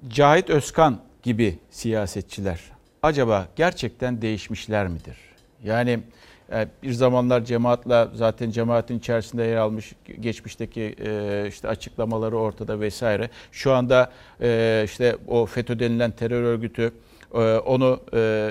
Cahit 0.08 0.50
Özkan 0.50 1.00
gibi 1.22 1.58
siyasetçiler 1.70 2.75
acaba 3.02 3.48
gerçekten 3.56 4.22
değişmişler 4.22 4.88
midir? 4.88 5.16
Yani 5.64 6.00
e, 6.52 6.68
bir 6.82 6.92
zamanlar 6.92 7.44
cemaatla 7.44 8.10
zaten 8.14 8.50
cemaatin 8.50 8.98
içerisinde 8.98 9.44
yer 9.44 9.56
almış 9.56 9.92
geçmişteki 10.20 10.96
e, 11.04 11.44
işte 11.48 11.68
açıklamaları 11.68 12.38
ortada 12.38 12.80
vesaire. 12.80 13.30
Şu 13.52 13.72
anda 13.72 14.12
e, 14.40 14.82
işte 14.84 15.16
o 15.28 15.46
FETÖ 15.46 15.78
denilen 15.78 16.10
terör 16.10 16.42
örgütü 16.42 16.92
onu 17.66 18.00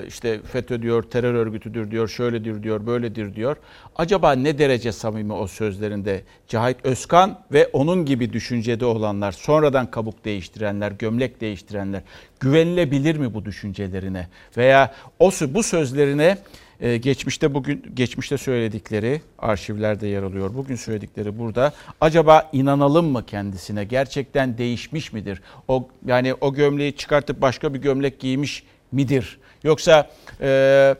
işte 0.08 0.40
FETÖ 0.42 0.82
diyor, 0.82 1.02
terör 1.02 1.34
örgütüdür 1.34 1.90
diyor, 1.90 2.08
şöyledir 2.08 2.62
diyor, 2.62 2.86
böyledir 2.86 3.34
diyor. 3.34 3.56
Acaba 3.96 4.32
ne 4.32 4.58
derece 4.58 4.92
samimi 4.92 5.32
o 5.32 5.46
sözlerinde 5.46 6.22
Cahit 6.48 6.76
Özkan 6.84 7.38
ve 7.52 7.66
onun 7.72 8.04
gibi 8.04 8.32
düşüncede 8.32 8.84
olanlar, 8.84 9.32
sonradan 9.32 9.90
kabuk 9.90 10.24
değiştirenler, 10.24 10.92
gömlek 10.92 11.40
değiştirenler 11.40 12.02
güvenilebilir 12.40 13.16
mi 13.16 13.34
bu 13.34 13.44
düşüncelerine? 13.44 14.28
Veya 14.56 14.94
o 15.18 15.30
bu 15.48 15.62
sözlerine 15.62 16.38
geçmişte 16.80 17.54
bugün 17.54 17.84
geçmişte 17.94 18.38
söyledikleri 18.38 19.22
arşivlerde 19.38 20.06
yer 20.06 20.22
alıyor. 20.22 20.54
Bugün 20.54 20.76
söyledikleri 20.76 21.38
burada. 21.38 21.72
Acaba 22.00 22.50
inanalım 22.52 23.06
mı 23.06 23.26
kendisine? 23.26 23.84
Gerçekten 23.84 24.58
değişmiş 24.58 25.12
midir? 25.12 25.42
O 25.68 25.88
yani 26.06 26.34
o 26.34 26.54
gömleği 26.54 26.96
çıkartıp 26.96 27.42
başka 27.42 27.74
bir 27.74 27.78
gömlek 27.78 28.20
giymiş 28.20 28.64
midir? 28.92 29.38
Yoksa 29.62 30.10
e, 30.40 30.94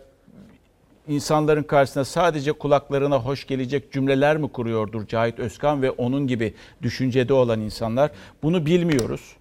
insanların 1.08 1.62
karşısına 1.62 2.04
sadece 2.04 2.52
kulaklarına 2.52 3.18
hoş 3.18 3.46
gelecek 3.46 3.92
cümleler 3.92 4.36
mi 4.36 4.48
kuruyordur 4.48 5.06
Cahit 5.06 5.38
Özkan 5.38 5.82
ve 5.82 5.90
onun 5.90 6.26
gibi 6.26 6.54
düşüncede 6.82 7.32
olan 7.32 7.60
insanlar? 7.60 8.10
Bunu 8.42 8.66
bilmiyoruz. 8.66 9.35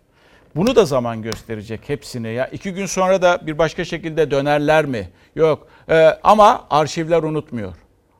Bunu 0.55 0.75
da 0.75 0.85
zaman 0.85 1.21
gösterecek 1.21 1.89
hepsine 1.89 2.29
ya. 2.29 2.47
iki 2.47 2.73
gün 2.73 2.85
sonra 2.85 3.21
da 3.21 3.39
bir 3.47 3.57
başka 3.57 3.85
şekilde 3.85 4.31
dönerler 4.31 4.85
mi? 4.85 5.09
Yok. 5.35 5.67
Ee, 5.89 5.95
ama 6.23 6.67
arşivler 6.69 7.23
unutmuyor. 7.23 7.73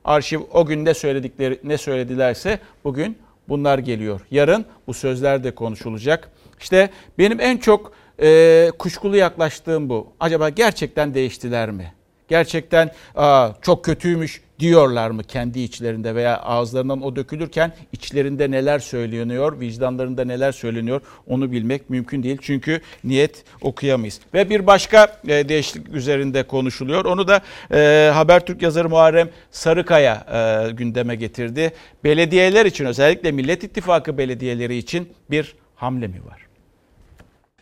Arşiv 0.04 0.40
o 0.52 0.66
gün 0.66 0.84
ne 0.84 0.94
söyledikleri 0.94 1.60
ne 1.64 1.78
söyledilerse 1.78 2.58
bugün 2.84 3.18
bunlar 3.48 3.78
geliyor. 3.78 4.20
Yarın 4.30 4.64
bu 4.86 4.94
sözler 4.94 5.44
de 5.44 5.54
konuşulacak. 5.54 6.30
İşte 6.60 6.90
benim 7.18 7.40
en 7.40 7.56
çok 7.56 7.92
e, 8.22 8.70
kuşkulu 8.78 9.16
yaklaştığım 9.16 9.88
bu. 9.88 10.12
Acaba 10.20 10.48
gerçekten 10.48 11.14
değiştiler 11.14 11.70
mi? 11.70 11.92
Gerçekten 12.28 12.90
Aa, 13.14 13.48
çok 13.62 13.84
kötüymüş 13.84 14.42
diyorlar 14.58 15.10
mı 15.10 15.24
kendi 15.24 15.60
içlerinde 15.60 16.14
veya 16.14 16.36
ağızlarından 16.36 17.02
o 17.02 17.16
dökülürken 17.16 17.72
içlerinde 17.92 18.50
neler 18.50 18.78
söyleniyor, 18.78 19.60
vicdanlarında 19.60 20.24
neler 20.24 20.52
söyleniyor 20.52 21.00
onu 21.26 21.52
bilmek 21.52 21.90
mümkün 21.90 22.22
değil. 22.22 22.38
Çünkü 22.40 22.80
niyet 23.04 23.44
okuyamayız. 23.60 24.20
Ve 24.34 24.50
bir 24.50 24.66
başka 24.66 25.20
e, 25.28 25.48
değişiklik 25.48 25.94
üzerinde 25.94 26.42
konuşuluyor. 26.42 27.04
Onu 27.04 27.28
da 27.28 27.40
e, 27.72 28.10
Habertürk 28.14 28.62
yazarı 28.62 28.88
Muharrem 28.88 29.30
Sarıkaya 29.50 30.26
e, 30.68 30.70
gündeme 30.72 31.16
getirdi. 31.16 31.72
Belediyeler 32.04 32.66
için 32.66 32.84
özellikle 32.84 33.32
Millet 33.32 33.64
İttifakı 33.64 34.18
belediyeleri 34.18 34.76
için 34.76 35.12
bir 35.30 35.54
hamle 35.74 36.06
mi 36.06 36.20
var? 36.26 36.46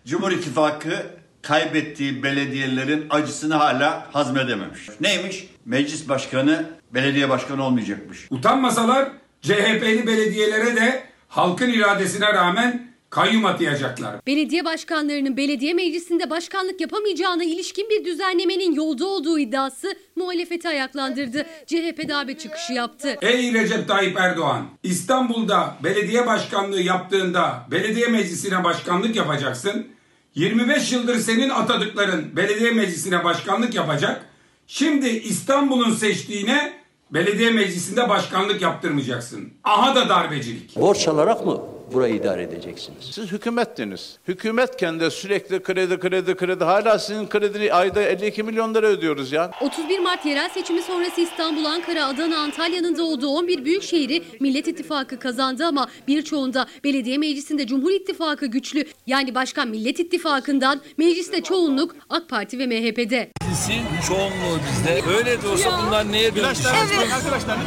Cumhur 0.04 0.32
İttifakı 0.32 1.06
kaybettiği 1.46 2.22
belediyelerin 2.22 3.06
acısını 3.10 3.54
hala 3.54 4.06
hazmedememiş. 4.12 4.88
Neymiş? 5.00 5.46
Meclis 5.64 6.08
başkanı 6.08 6.64
belediye 6.94 7.28
başkanı 7.28 7.66
olmayacakmış. 7.66 8.26
Utanmasalar 8.30 9.08
CHP'li 9.42 10.06
belediyelere 10.06 10.76
de 10.76 11.04
halkın 11.28 11.68
iradesine 11.68 12.26
rağmen 12.26 12.94
kayyum 13.10 13.44
atayacaklar. 13.44 14.16
Belediye 14.26 14.64
başkanlarının 14.64 15.36
belediye 15.36 15.74
meclisinde 15.74 16.30
başkanlık 16.30 16.80
yapamayacağına 16.80 17.44
ilişkin 17.44 17.90
bir 17.90 18.04
düzenlemenin 18.04 18.74
yolda 18.74 19.06
olduğu 19.06 19.38
iddiası 19.38 19.94
muhalefeti 20.16 20.68
ayaklandırdı. 20.68 21.46
CHP 21.66 22.08
darbe 22.08 22.38
çıkışı 22.38 22.72
yaptı. 22.72 23.16
Ey 23.22 23.52
Recep 23.52 23.88
Tayyip 23.88 24.20
Erdoğan, 24.20 24.66
İstanbul'da 24.82 25.76
belediye 25.84 26.26
başkanlığı 26.26 26.80
yaptığında 26.80 27.66
belediye 27.70 28.06
meclisine 28.06 28.64
başkanlık 28.64 29.16
yapacaksın. 29.16 29.86
25 30.34 30.92
yıldır 30.92 31.18
senin 31.18 31.50
atadıkların 31.50 32.36
belediye 32.36 32.70
meclisine 32.70 33.24
başkanlık 33.24 33.74
yapacak. 33.74 34.26
Şimdi 34.66 35.08
İstanbul'un 35.08 35.94
seçtiğine 35.94 36.72
belediye 37.10 37.50
meclisinde 37.50 38.08
başkanlık 38.08 38.62
yaptırmayacaksın. 38.62 39.52
Aha 39.64 39.94
da 39.94 40.08
darbecilik. 40.08 40.76
Borç 40.76 41.08
alarak 41.08 41.46
mı 41.46 41.60
burayı 41.92 42.14
idare 42.14 42.42
edeceksiniz. 42.42 42.98
Siz 43.10 43.32
hükümettiniz. 43.32 44.18
Hükümetken 44.28 45.00
de 45.00 45.10
sürekli 45.10 45.62
kredi 45.62 45.98
kredi 45.98 46.34
kredi 46.34 46.64
hala 46.64 46.98
sizin 46.98 47.26
kredini 47.26 47.72
ayda 47.72 48.02
52 48.02 48.42
milyon 48.42 48.74
lira 48.74 48.86
ödüyoruz 48.86 49.32
ya. 49.32 49.50
31 49.60 49.98
Mart 49.98 50.26
yerel 50.26 50.48
seçimi 50.48 50.82
sonrası 50.82 51.20
İstanbul, 51.20 51.64
Ankara, 51.64 52.06
Adana, 52.06 52.38
Antalya'nın 52.38 52.96
da 52.96 53.02
olduğu 53.04 53.28
11 53.28 53.64
büyük 53.64 53.82
şehri 53.82 54.22
Millet 54.40 54.68
İttifakı 54.68 55.18
kazandı 55.18 55.64
ama 55.66 55.88
birçoğunda 56.08 56.66
belediye 56.84 57.18
meclisinde 57.18 57.66
Cumhur 57.66 57.90
İttifakı 57.90 58.46
güçlü. 58.46 58.84
Yani 59.06 59.34
başkan 59.34 59.68
Millet 59.68 60.00
İttifakı'ndan 60.00 60.80
mecliste 60.96 61.42
çoğunluk 61.42 61.96
AK 62.10 62.28
Parti 62.28 62.58
ve 62.58 62.66
MHP'de. 62.66 63.30
Meclisin 63.42 63.82
çoğunluğu 64.08 64.58
bizde. 64.70 65.16
Öyle 65.18 65.42
de 65.42 65.48
olsa 65.48 65.80
bunlar 65.86 66.12
neye 66.12 66.34
dönmüş? 66.36 66.58
Evet. 66.66 67.10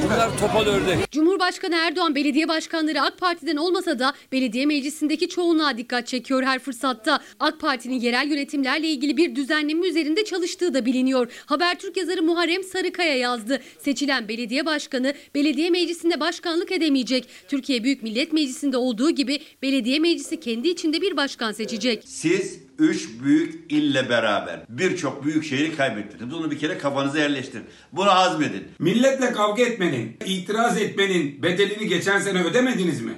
Bunlar 0.05 0.30
topal 0.39 0.65
ördek. 0.65 1.11
Cumhurbaşkanı 1.11 1.76
Erdoğan 1.76 2.15
belediye 2.15 2.47
başkanları 2.47 3.01
AK 3.01 3.18
Parti'den 3.18 3.55
olmasa 3.55 3.99
da 3.99 4.07
belediye 4.32 4.66
meclisindeki 4.66 5.30
çoğunluğa 5.30 5.78
dikkat 5.78 6.08
çekiyor 6.08 6.43
her 6.43 6.60
fırsatta. 6.60 7.20
AK 7.39 7.60
Parti'nin 7.60 7.99
yerel 7.99 8.30
yönetimlerle 8.32 8.88
ilgili 8.88 9.18
bir 9.18 9.36
düzenleme 9.36 9.88
üzerinde 9.88 10.26
çalıştığı 10.26 10.74
da 10.74 10.86
biliniyor. 10.86 11.32
Habertürk 11.45 11.97
yazarı 11.97 12.24
Muharrem 12.24 12.64
Sarıkaya 12.64 13.18
yazdı. 13.18 13.62
Seçilen 13.80 14.28
belediye 14.28 14.66
başkanı 14.66 15.14
belediye 15.36 15.70
meclisinde 15.70 16.20
başkanlık 16.20 16.72
edemeyecek. 16.72 17.28
Türkiye 17.47 17.84
Büyük 17.84 18.03
Millet 18.03 18.34
Meclisi'nde 18.34 18.78
olduğu 18.78 19.12
gibi 19.12 19.39
belediye 19.62 19.99
meclisi 19.99 20.39
kendi 20.39 20.68
içinde 20.68 21.01
bir 21.01 21.18
başkan 21.18 21.51
seçecek. 21.51 22.03
Siz 22.05 22.60
üç 22.80 23.10
büyük 23.24 23.72
ille 23.72 24.10
beraber 24.10 24.60
birçok 24.70 25.26
büyük 25.26 25.45
şehri 25.45 25.76
kaybettiniz. 25.76 26.32
Bunu 26.34 26.51
bir 26.51 26.60
kere 26.60 26.78
kafanıza 26.78 27.20
yerleştirin. 27.20 27.66
Bunu 27.91 28.10
hazmedin. 28.10 28.64
Milletle 28.80 29.32
kavga 29.32 29.64
etmenin, 29.64 30.18
itiraz 30.26 30.82
etmenin 30.82 31.43
bedelini 31.43 31.88
geçen 31.88 32.20
sene 32.20 32.43
ödemediniz 32.43 33.01
mi? 33.01 33.14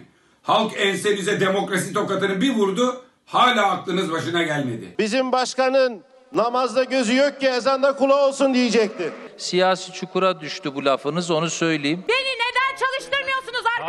Halk 0.49 0.71
ensenize 0.77 1.39
demokrasi 1.39 1.93
tokatını 1.93 2.41
bir 2.41 2.55
vurdu, 2.55 3.01
hala 3.25 3.71
aklınız 3.71 4.11
başına 4.11 4.43
gelmedi. 4.43 4.95
Bizim 4.99 5.31
başkanın 5.31 6.01
namazda 6.33 6.83
gözü 6.83 7.15
yok 7.15 7.39
ki 7.39 7.47
ezanda 7.47 7.95
kulağı 7.95 8.27
olsun 8.27 8.53
diyecekti. 8.53 9.11
Siyasi 9.37 9.93
çukura 9.93 10.41
düştü 10.41 10.75
bu 10.75 10.85
lafınız 10.85 11.31
onu 11.31 11.49
söyleyeyim. 11.49 12.03
Çalıştırmıyorsunuz 12.07 12.18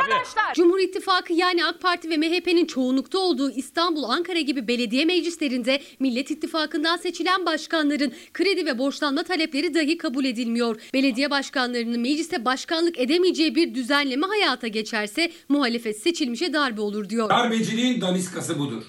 arkadaşlar? 0.01 0.55
Cumhur 0.55 0.78
İttifakı 0.78 1.32
yani 1.32 1.64
AK 1.64 1.80
Parti 1.80 2.11
ve 2.11 2.16
MHP'nin 2.16 2.66
çoğunlukta 2.66 3.18
olduğu 3.18 3.51
İstanbul, 3.51 4.03
Ankara 4.03 4.40
gibi 4.40 4.68
belediye 4.68 5.05
meclislerinde 5.05 5.82
Millet 6.01 6.30
İttifakı'ndan 6.30 6.96
seçilen 6.96 7.46
başkanların 7.46 8.12
kredi 8.32 8.66
ve 8.66 8.78
borçlanma 8.78 9.22
talepleri 9.22 9.74
dahi 9.74 9.98
kabul 9.98 10.24
edilmiyor. 10.24 10.80
Belediye 10.94 11.30
başkanlarının 11.30 12.01
mecliste 12.01 12.44
başkanlık 12.44 12.98
edemeyeceği 12.98 13.55
bir 13.55 13.74
düzenleme 13.74 14.26
hayata 14.26 14.68
geçerse 14.68 15.32
muhalefet 15.48 16.03
seçilmişe 16.03 16.53
darbe 16.53 16.80
olur 16.80 17.09
diyor. 17.09 17.28
Darbeciliğin 17.28 18.01
daniskası 18.01 18.59
budur. 18.59 18.82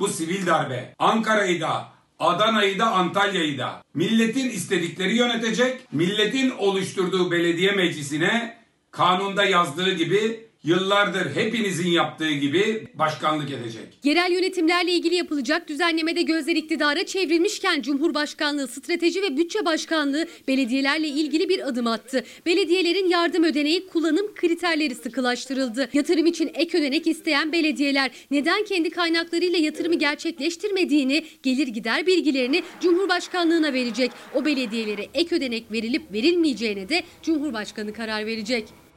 Bu 0.00 0.08
sivil 0.08 0.46
darbe. 0.46 0.94
Ankara'yı 0.98 1.60
da, 1.60 1.88
Adana'yı 2.18 2.78
da 2.78 2.90
Antalya'yı 2.90 3.58
da 3.58 3.82
milletin 3.94 4.50
istedikleri 4.50 5.16
yönetecek, 5.16 5.80
milletin 5.92 6.50
oluşturduğu 6.50 7.30
belediye 7.30 7.72
meclisine 7.72 8.58
kanunda 8.90 9.44
yazdığı 9.44 9.92
gibi 9.92 10.47
yıllardır 10.64 11.34
hepinizin 11.34 11.90
yaptığı 11.90 12.30
gibi 12.30 12.88
başkanlık 12.94 13.50
edecek. 13.50 13.98
Yerel 14.04 14.32
yönetimlerle 14.32 14.92
ilgili 14.92 15.14
yapılacak 15.14 15.68
düzenlemede 15.68 16.22
gözler 16.22 16.56
iktidara 16.56 17.06
çevrilmişken 17.06 17.82
Cumhurbaşkanlığı 17.82 18.68
Strateji 18.68 19.22
ve 19.22 19.36
Bütçe 19.36 19.64
Başkanlığı 19.64 20.26
belediyelerle 20.48 21.08
ilgili 21.08 21.48
bir 21.48 21.68
adım 21.68 21.86
attı. 21.86 22.24
Belediyelerin 22.46 23.08
yardım 23.08 23.44
ödeneği 23.44 23.86
kullanım 23.86 24.34
kriterleri 24.34 24.94
sıkılaştırıldı. 24.94 25.88
Yatırım 25.92 26.26
için 26.26 26.50
ek 26.54 26.78
ödenek 26.78 27.06
isteyen 27.06 27.52
belediyeler 27.52 28.10
neden 28.30 28.64
kendi 28.64 28.90
kaynaklarıyla 28.90 29.58
yatırımı 29.58 29.94
gerçekleştirmediğini, 29.94 31.24
gelir 31.42 31.68
gider 31.68 32.06
bilgilerini 32.06 32.62
Cumhurbaşkanlığına 32.80 33.72
verecek. 33.72 34.10
O 34.34 34.44
belediyelere 34.44 35.06
ek 35.14 35.36
ödenek 35.36 35.72
verilip 35.72 36.12
verilmeyeceğine 36.12 36.88
de 36.88 37.02
Cumhurbaşkanı 37.22 37.92
karar 37.92 38.26
verecek. 38.26 38.87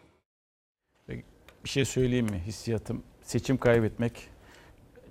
Bir 1.64 1.70
şey 1.70 1.86
söyleyeyim 1.86 2.26
mi? 2.26 2.42
Hissiyatım 2.48 3.04
seçim 3.24 3.58
kaybetmek 3.58 4.14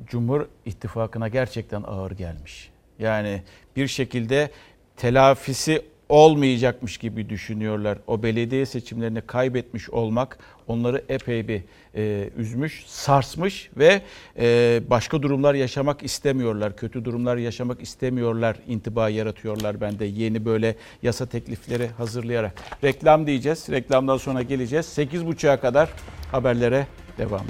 Cumhur 0.07 0.47
İttifakı'na 0.67 1.29
gerçekten 1.29 1.83
ağır 1.83 2.11
gelmiş. 2.11 2.71
Yani 2.99 3.43
bir 3.77 3.87
şekilde 3.87 4.51
telafisi 4.97 5.83
olmayacakmış 6.09 6.99
gibi 6.99 7.29
düşünüyorlar. 7.29 7.99
O 8.07 8.23
belediye 8.23 8.67
seçimlerini 8.67 9.21
kaybetmiş 9.21 9.91
olmak 9.91 10.39
onları 10.71 11.05
epey 11.09 11.49
bir 11.49 11.63
e, 11.95 12.31
üzmüş, 12.37 12.85
sarsmış 12.87 13.71
ve 13.77 14.03
e, 14.39 14.81
başka 14.91 15.23
durumlar 15.23 15.55
yaşamak 15.55 16.03
istemiyorlar. 16.03 16.77
Kötü 16.77 17.05
durumlar 17.05 17.37
yaşamak 17.37 17.83
istemiyorlar. 17.83 18.57
intiba 18.67 19.09
yaratıyorlar 19.09 19.81
bende 19.81 20.05
yeni 20.05 20.45
böyle 20.45 20.77
yasa 21.03 21.27
teklifleri 21.27 21.87
hazırlayarak. 21.87 22.53
Reklam 22.85 23.27
diyeceğiz. 23.27 23.69
Reklamdan 23.71 24.17
sonra 24.17 24.43
geleceğiz. 24.43 24.87
8.30'a 24.87 25.61
kadar 25.61 25.91
haberlere 26.33 26.87
devam. 27.19 27.47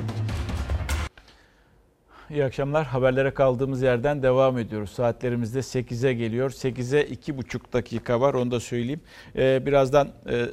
İyi 2.31 2.45
akşamlar. 2.45 2.87
Haberlere 2.87 3.31
kaldığımız 3.31 3.83
yerden 3.83 4.23
devam 4.23 4.59
ediyoruz. 4.59 4.91
Saatlerimizde 4.91 5.59
8'e 5.59 6.13
geliyor. 6.13 6.51
8'e 6.51 7.15
2,5 7.15 7.73
dakika 7.73 8.21
var 8.21 8.35
onu 8.35 8.51
da 8.51 8.61
söyleyeyim. 8.61 9.01
Ee, 9.37 9.67
birazdan 9.67 10.09
e, 10.31 10.47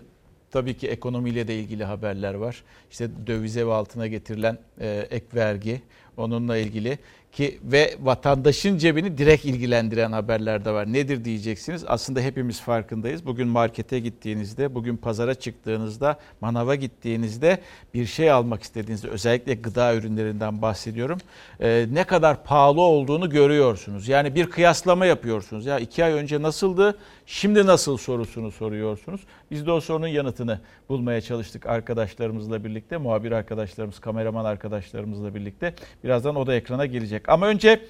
tabii 0.51 0.77
ki 0.77 0.87
ekonomiyle 0.87 1.47
de 1.47 1.59
ilgili 1.59 1.83
haberler 1.83 2.33
var. 2.33 2.63
İşte 2.91 3.09
dövize 3.27 3.67
ve 3.67 3.73
altına 3.73 4.07
getirilen 4.07 4.57
e, 4.81 5.07
ek 5.11 5.25
vergi 5.33 5.81
onunla 6.17 6.57
ilgili 6.57 6.97
ki 7.31 7.59
ve 7.63 7.95
vatandaşın 8.01 8.77
cebini 8.77 9.17
direkt 9.17 9.45
ilgilendiren 9.45 10.11
haberler 10.11 10.65
de 10.65 10.71
var. 10.71 10.93
Nedir 10.93 11.25
diyeceksiniz? 11.25 11.83
Aslında 11.87 12.21
hepimiz 12.21 12.61
farkındayız. 12.61 13.25
Bugün 13.25 13.47
markete 13.47 13.99
gittiğinizde, 13.99 14.75
bugün 14.75 14.97
pazara 14.97 15.35
çıktığınızda, 15.35 16.19
manava 16.41 16.75
gittiğinizde 16.75 17.59
bir 17.93 18.05
şey 18.05 18.31
almak 18.31 18.63
istediğinizde 18.63 19.07
özellikle 19.07 19.53
gıda 19.53 19.95
ürünlerinden 19.95 20.61
bahsediyorum. 20.61 21.17
Ee, 21.61 21.87
ne 21.91 22.03
kadar 22.03 22.43
pahalı 22.43 22.81
olduğunu 22.81 23.29
görüyorsunuz. 23.29 24.07
Yani 24.07 24.35
bir 24.35 24.49
kıyaslama 24.49 25.05
yapıyorsunuz. 25.05 25.65
Ya 25.65 25.79
iki 25.79 26.03
ay 26.03 26.11
önce 26.13 26.41
nasıldı, 26.41 26.97
şimdi 27.27 27.65
nasıl 27.65 27.97
sorusunu 27.97 28.51
soruyorsunuz. 28.51 29.21
Biz 29.51 29.65
de 29.65 29.71
o 29.71 29.81
sorunun 29.81 30.07
yanıtını 30.07 30.59
bulmaya 30.89 31.21
çalıştık 31.21 31.65
arkadaşlarımızla 31.65 32.63
birlikte, 32.63 32.97
muhabir 32.97 33.31
arkadaşlarımız, 33.31 33.99
kameraman 33.99 34.45
arkadaşlarımızla 34.45 35.35
birlikte. 35.35 35.73
Birazdan 36.03 36.35
o 36.35 36.47
da 36.47 36.55
ekrana 36.55 36.85
gelecek. 36.85 37.29
Ama 37.29 37.47
önce 37.47 37.81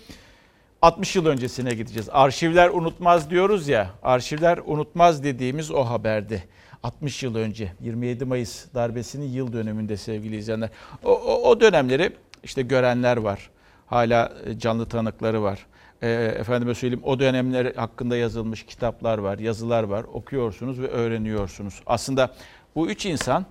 60 0.82 1.16
yıl 1.16 1.26
öncesine 1.26 1.74
gideceğiz. 1.74 2.10
Arşivler 2.12 2.70
unutmaz 2.70 3.30
diyoruz 3.30 3.68
ya. 3.68 3.90
Arşivler 4.04 4.60
unutmaz 4.66 5.24
dediğimiz 5.24 5.72
o 5.72 5.84
haberdi. 5.84 6.44
60 6.84 7.24
yıl 7.24 7.36
önce 7.36 7.72
27 7.82 8.26
Mayıs 8.26 8.66
darbesinin 8.74 9.26
yıl 9.26 9.54
dönümünde 9.54 9.98
sevgili 9.98 10.38
izleyenler. 10.38 10.70
O, 11.04 11.12
o, 11.12 11.50
o 11.50 11.60
dönemleri 11.60 12.12
işte 12.44 12.62
görenler 12.62 13.18
var. 13.18 13.50
Hala 13.88 14.34
e, 14.46 14.60
canlı 14.60 14.86
tanıkları 14.86 15.44
var. 15.44 15.66
E, 16.02 16.10
efendime 16.40 16.76
söyleyeyim 16.76 17.04
o 17.04 17.20
dönemler 17.20 17.76
hakkında 17.76 18.18
yazılmış 18.18 18.66
kitaplar 18.66 19.18
var, 19.18 19.40
yazılar 19.40 19.84
var. 19.84 20.04
Okuyorsunuz 20.04 20.80
ve 20.80 20.88
öğreniyorsunuz. 20.88 21.82
Aslında 21.86 22.34
bu 22.76 22.90
üç 22.90 23.06
insan 23.06 23.46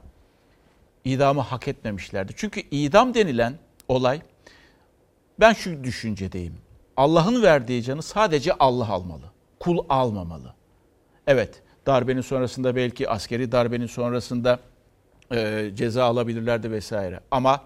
idamı 1.05 1.41
hak 1.41 1.69
etmemişlerdi. 1.69 2.33
Çünkü 2.37 2.61
idam 2.61 3.15
denilen 3.15 3.55
olay 3.89 4.21
ben 5.41 5.53
şu 5.53 5.85
düşüncedeyim. 5.85 6.55
Allah'ın 6.97 7.43
verdiği 7.43 7.83
canı 7.83 8.03
sadece 8.03 8.53
Allah 8.53 8.89
almalı. 8.89 9.25
Kul 9.61 9.85
almamalı. 9.89 10.55
Evet, 11.27 11.63
darbenin 11.87 12.21
sonrasında 12.21 12.77
belki 12.77 13.11
askeri 13.11 13.53
darbenin 13.53 13.87
sonrasında 13.87 14.61
e, 15.33 15.71
ceza 15.75 16.05
alabilirlerdi 16.05 16.71
vesaire. 16.71 17.21
Ama 17.31 17.61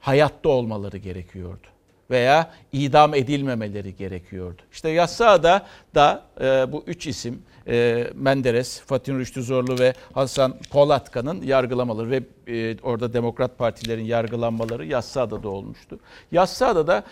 hayatta 0.00 0.48
olmaları 0.48 0.96
gerekiyordu 0.96 1.66
veya 2.10 2.50
idam 2.72 3.14
edilmemeleri 3.14 3.96
gerekiyordu. 3.96 4.62
İşte 4.72 4.88
Yassıada 4.88 5.66
da 5.94 6.22
e, 6.40 6.72
bu 6.72 6.84
üç 6.86 7.06
isim 7.06 7.42
e, 7.68 8.06
Menderes, 8.14 8.80
Fatih 8.80 9.14
Rüştü 9.14 9.42
Zorlu 9.42 9.78
ve 9.78 9.94
Hasan 10.12 10.58
Polatkan'ın 10.70 11.42
yargılamaları 11.42 12.10
ve 12.10 12.22
e, 12.46 12.76
orada 12.82 13.12
Demokrat 13.12 13.58
Partilerin 13.58 14.04
yargılanmaları 14.04 14.86
Yassıada'da 14.86 15.48
olmuştu. 15.48 15.98
Yassıada'da 16.32 17.04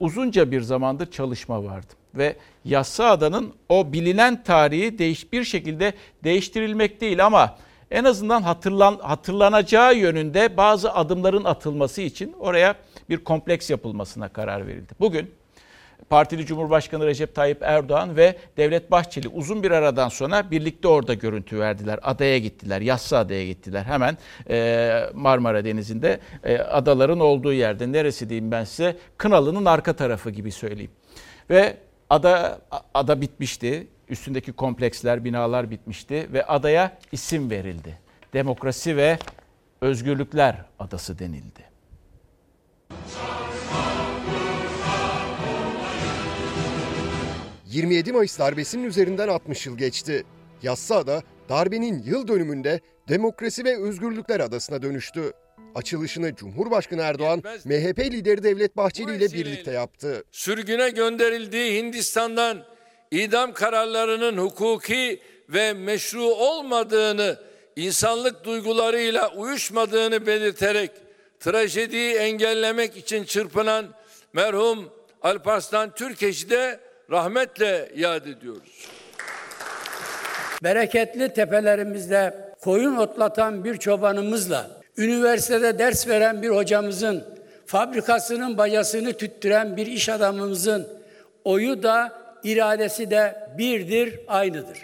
uzunca 0.00 0.50
bir 0.50 0.60
zamandır 0.60 1.10
çalışma 1.10 1.64
vardı 1.64 1.92
ve 2.14 2.36
Yassıada'nın 2.64 3.52
o 3.68 3.92
bilinen 3.92 4.42
tarihi 4.42 4.98
değiş 4.98 5.32
bir 5.32 5.44
şekilde 5.44 5.94
değiştirilmek 6.24 7.00
değil 7.00 7.26
ama 7.26 7.56
en 7.90 8.04
azından 8.04 8.42
hatırlan, 8.42 8.98
hatırlanacağı 9.02 9.94
yönünde 9.94 10.56
bazı 10.56 10.94
adımların 10.94 11.44
atılması 11.44 12.02
için 12.02 12.34
oraya 12.38 12.74
bir 13.08 13.24
kompleks 13.24 13.70
yapılmasına 13.70 14.28
karar 14.28 14.66
verildi. 14.66 14.92
Bugün 15.00 15.30
Partili 16.10 16.46
Cumhurbaşkanı 16.46 17.06
Recep 17.06 17.34
Tayyip 17.34 17.62
Erdoğan 17.62 18.16
ve 18.16 18.36
Devlet 18.56 18.90
Bahçeli 18.90 19.28
uzun 19.28 19.62
bir 19.62 19.70
aradan 19.70 20.08
sonra 20.08 20.50
birlikte 20.50 20.88
orada 20.88 21.14
görüntü 21.14 21.58
verdiler. 21.58 21.98
Adaya 22.02 22.38
gittiler, 22.38 22.80
Yassı 22.80 23.18
Adaya 23.18 23.46
gittiler. 23.46 23.84
Hemen 23.84 24.18
e, 24.50 25.10
Marmara 25.14 25.64
Denizi'nde 25.64 26.20
e, 26.44 26.58
adaların 26.58 27.20
olduğu 27.20 27.52
yerde. 27.52 27.92
Neresi 27.92 28.28
diyeyim 28.28 28.50
ben 28.50 28.64
size? 28.64 28.96
Kınalı'nın 29.16 29.64
arka 29.64 29.92
tarafı 29.92 30.30
gibi 30.30 30.52
söyleyeyim. 30.52 30.90
Ve 31.50 31.76
ada 32.10 32.60
ada 32.94 33.20
bitmişti. 33.20 33.86
Üstündeki 34.10 34.52
kompleksler, 34.52 35.24
binalar 35.24 35.70
bitmişti 35.70 36.28
ve 36.32 36.46
adaya 36.46 36.98
isim 37.12 37.50
verildi. 37.50 37.98
Demokrasi 38.32 38.96
ve 38.96 39.18
Özgürlükler 39.80 40.64
Adası 40.78 41.18
denildi. 41.18 41.70
27 47.66 48.12
Mayıs 48.12 48.38
darbesinin 48.38 48.84
üzerinden 48.84 49.28
60 49.28 49.66
yıl 49.66 49.78
geçti. 49.78 50.24
Yassıada 50.62 51.22
darbenin 51.48 52.02
yıl 52.02 52.28
dönümünde 52.28 52.80
Demokrasi 53.08 53.64
ve 53.64 53.82
Özgürlükler 53.82 54.40
Adası'na 54.40 54.82
dönüştü. 54.82 55.32
Açılışını 55.74 56.34
Cumhurbaşkanı 56.34 57.00
Erdoğan, 57.00 57.42
MHP 57.64 57.98
lideri 57.98 58.42
Devlet 58.42 58.76
Bahçeli 58.76 59.16
ile 59.16 59.32
birlikte 59.32 59.70
yaptı. 59.70 60.24
Sürgüne 60.32 60.90
gönderildiği 60.90 61.82
Hindistan'dan 61.82 62.64
idam 63.10 63.52
kararlarının 63.52 64.38
hukuki 64.38 65.20
ve 65.48 65.72
meşru 65.72 66.24
olmadığını, 66.24 67.36
insanlık 67.76 68.44
duygularıyla 68.44 69.32
uyuşmadığını 69.32 70.26
belirterek 70.26 70.90
trajediyi 71.40 72.14
engellemek 72.14 72.96
için 72.96 73.24
çırpınan 73.24 73.86
merhum 74.32 74.90
Alparslan 75.22 75.94
Türkeş'i 75.94 76.50
de 76.50 76.80
rahmetle 77.10 77.92
yad 77.96 78.26
ediyoruz. 78.26 78.88
Bereketli 80.62 81.34
tepelerimizde 81.34 82.54
koyun 82.60 82.96
otlatan 82.96 83.64
bir 83.64 83.76
çobanımızla, 83.76 84.70
üniversitede 84.96 85.78
ders 85.78 86.08
veren 86.08 86.42
bir 86.42 86.48
hocamızın, 86.48 87.24
fabrikasının 87.66 88.58
bacasını 88.58 89.12
tüttüren 89.12 89.76
bir 89.76 89.86
iş 89.86 90.08
adamımızın 90.08 90.88
oyu 91.44 91.82
da 91.82 92.19
iradesi 92.44 93.10
de 93.10 93.48
birdir, 93.58 94.20
aynıdır. 94.28 94.78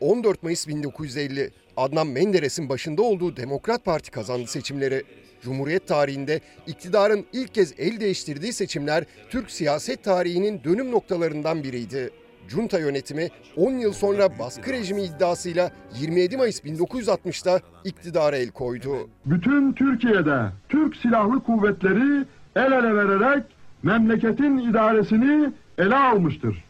14 0.00 0.42
Mayıs 0.42 0.68
1950 0.68 1.50
Adnan 1.76 2.06
Menderes'in 2.06 2.68
başında 2.68 3.02
olduğu 3.02 3.36
Demokrat 3.36 3.84
Parti 3.84 4.10
kazandı 4.10 4.46
seçimleri. 4.46 5.02
Cumhuriyet 5.42 5.86
tarihinde 5.86 6.40
iktidarın 6.66 7.26
ilk 7.32 7.54
kez 7.54 7.74
el 7.78 8.00
değiştirdiği 8.00 8.52
seçimler 8.52 9.04
Türk 9.30 9.50
siyaset 9.50 10.04
tarihinin 10.04 10.60
dönüm 10.64 10.90
noktalarından 10.90 11.62
biriydi. 11.62 12.10
Junta 12.48 12.78
yönetimi 12.78 13.28
10 13.56 13.72
yıl 13.72 13.92
sonra 13.92 14.38
baskı 14.38 14.72
rejimi 14.72 15.02
iddiasıyla 15.02 15.70
27 16.00 16.36
Mayıs 16.36 16.60
1960'da 16.60 17.60
iktidara 17.84 18.36
el 18.36 18.50
koydu. 18.50 19.08
Bütün 19.26 19.72
Türkiye'de 19.72 20.40
Türk 20.68 20.96
Silahlı 20.96 21.42
Kuvvetleri 21.42 22.24
el 22.56 22.72
ele 22.72 22.94
vererek 22.94 23.44
memleketin 23.82 24.58
idaresini 24.58 25.52
ele 25.78 25.96
almıştır. 25.96 26.64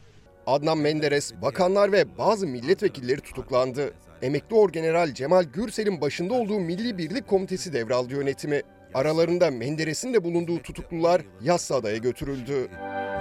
Adnan 0.47 0.79
Menderes, 0.79 1.33
bakanlar 1.43 1.93
ve 1.93 2.19
bazı 2.19 2.47
milletvekilleri 2.47 3.21
tutuklandı. 3.21 3.93
Emekli 4.23 4.57
Orgeneral 4.57 5.15
Cemal 5.15 5.45
Gürsel'in 5.45 6.01
başında 6.01 6.35
olduğu 6.35 6.61
Milli 6.61 6.99
Birlik 6.99 7.29
Komitesi 7.29 7.73
devraldı 7.73 8.15
yönetimi. 8.15 8.63
Aralarında 8.95 9.51
Menderes'in 9.51 10.15
de 10.15 10.25
bulunduğu 10.25 10.63
tutuklular 10.63 11.23
Yassıada'ya 11.43 11.97
götürüldü. 11.97 12.69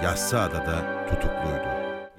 Yassıada'da 0.04 1.06
tutukluydu. 1.06 1.70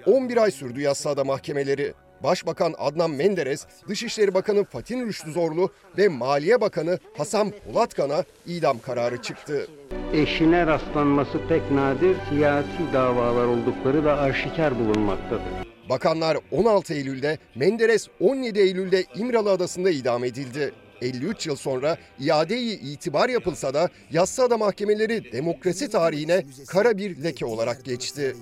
11 0.05 0.37
ay 0.37 0.51
sürdü 0.51 0.81
Yassıada 0.81 1.23
mahkemeleri. 1.23 1.93
Başbakan 2.23 2.75
Adnan 2.77 3.11
Menderes, 3.11 3.65
Dışişleri 3.87 4.33
Bakanı 4.33 4.63
Fatih 4.63 5.01
Rüştü 5.01 5.31
Zorlu 5.31 5.69
ve 5.97 6.07
Maliye 6.07 6.61
Bakanı 6.61 6.99
Hasan 7.17 7.51
Polatkan'a 7.65 8.23
idam 8.45 8.79
kararı 8.79 9.21
çıktı. 9.21 9.67
Eşine 10.13 10.67
rastlanması 10.67 11.37
pek 11.49 11.71
nadir, 11.71 12.17
siyasi 12.29 12.93
davalar 12.93 13.45
oldukları 13.45 14.05
da 14.05 14.19
aşikar 14.19 14.79
bulunmaktadır. 14.79 15.71
Bakanlar 15.89 16.37
16 16.51 16.93
Eylül'de, 16.93 17.37
Menderes 17.55 18.07
17 18.19 18.59
Eylül'de 18.59 19.05
İmralı 19.15 19.51
Adası'nda 19.51 19.89
idam 19.89 20.23
edildi. 20.23 20.73
53 21.01 21.47
yıl 21.47 21.55
sonra 21.55 21.97
iadeyi 22.19 22.79
itibar 22.79 23.29
yapılsa 23.29 23.73
da 23.73 23.89
Yassıada 24.11 24.57
mahkemeleri 24.57 25.31
demokrasi 25.31 25.89
tarihine 25.89 26.45
kara 26.67 26.97
bir 26.97 27.23
leke 27.23 27.45
olarak 27.45 27.85
geçti. 27.85 28.35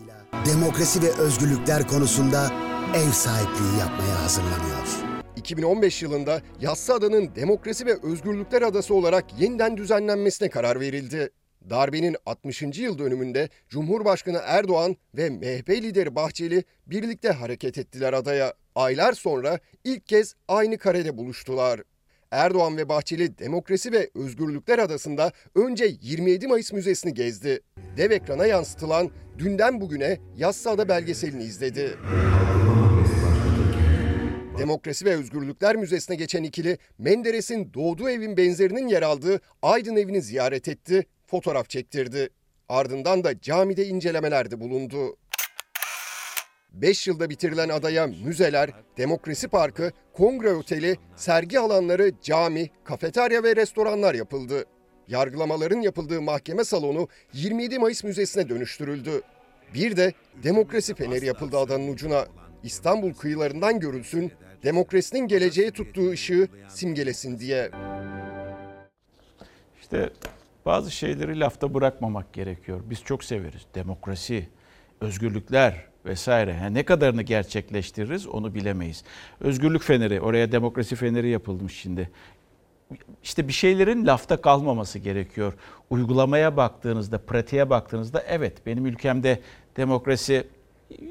Demokrasi 0.46 1.02
ve 1.02 1.12
özgürlükler 1.12 1.88
konusunda 1.88 2.52
ev 2.96 3.12
sahipliği 3.12 3.80
yapmaya 3.80 4.24
hazırlanıyor. 4.24 4.88
2015 5.36 6.04
yılında 6.04 6.42
Yassıada'nın 6.62 7.36
Demokrasi 7.36 7.86
ve 7.86 7.98
Özgürlükler 8.04 8.62
Adası 8.62 8.94
olarak 8.94 9.26
yeniden 9.40 9.78
düzenlenmesine 9.78 10.50
karar 10.50 10.80
verildi. 10.80 11.30
Darbenin 11.70 12.16
60. 12.26 12.62
yıl 12.62 12.98
dönümünde 12.98 13.50
Cumhurbaşkanı 13.70 14.42
Erdoğan 14.44 14.96
ve 15.16 15.30
MHP 15.30 15.70
lideri 15.70 16.16
Bahçeli 16.16 16.64
birlikte 16.88 17.30
hareket 17.30 17.78
ettiler 17.78 18.14
adaya. 18.14 18.54
Aylar 18.76 19.14
sonra 19.14 19.60
ilk 19.84 20.08
kez 20.08 20.36
aynı 20.48 20.78
karede 20.78 21.18
buluştular. 21.18 21.82
Erdoğan 22.32 22.78
ve 22.78 22.90
Bahçeli 22.90 23.38
Demokrasi 23.38 23.92
ve 23.92 24.10
Özgürlükler 24.16 24.80
Adası'nda 24.80 25.32
önce 25.56 25.92
27 26.02 26.48
Mayıs 26.48 26.74
Müzesi'ni 26.74 27.14
gezdi. 27.14 27.60
Dev 27.98 28.12
ekrana 28.12 28.46
yansıtılan 28.46 29.10
dünden 29.38 29.82
bugüne 29.82 30.18
Yassıada 30.36 30.90
belgeselini 30.90 31.44
izledi. 31.44 31.98
Demokrasi 34.58 35.06
ve 35.06 35.16
Özgürlükler 35.16 35.76
Müzesi'ne 35.76 36.16
geçen 36.16 36.44
ikili 36.44 36.78
Menderes'in 36.98 37.74
doğduğu 37.74 38.10
evin 38.10 38.38
benzerinin 38.38 38.88
yer 38.88 39.02
aldığı 39.02 39.40
Aydın 39.62 39.96
evini 39.96 40.22
ziyaret 40.22 40.68
etti, 40.68 41.06
fotoğraf 41.28 41.70
çektirdi. 41.70 42.30
Ardından 42.70 43.24
da 43.24 43.42
camide 43.42 43.86
incelemelerde 43.86 44.60
bulundu. 44.60 45.18
5 46.74 47.08
yılda 47.08 47.30
bitirilen 47.30 47.70
adaya 47.70 48.08
müzeler, 48.08 48.70
demokrasi 48.98 49.48
parkı, 49.48 49.92
kongre 50.14 50.54
oteli, 50.54 50.98
sergi 51.16 51.60
alanları, 51.60 52.12
cami, 52.22 52.70
kafeterya 52.84 53.44
ve 53.44 53.56
restoranlar 53.56 54.14
yapıldı. 54.16 54.66
Yargılamaların 55.08 55.82
yapıldığı 55.82 56.22
mahkeme 56.22 56.64
salonu 56.64 57.08
27 57.34 57.80
Mayıs 57.80 58.04
Müzesi'ne 58.04 58.50
dönüştürüldü. 58.50 59.22
Bir 59.74 59.98
de 59.98 60.14
demokrasi 60.44 60.96
feneri 60.96 61.26
yapıldı 61.26 61.58
adanın 61.58 61.88
ucuna. 61.88 62.26
İstanbul 62.64 63.14
kıyılarından 63.14 63.80
görülsün, 63.80 64.32
demokrasinin 64.64 65.28
geleceğe 65.28 65.72
tuttuğu 65.72 66.10
ışığı 66.10 66.48
simgelesin 66.68 67.40
diye. 67.40 67.72
İşte 69.82 70.10
bazı 70.66 70.92
şeyleri 70.92 71.40
lafta 71.40 71.74
bırakmamak 71.74 72.34
gerekiyor. 72.34 72.82
Biz 72.86 73.04
çok 73.04 73.24
severiz. 73.24 73.62
Demokrasi, 73.76 74.50
özgürlükler 75.02 75.89
vesaire. 76.06 76.58
Yani 76.62 76.74
ne 76.74 76.84
kadarını 76.84 77.22
gerçekleştiririz 77.22 78.28
onu 78.28 78.56
bilemeyiz. 78.56 79.04
Özgürlük 79.40 79.84
feneri, 79.84 80.22
oraya 80.22 80.52
demokrasi 80.52 80.96
feneri 80.96 81.30
yapılmış 81.30 81.78
şimdi. 81.78 82.10
İşte 83.24 83.48
bir 83.48 83.54
şeylerin 83.54 84.06
lafta 84.06 84.42
kalmaması 84.42 85.00
gerekiyor. 85.00 85.54
Uygulamaya 85.90 86.58
baktığınızda, 86.58 87.18
pratiğe 87.18 87.70
baktığınızda 87.70 88.24
evet 88.28 88.66
benim 88.66 88.86
ülkemde 88.86 89.40
demokrasi 89.78 90.48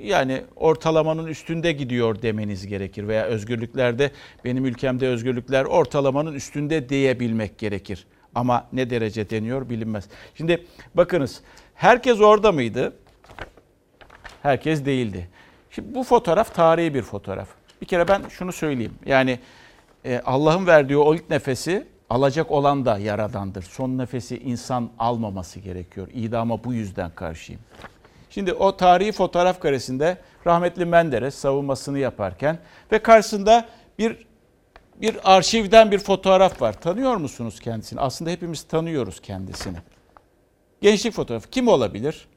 yani 0.03 0.45
ortalamanın 0.57 1.26
üstünde 1.26 1.72
gidiyor 1.72 2.22
demeniz 2.22 2.66
gerekir 2.66 3.09
veya 3.09 3.24
özgürlüklerde 3.24 4.11
benim 4.45 4.66
ülkemde 4.66 5.09
özgürlükler 5.09 5.64
ortalamanın 5.64 6.34
üstünde 6.34 6.89
diyebilmek 6.89 7.59
gerekir. 7.59 8.07
Ama 8.34 8.68
ne 8.72 8.91
derece 8.91 9.30
deniyor 9.30 9.68
bilinmez. 9.68 10.09
Şimdi 10.34 10.66
bakınız 10.95 11.41
herkes 11.74 12.20
orada 12.20 12.53
mıydı? 12.53 12.97
Herkes 14.43 14.84
değildi. 14.84 15.28
Şimdi 15.70 15.95
bu 15.95 16.05
fotoğraf 16.05 16.55
tarihi 16.55 16.95
bir 16.95 17.03
fotoğraf. 17.03 17.49
Bir 17.82 17.86
kere 17.86 18.09
ben 18.09 18.22
şunu 18.28 18.53
söyleyeyim. 18.53 18.95
Yani 19.07 19.39
e, 20.05 20.20
Allah'ın 20.24 20.66
verdiği 20.66 20.97
o 20.97 21.14
ilk 21.14 21.30
nefesi 21.30 21.86
alacak 22.11 22.51
olan 22.51 22.84
da 22.84 22.99
yaradandır. 22.99 23.62
Son 23.62 23.99
nefesi 23.99 24.39
insan 24.39 24.91
almaması 24.99 25.61
gerekiyor. 25.61 26.09
İdama 26.14 26.64
bu 26.64 26.74
yüzden 26.74 27.11
karşıyım. 27.11 27.61
Şimdi 28.30 28.53
o 28.53 28.76
tarihi 28.76 29.12
fotoğraf 29.12 29.61
karesinde 29.61 30.18
rahmetli 30.47 30.84
Menderes 30.84 31.34
savunmasını 31.34 31.99
yaparken 31.99 32.59
ve 32.93 32.99
karşısında 32.99 33.68
bir 33.99 34.28
bir 35.01 35.36
arşivden 35.36 35.91
bir 35.91 35.99
fotoğraf 35.99 36.62
var. 36.62 36.80
Tanıyor 36.80 37.16
musunuz 37.16 37.61
kendisini? 37.61 38.01
Aslında 38.01 38.30
hepimiz 38.30 38.62
tanıyoruz 38.62 39.20
kendisini. 39.20 39.76
Gençlik 40.80 41.14
fotoğrafı 41.14 41.51
kim 41.51 41.68
olabilir? 41.68 42.28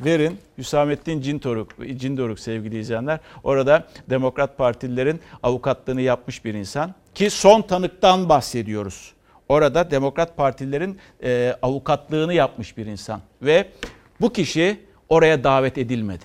Verin 0.00 0.38
Hüsamettin 0.58 1.20
Cindoruk, 1.20 1.74
Cindoruk 1.96 2.40
sevgili 2.40 2.78
izleyenler. 2.78 3.18
Orada 3.44 3.86
Demokrat 4.10 4.58
Partililerin 4.58 5.20
avukatlığını 5.42 6.00
yapmış 6.00 6.44
bir 6.44 6.54
insan. 6.54 6.94
Ki 7.14 7.30
son 7.30 7.62
tanıktan 7.62 8.28
bahsediyoruz. 8.28 9.12
Orada 9.48 9.90
Demokrat 9.90 10.36
Partililerin 10.36 10.98
e, 11.22 11.56
avukatlığını 11.62 12.34
yapmış 12.34 12.76
bir 12.76 12.86
insan. 12.86 13.20
Ve 13.42 13.68
bu 14.20 14.32
kişi 14.32 14.80
oraya 15.08 15.44
davet 15.44 15.78
edilmedi. 15.78 16.24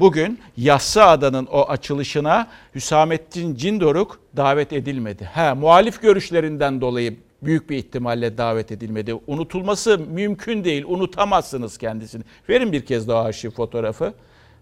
Bugün 0.00 0.40
Yassıada'nın 0.56 1.46
o 1.46 1.68
açılışına 1.68 2.46
Hüsamettin 2.74 3.54
Cindoruk 3.54 4.20
davet 4.36 4.72
edilmedi. 4.72 5.24
Ha, 5.24 5.54
muhalif 5.54 6.02
görüşlerinden 6.02 6.80
dolayı 6.80 7.16
büyük 7.42 7.70
bir 7.70 7.76
ihtimalle 7.76 8.38
davet 8.38 8.72
edilmedi. 8.72 9.14
Unutulması 9.26 9.98
mümkün 9.98 10.64
değil. 10.64 10.84
Unutamazsınız 10.86 11.78
kendisini. 11.78 12.22
Verin 12.48 12.72
bir 12.72 12.86
kez 12.86 13.08
daha 13.08 13.22
arşiv 13.22 13.50
fotoğrafı. 13.50 14.14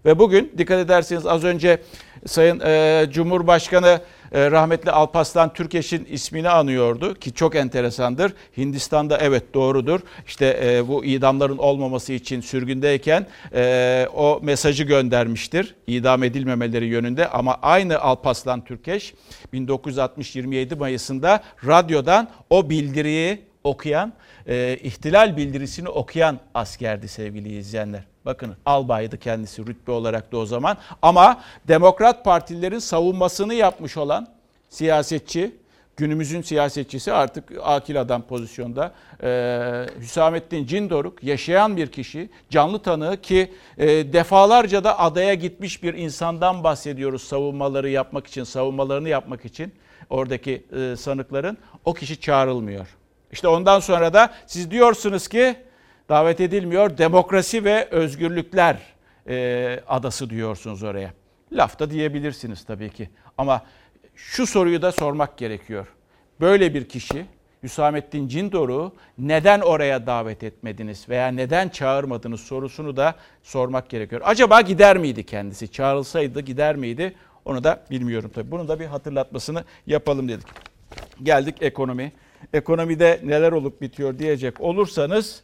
Ve 0.05 0.19
bugün 0.19 0.53
dikkat 0.57 0.79
ederseniz 0.79 1.25
az 1.25 1.43
önce 1.43 1.81
Sayın 2.27 2.59
e, 2.59 3.05
Cumhurbaşkanı 3.11 4.01
e, 4.31 4.51
rahmetli 4.51 4.91
Alpaslan 4.91 5.53
Türkeş'in 5.53 6.05
ismini 6.05 6.49
anıyordu 6.49 7.13
ki 7.13 7.33
çok 7.33 7.55
enteresandır. 7.55 8.33
Hindistan'da 8.57 9.17
evet 9.17 9.53
doğrudur. 9.53 9.99
İşte 10.27 10.59
e, 10.63 10.87
bu 10.87 11.05
idamların 11.05 11.57
olmaması 11.57 12.13
için 12.13 12.41
sürgündeyken 12.41 13.27
e, 13.53 14.07
o 14.15 14.39
mesajı 14.43 14.83
göndermiştir. 14.83 15.75
İdam 15.87 16.23
edilmemeleri 16.23 16.85
yönünde 16.85 17.27
ama 17.27 17.57
aynı 17.61 17.99
Alpaslan 17.99 18.65
Türkeş 18.65 19.13
1960 19.53 20.35
27 20.35 20.75
Mayıs'ında 20.75 21.43
radyodan 21.67 22.29
o 22.49 22.69
bildiriyi 22.69 23.41
okuyan, 23.63 24.13
e, 24.47 24.77
ihtilal 24.83 25.37
bildirisini 25.37 25.89
okuyan 25.89 26.39
askerdi 26.53 27.07
sevgili 27.07 27.57
izleyenler. 27.57 28.03
Bakın 28.27 28.55
albaydı 28.65 29.17
kendisi 29.17 29.67
rütbe 29.67 29.91
olarak 29.91 30.31
da 30.31 30.37
o 30.37 30.45
zaman. 30.45 30.77
Ama 31.01 31.41
Demokrat 31.67 32.25
Partilerin 32.25 32.79
savunmasını 32.79 33.53
yapmış 33.53 33.97
olan 33.97 34.27
siyasetçi, 34.69 35.55
günümüzün 35.97 36.41
siyasetçisi 36.41 37.13
artık 37.13 37.43
akil 37.63 38.01
adam 38.01 38.21
pozisyonda 38.21 38.91
ee, 39.23 39.85
Hüsamettin 39.99 40.65
Cindoruk 40.65 41.23
yaşayan 41.23 41.77
bir 41.77 41.87
kişi, 41.87 42.29
canlı 42.49 42.79
tanığı 42.79 43.21
ki 43.21 43.53
e, 43.77 43.87
defalarca 43.87 44.83
da 44.83 44.99
adaya 44.99 45.33
gitmiş 45.33 45.83
bir 45.83 45.93
insandan 45.93 46.63
bahsediyoruz 46.63 47.23
savunmaları 47.23 47.89
yapmak 47.89 48.27
için, 48.27 48.43
savunmalarını 48.43 49.09
yapmak 49.09 49.45
için 49.45 49.73
oradaki 50.09 50.65
e, 50.77 50.95
sanıkların. 50.95 51.57
O 51.85 51.93
kişi 51.93 52.21
çağrılmıyor. 52.21 52.87
İşte 53.31 53.47
ondan 53.47 53.79
sonra 53.79 54.13
da 54.13 54.33
siz 54.45 54.71
diyorsunuz 54.71 55.27
ki 55.27 55.66
davet 56.09 56.41
edilmiyor. 56.41 56.97
Demokrasi 56.97 57.63
ve 57.63 57.87
özgürlükler 57.91 58.77
e, 59.29 59.79
adası 59.87 60.29
diyorsunuz 60.29 60.83
oraya. 60.83 61.13
Lafta 61.51 61.89
diyebilirsiniz 61.89 62.65
tabii 62.65 62.89
ki. 62.89 63.09
Ama 63.37 63.61
şu 64.15 64.47
soruyu 64.47 64.81
da 64.81 64.91
sormak 64.91 65.37
gerekiyor. 65.37 65.87
Böyle 66.41 66.73
bir 66.73 66.89
kişi 66.89 67.25
Hüsamettin 67.63 68.27
Cindor'u 68.27 68.93
neden 69.17 69.61
oraya 69.61 70.07
davet 70.07 70.43
etmediniz 70.43 71.09
veya 71.09 71.27
neden 71.27 71.69
çağırmadınız 71.69 72.41
sorusunu 72.41 72.97
da 72.97 73.15
sormak 73.43 73.89
gerekiyor. 73.89 74.21
Acaba 74.25 74.61
gider 74.61 74.97
miydi 74.97 75.25
kendisi? 75.25 75.71
Çağrılsaydı 75.71 76.41
gider 76.41 76.75
miydi? 76.75 77.15
Onu 77.45 77.63
da 77.63 77.83
bilmiyorum 77.91 78.31
tabii. 78.35 78.51
Bunu 78.51 78.67
da 78.67 78.79
bir 78.79 78.85
hatırlatmasını 78.85 79.63
yapalım 79.87 80.29
dedik. 80.29 80.47
Geldik 81.23 81.55
ekonomi. 81.61 82.11
Ekonomide 82.53 83.21
neler 83.23 83.51
olup 83.51 83.81
bitiyor 83.81 84.19
diyecek 84.19 84.61
olursanız 84.61 85.43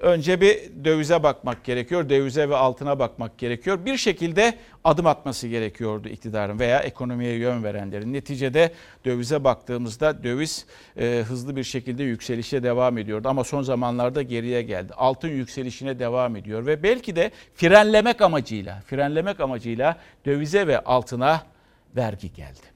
önce 0.00 0.40
bir 0.40 0.58
dövize 0.84 1.22
bakmak 1.22 1.64
gerekiyor. 1.64 2.08
Dövize 2.08 2.48
ve 2.48 2.56
altına 2.56 2.98
bakmak 2.98 3.38
gerekiyor. 3.38 3.84
Bir 3.84 3.96
şekilde 3.96 4.54
adım 4.84 5.06
atması 5.06 5.48
gerekiyordu 5.48 6.08
iktidarın 6.08 6.58
veya 6.58 6.78
ekonomiye 6.78 7.34
yön 7.34 7.64
verenlerin. 7.64 8.12
Neticede 8.12 8.72
dövize 9.04 9.44
baktığımızda 9.44 10.24
döviz 10.24 10.66
e, 10.96 11.24
hızlı 11.28 11.56
bir 11.56 11.64
şekilde 11.64 12.02
yükselişe 12.02 12.62
devam 12.62 12.98
ediyordu 12.98 13.28
ama 13.28 13.44
son 13.44 13.62
zamanlarda 13.62 14.22
geriye 14.22 14.62
geldi. 14.62 14.92
Altın 14.96 15.28
yükselişine 15.28 15.98
devam 15.98 16.36
ediyor 16.36 16.66
ve 16.66 16.82
belki 16.82 17.16
de 17.16 17.30
frenlemek 17.54 18.20
amacıyla, 18.20 18.82
frenlemek 18.86 19.40
amacıyla 19.40 19.96
dövize 20.26 20.66
ve 20.66 20.80
altına 20.80 21.42
vergi 21.96 22.32
geldi. 22.32 22.73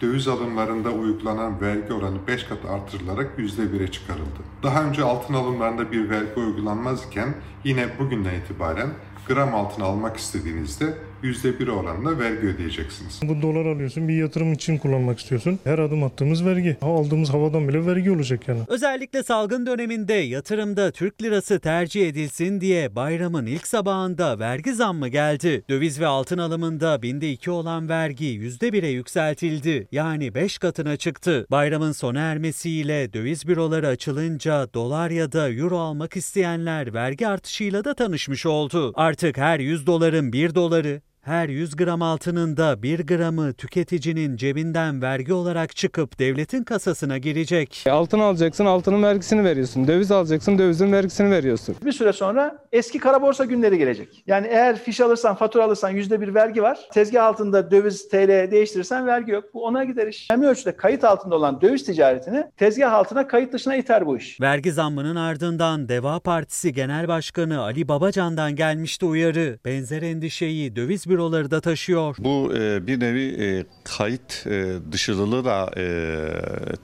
Döviz 0.00 0.28
alımlarında 0.28 0.90
uygulanan 0.90 1.60
vergi 1.60 1.92
oranı 1.92 2.16
5 2.26 2.44
kat 2.44 2.58
artırılarak 2.64 3.38
%1'e 3.38 3.90
çıkarıldı. 3.90 4.40
Daha 4.62 4.82
önce 4.82 5.02
altın 5.04 5.34
alımlarında 5.34 5.92
bir 5.92 6.10
vergi 6.10 6.40
uygulanmazken 6.40 7.34
yine 7.64 7.98
bugünden 7.98 8.34
itibaren 8.34 8.90
gram 9.28 9.54
altın 9.54 9.82
almak 9.82 10.16
istediğinizde 10.16 10.98
%1 11.26 11.70
oranında 11.70 12.18
vergi 12.18 12.46
ödeyeceksiniz. 12.46 13.20
Bu 13.22 13.42
dolar 13.42 13.66
alıyorsun 13.66 14.08
bir 14.08 14.14
yatırım 14.14 14.52
için 14.52 14.78
kullanmak 14.78 15.18
istiyorsun. 15.18 15.58
Her 15.64 15.78
adım 15.78 16.04
attığımız 16.04 16.46
vergi. 16.46 16.76
Aldığımız 16.82 17.30
havadan 17.30 17.68
bile 17.68 17.86
vergi 17.86 18.10
olacak 18.10 18.48
yani. 18.48 18.60
Özellikle 18.68 19.22
salgın 19.22 19.66
döneminde 19.66 20.14
yatırımda 20.14 20.90
Türk 20.90 21.22
lirası 21.22 21.60
tercih 21.60 22.08
edilsin 22.08 22.60
diye 22.60 22.96
bayramın 22.96 23.46
ilk 23.46 23.66
sabahında 23.66 24.38
vergi 24.38 24.74
zammı 24.74 25.08
geldi. 25.08 25.64
Döviz 25.70 26.00
ve 26.00 26.06
altın 26.06 26.38
alımında 26.38 27.02
binde 27.02 27.32
iki 27.32 27.50
olan 27.50 27.88
vergi 27.88 28.24
%1'e 28.24 28.88
yükseltildi. 28.88 29.88
Yani 29.92 30.34
5 30.34 30.58
katına 30.58 30.96
çıktı. 30.96 31.46
Bayramın 31.50 31.92
sona 31.92 32.20
ermesiyle 32.20 33.12
döviz 33.12 33.48
büroları 33.48 33.88
açılınca 33.88 34.74
dolar 34.74 35.10
ya 35.10 35.32
da 35.32 35.50
euro 35.50 35.78
almak 35.78 36.16
isteyenler 36.16 36.94
vergi 36.94 37.28
artışıyla 37.28 37.84
da 37.84 37.94
tanışmış 37.94 38.46
oldu. 38.46 38.92
Artık 38.94 39.36
her 39.38 39.60
100 39.60 39.86
doların 39.86 40.32
1 40.32 40.54
doları 40.54 41.00
her 41.26 41.48
100 41.48 41.76
gram 41.76 42.02
altının 42.02 42.56
da 42.56 42.82
1 42.82 43.06
gramı 43.06 43.52
tüketicinin 43.52 44.36
cebinden 44.36 45.02
vergi 45.02 45.32
olarak 45.32 45.76
çıkıp 45.76 46.18
devletin 46.18 46.64
kasasına 46.64 47.18
girecek. 47.18 47.84
Altın 47.90 48.18
alacaksın, 48.18 48.66
altının 48.66 49.02
vergisini 49.02 49.44
veriyorsun. 49.44 49.88
Döviz 49.88 50.12
alacaksın, 50.12 50.58
dövizin 50.58 50.92
vergisini 50.92 51.30
veriyorsun. 51.30 51.76
Bir 51.84 51.92
süre 51.92 52.12
sonra 52.12 52.58
eski 52.72 52.98
kara 52.98 53.22
borsa 53.22 53.44
günleri 53.44 53.78
gelecek. 53.78 54.22
Yani 54.26 54.46
eğer 54.46 54.78
fiş 54.78 55.00
alırsan, 55.00 55.34
fatura 55.34 55.64
alırsan 55.64 55.90
yüzde 55.90 56.20
bir 56.20 56.34
vergi 56.34 56.62
var. 56.62 56.78
Tezgah 56.92 57.24
altında 57.24 57.70
döviz 57.70 58.08
TL 58.08 58.50
değiştirirsen 58.50 59.06
vergi 59.06 59.32
yok. 59.32 59.44
Bu 59.54 59.64
ona 59.64 59.84
gider 59.84 60.06
iş. 60.06 60.28
Önemli 60.30 60.46
ölçüde 60.46 60.76
kayıt 60.76 61.04
altında 61.04 61.34
olan 61.34 61.60
döviz 61.60 61.84
ticaretini 61.84 62.44
tezgah 62.56 62.92
altına 62.92 63.28
kayıt 63.28 63.52
dışına 63.52 63.76
iter 63.76 64.06
bu 64.06 64.16
iş. 64.16 64.40
Vergi 64.40 64.72
zammının 64.72 65.16
ardından 65.16 65.88
Deva 65.88 66.20
Partisi 66.20 66.72
Genel 66.72 67.08
Başkanı 67.08 67.60
Ali 67.60 67.88
Babacan'dan 67.88 68.56
gelmişti 68.56 69.06
uyarı. 69.06 69.58
Benzer 69.64 70.02
endişeyi 70.02 70.76
döviz 70.76 71.06
büroları 71.16 71.50
da 71.50 71.60
taşıyor. 71.60 72.16
Bu 72.18 72.52
e, 72.56 72.86
bir 72.86 73.00
nevi 73.00 73.44
e, 73.44 73.64
kayıt 73.84 74.46
e, 74.46 74.74
dışılılığı 74.92 75.44
da 75.44 75.70
e, 75.76 75.86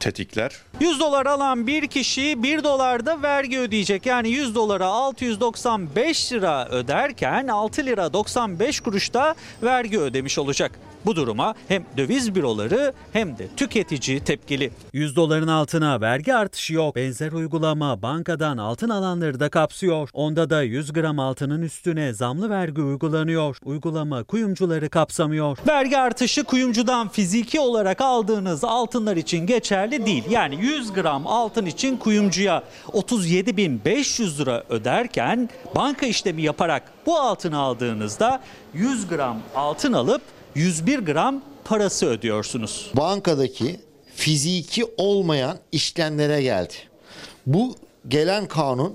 tetikler. 0.01 0.53
100 0.80 1.01
dolar 1.01 1.26
alan 1.26 1.66
bir 1.66 1.87
kişi 1.87 2.43
1 2.43 2.64
dolarda 2.64 3.22
vergi 3.22 3.59
ödeyecek. 3.59 4.07
Yani 4.07 4.28
100 4.28 4.55
dolara 4.55 4.87
695 4.87 6.33
lira 6.33 6.68
öderken 6.68 7.49
6 7.49 7.87
lira 7.87 8.12
95 8.12 8.80
kuruşta 8.80 9.35
vergi 9.62 10.01
ödemiş 10.01 10.39
olacak. 10.39 10.72
Bu 11.07 11.17
duruma 11.17 11.55
hem 11.69 11.85
döviz 11.97 12.35
büroları 12.35 12.93
hem 13.13 13.39
de 13.39 13.49
tüketici 13.57 14.21
tepkili. 14.21 14.71
100 14.93 15.17
doların 15.17 15.49
altına 15.49 16.01
vergi 16.01 16.35
artışı 16.35 16.75
yok. 16.75 16.97
Benzer 16.97 17.33
uygulama 17.33 18.03
bankadan 18.03 18.59
altın 18.59 18.89
alanları 18.89 19.41
da 19.41 19.49
kapsıyor. 19.49 20.09
Onda 20.13 20.51
da 20.51 20.63
100 20.63 20.93
gram 20.93 21.19
altının 21.19 21.63
üstüne 21.63 22.13
zamlı 22.13 22.51
vergi 22.51 22.83
uygulanıyor. 22.83 23.57
Uygulama 23.65 24.25
kuyumcuları 24.25 24.89
kapsamıyor. 24.89 25.59
Vergi 25.69 25.99
artışı 25.99 26.45
kuyumcudan 26.45 27.09
fiziki 27.09 27.61
olarak 27.61 28.01
aldığınız 28.01 28.65
altınlar 28.65 29.17
için 29.17 29.47
geçerli 29.47 30.07
değil. 30.07 30.25
Yani 30.31 30.57
100 30.61 30.93
gram 30.93 31.27
altın 31.27 31.67
için 31.67 31.97
kuyumcuya 31.97 32.63
37.500 32.89 34.39
lira 34.39 34.65
öderken 34.69 35.49
banka 35.75 36.07
işlemi 36.07 36.43
yaparak 36.43 36.83
bu 37.07 37.19
altını 37.19 37.59
aldığınızda 37.59 38.41
100 38.75 39.09
gram 39.09 39.39
altın 39.55 39.93
alıp 39.93 40.23
101 40.55 40.99
gram 40.99 41.43
parası 41.65 42.07
ödüyorsunuz. 42.07 42.91
Bankadaki 42.97 43.81
fiziki 44.15 44.85
olmayan 44.97 45.59
işlemlere 45.73 46.43
geldi. 46.43 46.75
Bu 47.47 47.77
gelen 48.09 48.49
kanun 48.49 48.95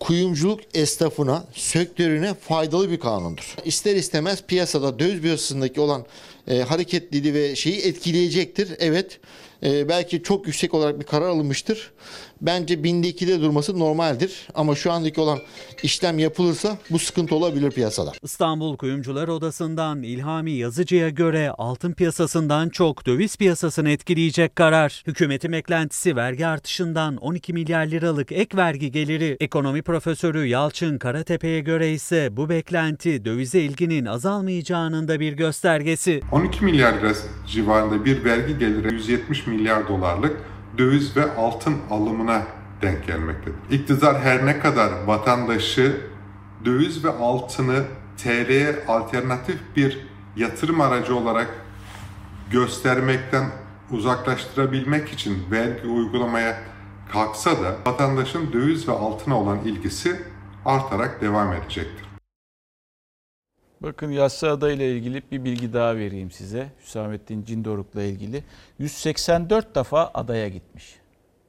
kuyumculuk 0.00 0.60
esnafına, 0.74 1.44
sektörüne 1.54 2.34
faydalı 2.34 2.90
bir 2.90 3.00
kanundur. 3.00 3.56
İster 3.64 3.96
istemez 3.96 4.42
piyasada 4.42 4.98
döviz 4.98 5.20
piyasasındaki 5.20 5.80
olan 5.80 6.04
e, 6.48 6.60
hareketliliği 6.60 7.34
ve 7.34 7.56
şeyi 7.56 7.80
etkileyecektir. 7.80 8.68
Evet 8.78 9.20
e, 9.62 9.88
belki 9.88 10.22
çok 10.22 10.46
yüksek 10.46 10.74
olarak 10.74 11.00
bir 11.00 11.04
karar 11.04 11.28
alınmıştır. 11.28 11.92
Bence 12.40 12.84
binde 12.84 13.08
ikide 13.08 13.40
durması 13.40 13.78
normaldir. 13.78 14.48
Ama 14.54 14.74
şu 14.74 14.92
andaki 14.92 15.20
olan 15.20 15.38
işlem 15.82 16.18
yapılırsa 16.18 16.78
bu 16.90 16.98
sıkıntı 16.98 17.34
olabilir 17.34 17.70
piyasada. 17.70 18.12
İstanbul 18.22 18.76
Kuyumcular 18.76 19.28
Odası'ndan 19.28 20.02
İlhami 20.02 20.50
Yazıcı'ya 20.50 21.08
göre 21.08 21.50
altın 21.58 21.92
piyasasından 21.92 22.68
çok 22.68 23.06
döviz 23.06 23.36
piyasasını 23.36 23.90
etkileyecek 23.90 24.56
karar. 24.56 25.02
Hükümetin 25.06 25.52
beklentisi 25.52 26.16
vergi 26.16 26.46
artışından 26.46 27.16
12 27.16 27.52
milyar 27.52 27.86
liralık 27.86 28.32
ek 28.32 28.56
vergi 28.56 28.90
geliri. 28.92 29.36
Ekonomi 29.40 29.82
profesörü 29.82 30.46
Yalçın 30.46 30.98
Karatepe'ye 30.98 31.60
göre 31.60 31.92
ise 31.92 32.36
bu 32.36 32.48
beklenti 32.48 33.24
dövize 33.24 33.60
ilginin 33.60 34.04
azalmayacağının 34.04 35.08
da 35.08 35.20
bir 35.20 35.32
göstergesi. 35.32 36.20
12 36.32 36.64
milyar 36.64 36.92
lira 36.92 37.12
civarında 37.46 38.04
bir 38.04 38.24
vergi 38.24 38.58
geliri 38.58 38.94
170 38.94 39.46
milyar 39.46 39.88
dolarlık 39.88 40.53
döviz 40.78 41.16
ve 41.16 41.34
altın 41.34 41.76
alımına 41.90 42.42
denk 42.82 43.06
gelmektedir. 43.06 43.56
İktidar 43.70 44.20
her 44.20 44.46
ne 44.46 44.58
kadar 44.58 44.90
vatandaşı 45.06 46.00
döviz 46.64 47.04
ve 47.04 47.10
altını 47.10 47.84
TL'ye 48.16 48.84
alternatif 48.88 49.58
bir 49.76 50.06
yatırım 50.36 50.80
aracı 50.80 51.16
olarak 51.16 51.48
göstermekten 52.50 53.44
uzaklaştırabilmek 53.90 55.12
için 55.12 55.42
vergi 55.50 55.88
uygulamaya 55.88 56.58
kalksa 57.12 57.50
da 57.50 57.76
vatandaşın 57.86 58.52
döviz 58.52 58.88
ve 58.88 58.92
altına 58.92 59.38
olan 59.40 59.58
ilgisi 59.58 60.20
artarak 60.64 61.20
devam 61.20 61.52
edecektir. 61.52 62.03
Bakın 63.84 64.10
Yassıada 64.10 64.72
ile 64.72 64.92
ilgili 64.92 65.22
bir 65.32 65.44
bilgi 65.44 65.72
daha 65.72 65.96
vereyim 65.96 66.30
size. 66.30 66.68
Hüsamettin 66.82 67.44
Cindoruk'la 67.44 68.02
ilgili. 68.02 68.44
184 68.78 69.74
defa 69.74 70.10
adaya 70.14 70.48
gitmiş. 70.48 70.94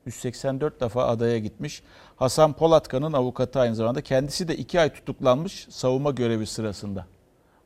184 0.05 0.81
defa 0.81 1.07
adaya 1.07 1.39
gitmiş. 1.39 1.83
Hasan 2.15 2.53
Polatkan'ın 2.53 3.13
avukatı 3.13 3.59
aynı 3.59 3.75
zamanda. 3.75 4.01
Kendisi 4.01 4.47
de 4.47 4.55
2 4.57 4.79
ay 4.79 4.93
tutuklanmış 4.93 5.67
savunma 5.69 6.11
görevi 6.11 6.45
sırasında. 6.45 7.05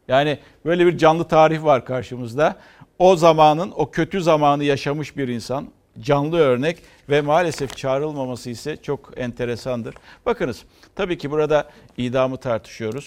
Yani 0.08 0.40
böyle 0.66 0.86
bir 0.86 0.98
canlı 0.98 1.24
tarih 1.24 1.64
var 1.64 1.86
karşımızda. 1.86 2.56
O 3.00 3.16
zamanın, 3.16 3.72
o 3.76 3.92
kötü 3.92 4.22
zamanı 4.22 4.64
yaşamış 4.64 5.18
bir 5.18 5.28
insan. 5.28 5.68
Canlı 6.00 6.38
örnek 6.38 6.78
ve 7.10 7.22
maalesef 7.22 7.78
çağrılmaması 7.78 8.50
ise 8.50 8.78
çok 8.78 9.14
enteresandır. 9.18 9.96
Bakınız 10.26 10.64
tabii 10.96 11.18
ki 11.18 11.32
burada 11.32 11.70
idamı 11.98 12.38
tartışıyoruz 12.38 13.06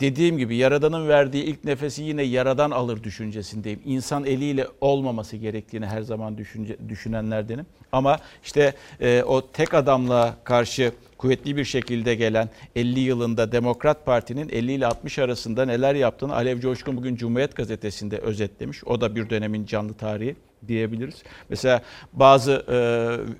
dediğim 0.00 0.38
gibi 0.38 0.56
Yaradan'ın 0.56 1.08
verdiği 1.08 1.44
ilk 1.44 1.64
nefesi 1.64 2.02
yine 2.02 2.22
Yaradan 2.22 2.70
alır 2.70 3.02
düşüncesindeyim. 3.02 3.80
İnsan 3.84 4.24
eliyle 4.24 4.66
olmaması 4.80 5.36
gerektiğini 5.36 5.86
her 5.86 6.02
zaman 6.02 6.38
düşünce, 6.38 6.76
düşünenlerdenim. 6.88 7.66
Ama 7.92 8.18
işte 8.44 8.74
e, 9.00 9.22
o 9.22 9.46
tek 9.52 9.74
adamla 9.74 10.36
karşı 10.44 10.92
kuvvetli 11.18 11.56
bir 11.56 11.64
şekilde 11.64 12.14
gelen 12.14 12.48
50 12.76 13.00
yılında 13.00 13.52
Demokrat 13.52 14.06
Parti'nin 14.06 14.48
50 14.48 14.72
ile 14.72 14.86
60 14.86 15.18
arasında 15.18 15.64
neler 15.64 15.94
yaptığını 15.94 16.34
Alev 16.34 16.60
Coşkun 16.60 16.96
bugün 16.96 17.16
Cumhuriyet 17.16 17.56
Gazetesi'nde 17.56 18.18
özetlemiş. 18.18 18.84
O 18.84 19.00
da 19.00 19.16
bir 19.16 19.30
dönemin 19.30 19.66
canlı 19.66 19.94
tarihi 19.94 20.36
diyebiliriz. 20.68 21.22
Mesela 21.48 21.82
bazı 22.12 22.64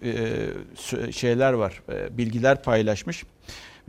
e, 0.02 0.08
e, 1.08 1.12
şeyler 1.12 1.52
var, 1.52 1.82
e, 1.92 2.18
bilgiler 2.18 2.62
paylaşmış. 2.62 3.24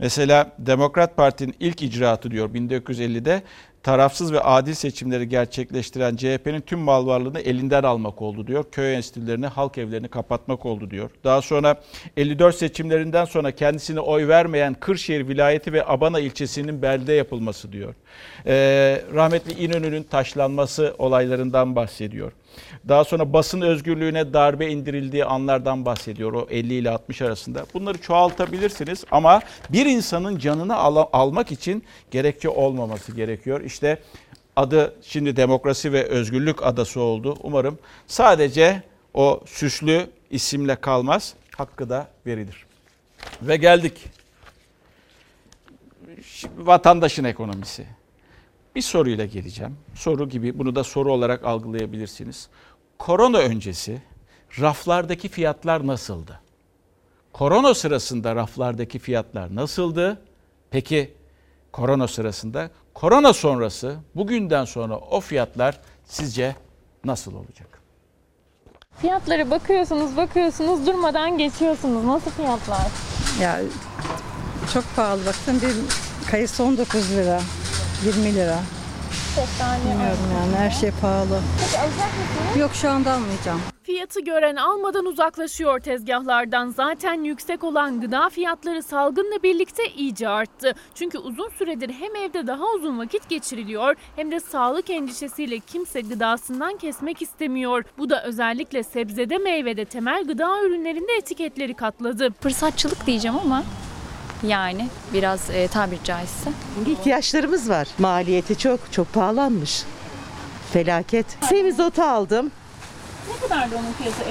Mesela 0.02 0.52
Demokrat 0.58 1.16
Parti'nin 1.16 1.54
ilk 1.60 1.82
icraatı 1.82 2.30
diyor 2.30 2.50
1950'de 2.50 3.42
tarafsız 3.82 4.32
ve 4.32 4.40
adil 4.40 4.74
seçimleri 4.74 5.28
gerçekleştiren 5.28 6.16
CHP'nin 6.16 6.60
tüm 6.60 6.78
mal 6.78 7.06
varlığını 7.06 7.40
elinden 7.40 7.82
almak 7.82 8.22
oldu 8.22 8.46
diyor. 8.46 8.64
Köy 8.72 8.94
enstitülerini, 8.94 9.46
halk 9.46 9.78
evlerini 9.78 10.08
kapatmak 10.08 10.66
oldu 10.66 10.90
diyor. 10.90 11.10
Daha 11.24 11.42
sonra 11.42 11.80
54 12.16 12.56
seçimlerinden 12.56 13.24
sonra 13.24 13.50
kendisine 13.50 14.00
oy 14.00 14.28
vermeyen 14.28 14.74
Kırşehir 14.74 15.28
vilayeti 15.28 15.72
ve 15.72 15.86
Abana 15.86 16.20
ilçesinin 16.20 16.82
belde 16.82 17.12
yapılması 17.12 17.72
diyor. 17.72 17.94
Ee, 18.46 19.02
rahmetli 19.14 19.64
İnönü'nün 19.64 20.02
taşlanması 20.02 20.94
olaylarından 20.98 21.76
bahsediyor. 21.76 22.32
Daha 22.88 23.04
sonra 23.04 23.32
basın 23.32 23.60
özgürlüğüne 23.60 24.32
darbe 24.32 24.68
indirildiği 24.68 25.24
anlardan 25.24 25.84
bahsediyor 25.84 26.32
o 26.32 26.46
50 26.50 26.74
ile 26.74 26.90
60 26.90 27.22
arasında. 27.22 27.66
Bunları 27.74 27.98
çoğaltabilirsiniz 28.00 29.04
ama 29.10 29.40
bir 29.70 29.86
insanın 29.86 30.38
canını 30.38 30.76
al- 30.76 31.06
almak 31.12 31.52
için 31.52 31.84
gerekçe 32.10 32.48
olmaması 32.48 33.12
gerekiyor. 33.12 33.60
İşte 33.60 33.98
adı 34.56 34.94
şimdi 35.02 35.36
demokrasi 35.36 35.92
ve 35.92 36.04
özgürlük 36.04 36.62
adası 36.66 37.00
oldu. 37.00 37.36
Umarım 37.42 37.78
sadece 38.06 38.82
o 39.14 39.40
süslü 39.46 40.06
isimle 40.30 40.76
kalmaz, 40.76 41.34
hakkı 41.56 41.90
da 41.90 42.08
verilir. 42.26 42.66
Ve 43.42 43.56
geldik. 43.56 44.04
Vatandaşın 46.56 47.24
ekonomisi. 47.24 47.86
Bir 48.74 48.82
soruyla 48.82 49.24
geleceğim. 49.24 49.76
Soru 49.94 50.28
gibi 50.28 50.58
bunu 50.58 50.74
da 50.74 50.84
soru 50.84 51.12
olarak 51.12 51.44
algılayabilirsiniz. 51.44 52.48
Korona 52.98 53.38
öncesi 53.38 54.02
raflardaki 54.60 55.28
fiyatlar 55.28 55.86
nasıldı? 55.86 56.40
Korona 57.32 57.74
sırasında 57.74 58.34
raflardaki 58.34 58.98
fiyatlar 58.98 59.54
nasıldı? 59.54 60.20
Peki 60.70 61.14
korona 61.72 62.08
sırasında, 62.08 62.70
korona 62.94 63.32
sonrası, 63.32 63.96
bugünden 64.14 64.64
sonra 64.64 64.96
o 64.98 65.20
fiyatlar 65.20 65.80
sizce 66.04 66.56
nasıl 67.04 67.34
olacak? 67.34 67.82
Fiyatlara 68.96 69.50
bakıyorsunuz, 69.50 70.16
bakıyorsunuz, 70.16 70.86
durmadan 70.86 71.38
geçiyorsunuz. 71.38 72.04
Nasıl 72.04 72.30
fiyatlar? 72.30 72.86
Ya 73.40 73.60
çok 74.74 74.84
pahalı 74.96 75.26
baktım 75.26 75.60
bir 75.62 75.74
kayısı 76.30 76.64
19 76.64 77.10
lira, 77.10 77.40
20 78.04 78.34
lira. 78.34 78.58
Şeftali 79.34 79.80
Bilmiyorum 79.80 80.18
yani 80.34 80.56
her 80.56 80.70
şey 80.70 80.90
pahalı. 81.00 81.40
Peki 81.60 81.78
alacak 81.78 81.96
mısınız? 81.96 82.56
Yok 82.60 82.70
şu 82.74 82.90
anda 82.90 83.12
almayacağım. 83.12 83.60
Fiyatı 83.82 84.20
gören 84.20 84.56
almadan 84.56 85.06
uzaklaşıyor 85.06 85.80
tezgahlardan. 85.80 86.70
Zaten 86.76 87.24
yüksek 87.24 87.64
olan 87.64 88.00
gıda 88.00 88.28
fiyatları 88.28 88.82
salgınla 88.82 89.42
birlikte 89.42 89.82
iyice 89.96 90.28
arttı. 90.28 90.74
Çünkü 90.94 91.18
uzun 91.18 91.48
süredir 91.58 91.90
hem 91.90 92.16
evde 92.16 92.46
daha 92.46 92.64
uzun 92.64 92.98
vakit 92.98 93.28
geçiriliyor 93.28 93.94
hem 94.16 94.30
de 94.30 94.40
sağlık 94.40 94.90
endişesiyle 94.90 95.58
kimse 95.58 96.00
gıdasından 96.00 96.76
kesmek 96.76 97.22
istemiyor. 97.22 97.84
Bu 97.98 98.10
da 98.10 98.22
özellikle 98.24 98.82
sebzede 98.82 99.38
meyvede 99.38 99.84
temel 99.84 100.24
gıda 100.24 100.62
ürünlerinde 100.62 101.12
etiketleri 101.18 101.74
katladı. 101.74 102.30
Fırsatçılık 102.40 103.06
diyeceğim 103.06 103.36
ama 103.44 103.62
yani 104.46 104.88
biraz 105.12 105.50
e, 105.50 105.68
tabir 105.68 105.98
caizse. 106.04 106.50
İhtiyaçlarımız 106.86 107.68
var. 107.70 107.88
Maliyeti 107.98 108.58
çok 108.58 108.92
çok 108.92 109.12
pahalanmış. 109.12 109.82
Felaket. 110.72 111.26
Semizotu 111.48 112.02
aldım. 112.02 112.50
Ne 113.28 113.48
kadardı 113.48 113.74
onun 113.76 113.92
fiyatı 113.92 114.22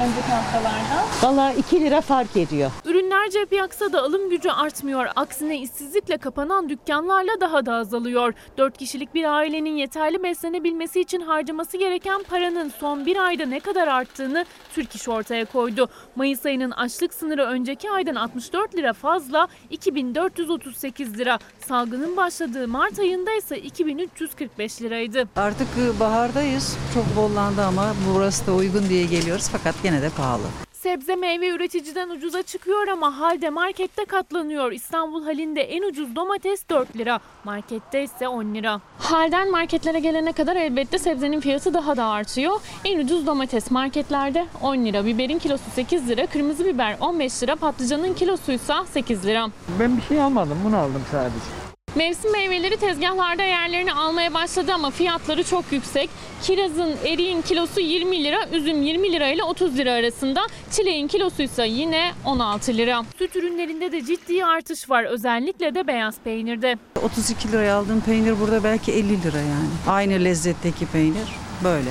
önceki 0.00 0.28
haftalarda? 0.28 1.04
Valla 1.22 1.52
2 1.52 1.80
lira 1.80 2.00
fark 2.00 2.36
ediyor. 2.36 2.70
Ürünler 2.96 3.30
cep 3.30 3.52
yaksa 3.52 3.92
da 3.92 4.02
alım 4.02 4.30
gücü 4.30 4.50
artmıyor. 4.50 5.06
Aksine 5.16 5.58
işsizlikle 5.58 6.16
kapanan 6.16 6.68
dükkanlarla 6.68 7.40
daha 7.40 7.66
da 7.66 7.74
azalıyor. 7.74 8.34
4 8.58 8.78
kişilik 8.78 9.14
bir 9.14 9.24
ailenin 9.24 9.76
yeterli 9.76 10.22
beslenebilmesi 10.22 11.00
için 11.00 11.20
harcaması 11.20 11.76
gereken 11.76 12.22
paranın 12.22 12.72
son 12.80 13.06
bir 13.06 13.16
ayda 13.16 13.46
ne 13.46 13.60
kadar 13.60 13.88
arttığını 13.88 14.44
Türk 14.74 14.94
İş 14.94 15.08
ortaya 15.08 15.44
koydu. 15.44 15.88
Mayıs 16.16 16.46
ayının 16.46 16.70
açlık 16.70 17.14
sınırı 17.14 17.44
önceki 17.44 17.90
aydan 17.90 18.14
64 18.14 18.74
lira 18.74 18.92
fazla 18.92 19.48
2438 19.70 21.18
lira. 21.18 21.38
Salgının 21.58 22.16
başladığı 22.16 22.68
Mart 22.68 22.98
ayında 22.98 23.32
ise 23.32 23.58
2345 23.58 24.82
liraydı. 24.82 25.28
Artık 25.36 25.68
e, 25.80 26.00
bahardayız. 26.00 26.76
Çok 26.94 27.16
bollandı 27.16 27.62
ama 27.62 27.94
burası 28.14 28.46
da 28.46 28.54
uygun 28.54 28.88
diye 28.88 29.04
geliyoruz 29.04 29.48
fakat 29.52 29.82
gene 29.82 30.02
de 30.02 30.10
pahalı. 30.16 30.65
Sebze 30.86 31.16
meyve 31.16 31.48
üreticiden 31.48 32.10
ucuza 32.10 32.42
çıkıyor 32.42 32.88
ama 32.88 33.18
halde 33.18 33.50
markette 33.50 34.04
katlanıyor. 34.04 34.72
İstanbul 34.72 35.24
halinde 35.24 35.60
en 35.60 35.82
ucuz 35.82 36.16
domates 36.16 36.68
4 36.70 36.96
lira, 36.96 37.20
markette 37.44 38.02
ise 38.02 38.28
10 38.28 38.54
lira. 38.54 38.80
Halden 38.98 39.50
marketlere 39.50 39.98
gelene 39.98 40.32
kadar 40.32 40.56
elbette 40.56 40.98
sebzenin 40.98 41.40
fiyatı 41.40 41.74
daha 41.74 41.96
da 41.96 42.04
artıyor. 42.04 42.60
En 42.84 42.98
ucuz 42.98 43.26
domates 43.26 43.70
marketlerde 43.70 44.46
10 44.62 44.76
lira, 44.76 45.06
biberin 45.06 45.38
kilosu 45.38 45.70
8 45.74 46.08
lira, 46.08 46.26
kırmızı 46.26 46.64
biber 46.64 46.96
15 47.00 47.42
lira, 47.42 47.56
patlıcanın 47.56 48.14
kilosuysa 48.14 48.84
8 48.84 49.26
lira. 49.26 49.48
Ben 49.80 49.96
bir 49.96 50.02
şey 50.02 50.22
almadım, 50.22 50.58
bunu 50.64 50.76
aldım 50.76 51.02
sadece. 51.10 51.65
Mevsim 51.96 52.32
meyveleri 52.32 52.76
tezgahlarda 52.76 53.42
yerlerini 53.42 53.92
almaya 53.92 54.34
başladı 54.34 54.72
ama 54.74 54.90
fiyatları 54.90 55.44
çok 55.44 55.72
yüksek. 55.72 56.10
Kirazın, 56.42 56.94
eriğin 57.06 57.42
kilosu 57.42 57.80
20 57.80 58.24
lira, 58.24 58.48
üzüm 58.52 58.82
20 58.82 59.12
lira 59.12 59.28
ile 59.28 59.44
30 59.44 59.78
lira 59.78 59.92
arasında. 59.92 60.46
Çileğin 60.70 61.08
kilosu 61.08 61.42
ise 61.42 61.66
yine 61.66 62.12
16 62.24 62.72
lira. 62.76 63.02
Süt 63.18 63.36
ürünlerinde 63.36 63.92
de 63.92 64.04
ciddi 64.04 64.44
artış 64.44 64.90
var. 64.90 65.04
Özellikle 65.04 65.74
de 65.74 65.86
beyaz 65.86 66.14
peynirde. 66.24 66.78
32 67.02 67.52
liraya 67.52 67.76
aldığım 67.76 68.00
peynir 68.00 68.40
burada 68.40 68.64
belki 68.64 68.92
50 68.92 69.22
lira 69.22 69.38
yani. 69.38 69.68
Aynı 69.88 70.24
lezzetteki 70.24 70.86
peynir 70.86 71.28
böyle. 71.64 71.90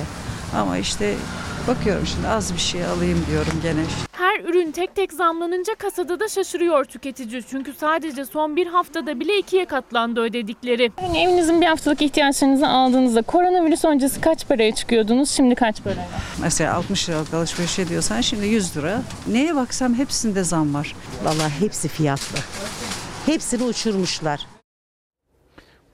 Ama 0.56 0.78
işte 0.78 1.14
bakıyorum 1.68 2.06
şimdi 2.06 2.28
az 2.28 2.54
bir 2.54 2.58
şey 2.58 2.84
alayım 2.84 3.26
diyorum 3.30 3.52
gene. 3.62 3.80
Her 4.12 4.40
ürün 4.40 4.72
tek 4.72 4.94
tek 4.94 5.12
zamlanınca 5.12 5.74
kasada 5.74 6.20
da 6.20 6.28
şaşırıyor 6.28 6.84
tüketici. 6.84 7.42
Çünkü 7.50 7.72
sadece 7.72 8.24
son 8.24 8.56
bir 8.56 8.66
haftada 8.66 9.20
bile 9.20 9.38
ikiye 9.38 9.64
katlandı 9.64 10.20
ödedikleri. 10.20 10.92
Yani 11.02 11.18
evinizin 11.18 11.60
bir 11.60 11.66
haftalık 11.66 12.02
ihtiyaçlarınızı 12.02 12.68
aldığınızda 12.68 13.22
koronavirüs 13.22 13.84
öncesi 13.84 14.20
kaç 14.20 14.48
paraya 14.48 14.74
çıkıyordunuz, 14.74 15.30
şimdi 15.30 15.54
kaç 15.54 15.82
paraya? 15.82 16.08
Mesela 16.40 16.74
60 16.74 17.08
liralık 17.08 17.34
alışveriş 17.34 17.78
ediyorsan 17.78 18.20
şimdi 18.20 18.46
100 18.46 18.76
lira. 18.76 19.02
Neye 19.26 19.56
baksam 19.56 19.94
hepsinde 19.94 20.44
zam 20.44 20.74
var. 20.74 20.94
Vallahi 21.24 21.60
hepsi 21.60 21.88
fiyatlı. 21.88 22.38
Hepsini 23.26 23.62
uçurmuşlar. 23.62 24.46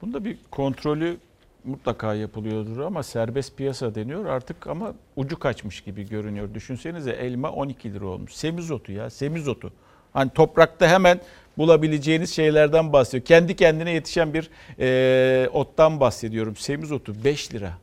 Bunda 0.01 0.25
bir 0.25 0.37
kontrolü 0.51 1.17
mutlaka 1.63 2.13
yapılıyordur 2.13 2.79
ama 2.79 3.03
serbest 3.03 3.57
piyasa 3.57 3.95
deniyor 3.95 4.25
artık 4.25 4.67
ama 4.67 4.93
ucu 5.15 5.39
kaçmış 5.39 5.81
gibi 5.81 6.09
görünüyor. 6.09 6.53
Düşünsenize 6.53 7.11
elma 7.11 7.51
12 7.51 7.93
lira 7.93 8.05
olmuş. 8.05 8.33
Semizotu 8.33 8.91
ya 8.91 9.09
semizotu. 9.09 9.73
Hani 10.13 10.29
toprakta 10.29 10.87
hemen 10.87 11.19
bulabileceğiniz 11.57 12.35
şeylerden 12.35 12.93
bahsediyor. 12.93 13.25
Kendi 13.25 13.55
kendine 13.55 13.91
yetişen 13.91 14.33
bir 14.33 14.49
e, 14.79 15.49
ottan 15.49 15.99
bahsediyorum. 15.99 16.55
Semizotu 16.55 17.23
5 17.23 17.53
lira. 17.53 17.73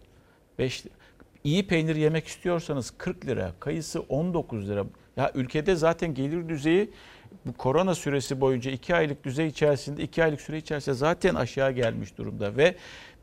5 0.58 0.86
lira. 0.86 0.94
İyi 1.44 1.66
peynir 1.66 1.96
yemek 1.96 2.26
istiyorsanız 2.26 2.90
40 2.98 3.26
lira. 3.26 3.52
Kayısı 3.60 4.00
19 4.00 4.68
lira. 4.68 4.84
Ya 5.16 5.30
ülkede 5.34 5.76
zaten 5.76 6.14
gelir 6.14 6.48
düzeyi 6.48 6.90
bu 7.46 7.52
korona 7.52 7.94
süresi 7.94 8.40
boyunca 8.40 8.70
2 8.70 8.94
aylık 8.94 9.24
düzey 9.24 9.46
içerisinde 9.46 10.02
2 10.02 10.24
aylık 10.24 10.40
süre 10.40 10.58
içerisinde 10.58 10.94
zaten 10.94 11.34
aşağı 11.34 11.72
gelmiş 11.72 12.18
durumda 12.18 12.56
ve 12.56 12.74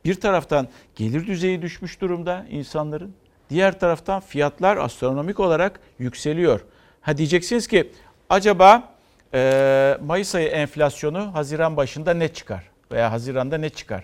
bir 0.06 0.16
taraftan 0.22 0.68
gelir 0.96 1.28
düzeyi 1.28 1.62
düşmüş 1.62 2.02
durumda 2.02 2.46
insanların. 2.50 3.14
Diğer 3.50 3.80
taraftan 3.80 4.20
fiyatlar 4.20 4.78
astronomik 4.78 5.40
olarak 5.40 5.80
yükseliyor. 6.00 6.62
Ha 7.02 7.18
diyeceksiniz 7.18 7.68
ki 7.68 7.92
acaba 8.30 8.94
e, 9.34 9.98
Mayıs 10.06 10.36
ayı 10.36 10.48
enflasyonu 10.48 11.34
Haziran 11.34 11.78
başında 11.78 12.14
ne 12.14 12.28
çıkar? 12.28 12.64
Veya 12.92 13.12
Haziran'da 13.12 13.58
ne 13.58 13.70
çıkar? 13.70 14.04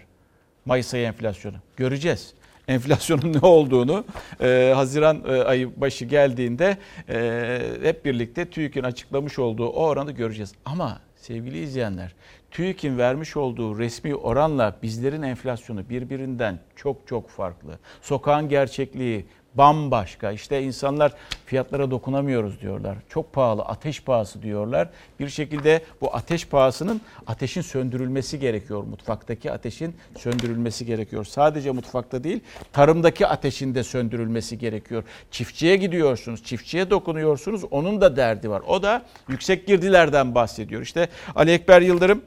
Mayıs 0.65 0.93
ayı 0.93 1.05
enflasyonu. 1.05 1.55
Göreceğiz. 1.77 2.33
Enflasyonun 2.67 3.33
ne 3.33 3.39
olduğunu 3.47 4.05
e, 4.41 4.71
Haziran 4.75 5.23
e, 5.27 5.43
ayı 5.43 5.81
başı 5.81 6.05
geldiğinde 6.05 6.77
e, 7.09 7.59
hep 7.83 8.05
birlikte 8.05 8.49
TÜİK'in 8.49 8.83
açıklamış 8.83 9.39
olduğu 9.39 9.67
o 9.67 9.85
oranı 9.85 10.11
göreceğiz. 10.11 10.53
Ama 10.65 11.01
sevgili 11.15 11.59
izleyenler 11.59 12.15
TÜİK'in 12.51 12.97
vermiş 12.97 13.37
olduğu 13.37 13.79
resmi 13.79 14.15
oranla 14.15 14.75
bizlerin 14.83 15.21
enflasyonu 15.21 15.89
birbirinden 15.89 16.59
çok 16.75 17.07
çok 17.07 17.29
farklı. 17.29 17.79
Sokağın 18.01 18.49
gerçekliği 18.49 19.25
bambaşka. 19.55 20.31
İşte 20.31 20.63
insanlar 20.63 21.13
fiyatlara 21.45 21.91
dokunamıyoruz 21.91 22.61
diyorlar. 22.61 22.97
Çok 23.09 23.33
pahalı, 23.33 23.61
ateş 23.61 24.03
pahası 24.03 24.41
diyorlar. 24.41 24.89
Bir 25.19 25.29
şekilde 25.29 25.83
bu 26.01 26.15
ateş 26.15 26.47
pahasının 26.47 27.01
ateşin 27.27 27.61
söndürülmesi 27.61 28.39
gerekiyor. 28.39 28.83
Mutfaktaki 28.83 29.51
ateşin 29.51 29.95
söndürülmesi 30.17 30.85
gerekiyor. 30.85 31.25
Sadece 31.25 31.71
mutfakta 31.71 32.23
değil, 32.23 32.39
tarımdaki 32.73 33.27
ateşin 33.27 33.75
de 33.75 33.83
söndürülmesi 33.83 34.57
gerekiyor. 34.57 35.03
Çiftçiye 35.31 35.75
gidiyorsunuz, 35.75 36.43
çiftçiye 36.43 36.89
dokunuyorsunuz. 36.89 37.63
Onun 37.71 38.01
da 38.01 38.15
derdi 38.15 38.49
var. 38.49 38.61
O 38.67 38.83
da 38.83 39.05
yüksek 39.29 39.67
girdilerden 39.67 40.35
bahsediyor. 40.35 40.81
İşte 40.81 41.07
Ali 41.35 41.51
Ekber 41.51 41.81
Yıldırım, 41.81 42.21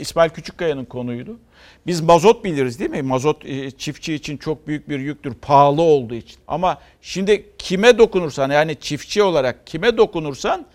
İsmail 0.00 0.30
Küçükkaya'nın 0.30 0.84
konuydu. 0.84 1.38
Biz 1.86 2.00
mazot 2.00 2.44
biliriz 2.44 2.80
değil 2.80 2.90
mi? 2.90 3.02
Mazot 3.02 3.44
çiftçi 3.78 4.14
için 4.14 4.36
çok 4.36 4.66
büyük 4.66 4.88
bir 4.88 4.98
yüktür 4.98 5.34
pahalı 5.34 5.82
olduğu 5.82 6.14
için. 6.14 6.40
Ama 6.48 6.78
şimdi 7.00 7.46
kime 7.58 7.98
dokunursan 7.98 8.50
yani 8.50 8.76
çiftçi 8.76 9.22
olarak 9.22 9.66
kime 9.66 9.96
dokunursan 9.96 10.66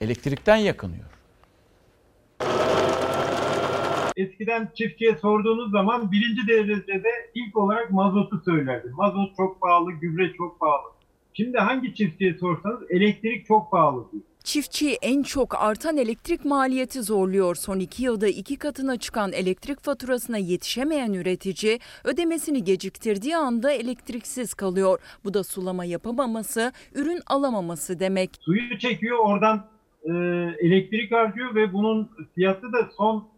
elektrikten 0.00 0.56
yakınıyor. 0.56 1.04
Eskiden 4.16 4.68
çiftçiye 4.74 5.16
sorduğunuz 5.16 5.70
zaman 5.70 6.12
birinci 6.12 6.48
derecede 6.48 7.08
ilk 7.34 7.56
olarak 7.56 7.90
mazotu 7.90 8.42
söylerdi. 8.44 8.88
Mazot 8.96 9.36
çok 9.36 9.60
pahalı, 9.60 9.92
gübre 9.92 10.32
çok 10.32 10.60
pahalı. 10.60 10.92
Şimdi 11.34 11.58
hangi 11.58 11.94
çiftçiye 11.94 12.34
sorsanız 12.34 12.80
elektrik 12.90 13.46
çok 13.46 13.70
pahalı 13.70 14.04
diyor. 14.12 14.22
Çiftçiyi 14.48 14.98
en 15.02 15.22
çok 15.22 15.62
artan 15.62 15.96
elektrik 15.96 16.44
maliyeti 16.44 17.02
zorluyor. 17.02 17.54
Son 17.54 17.78
iki 17.78 18.02
yılda 18.02 18.28
iki 18.28 18.56
katına 18.56 18.96
çıkan 18.96 19.32
elektrik 19.32 19.80
faturasına 19.80 20.38
yetişemeyen 20.38 21.12
üretici 21.12 21.78
ödemesini 22.04 22.64
geciktirdiği 22.64 23.36
anda 23.36 23.70
elektriksiz 23.70 24.54
kalıyor. 24.54 25.00
Bu 25.24 25.34
da 25.34 25.44
sulama 25.44 25.84
yapamaması, 25.84 26.72
ürün 26.94 27.20
alamaması 27.26 28.00
demek. 28.00 28.30
Suyu 28.40 28.78
çekiyor 28.78 29.18
oradan 29.18 29.66
e, 30.04 30.12
elektrik 30.66 31.12
harcıyor 31.12 31.54
ve 31.54 31.72
bunun 31.72 32.10
fiyatı 32.34 32.72
da 32.72 32.90
son 32.96 33.28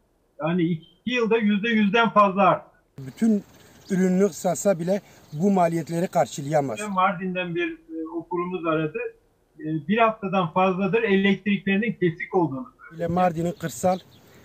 yani 0.41 0.63
iki 0.63 1.15
yılda 1.15 1.39
yüzde 1.39 1.69
yüzden 1.69 2.11
fazla 2.11 2.43
arttı. 2.43 2.71
Bütün 2.99 3.43
ürünü 3.91 4.29
satsa 4.29 4.79
bile 4.79 5.01
bu 5.33 5.51
maliyetleri 5.51 6.09
karşılayamaz. 6.09 6.79
Mardin'den 6.89 7.55
bir 7.55 7.73
e, 7.73 8.09
okurumuz 8.17 8.67
aradı. 8.67 8.99
E, 9.65 9.89
bir 9.89 9.99
haftadan 9.99 10.53
fazladır 10.53 11.03
elektriklerinin 11.03 11.93
kesik 11.93 12.35
olduğunu. 12.35 12.73
Bile 12.93 13.07
Mardin'in 13.07 13.53
kırsal 13.53 13.99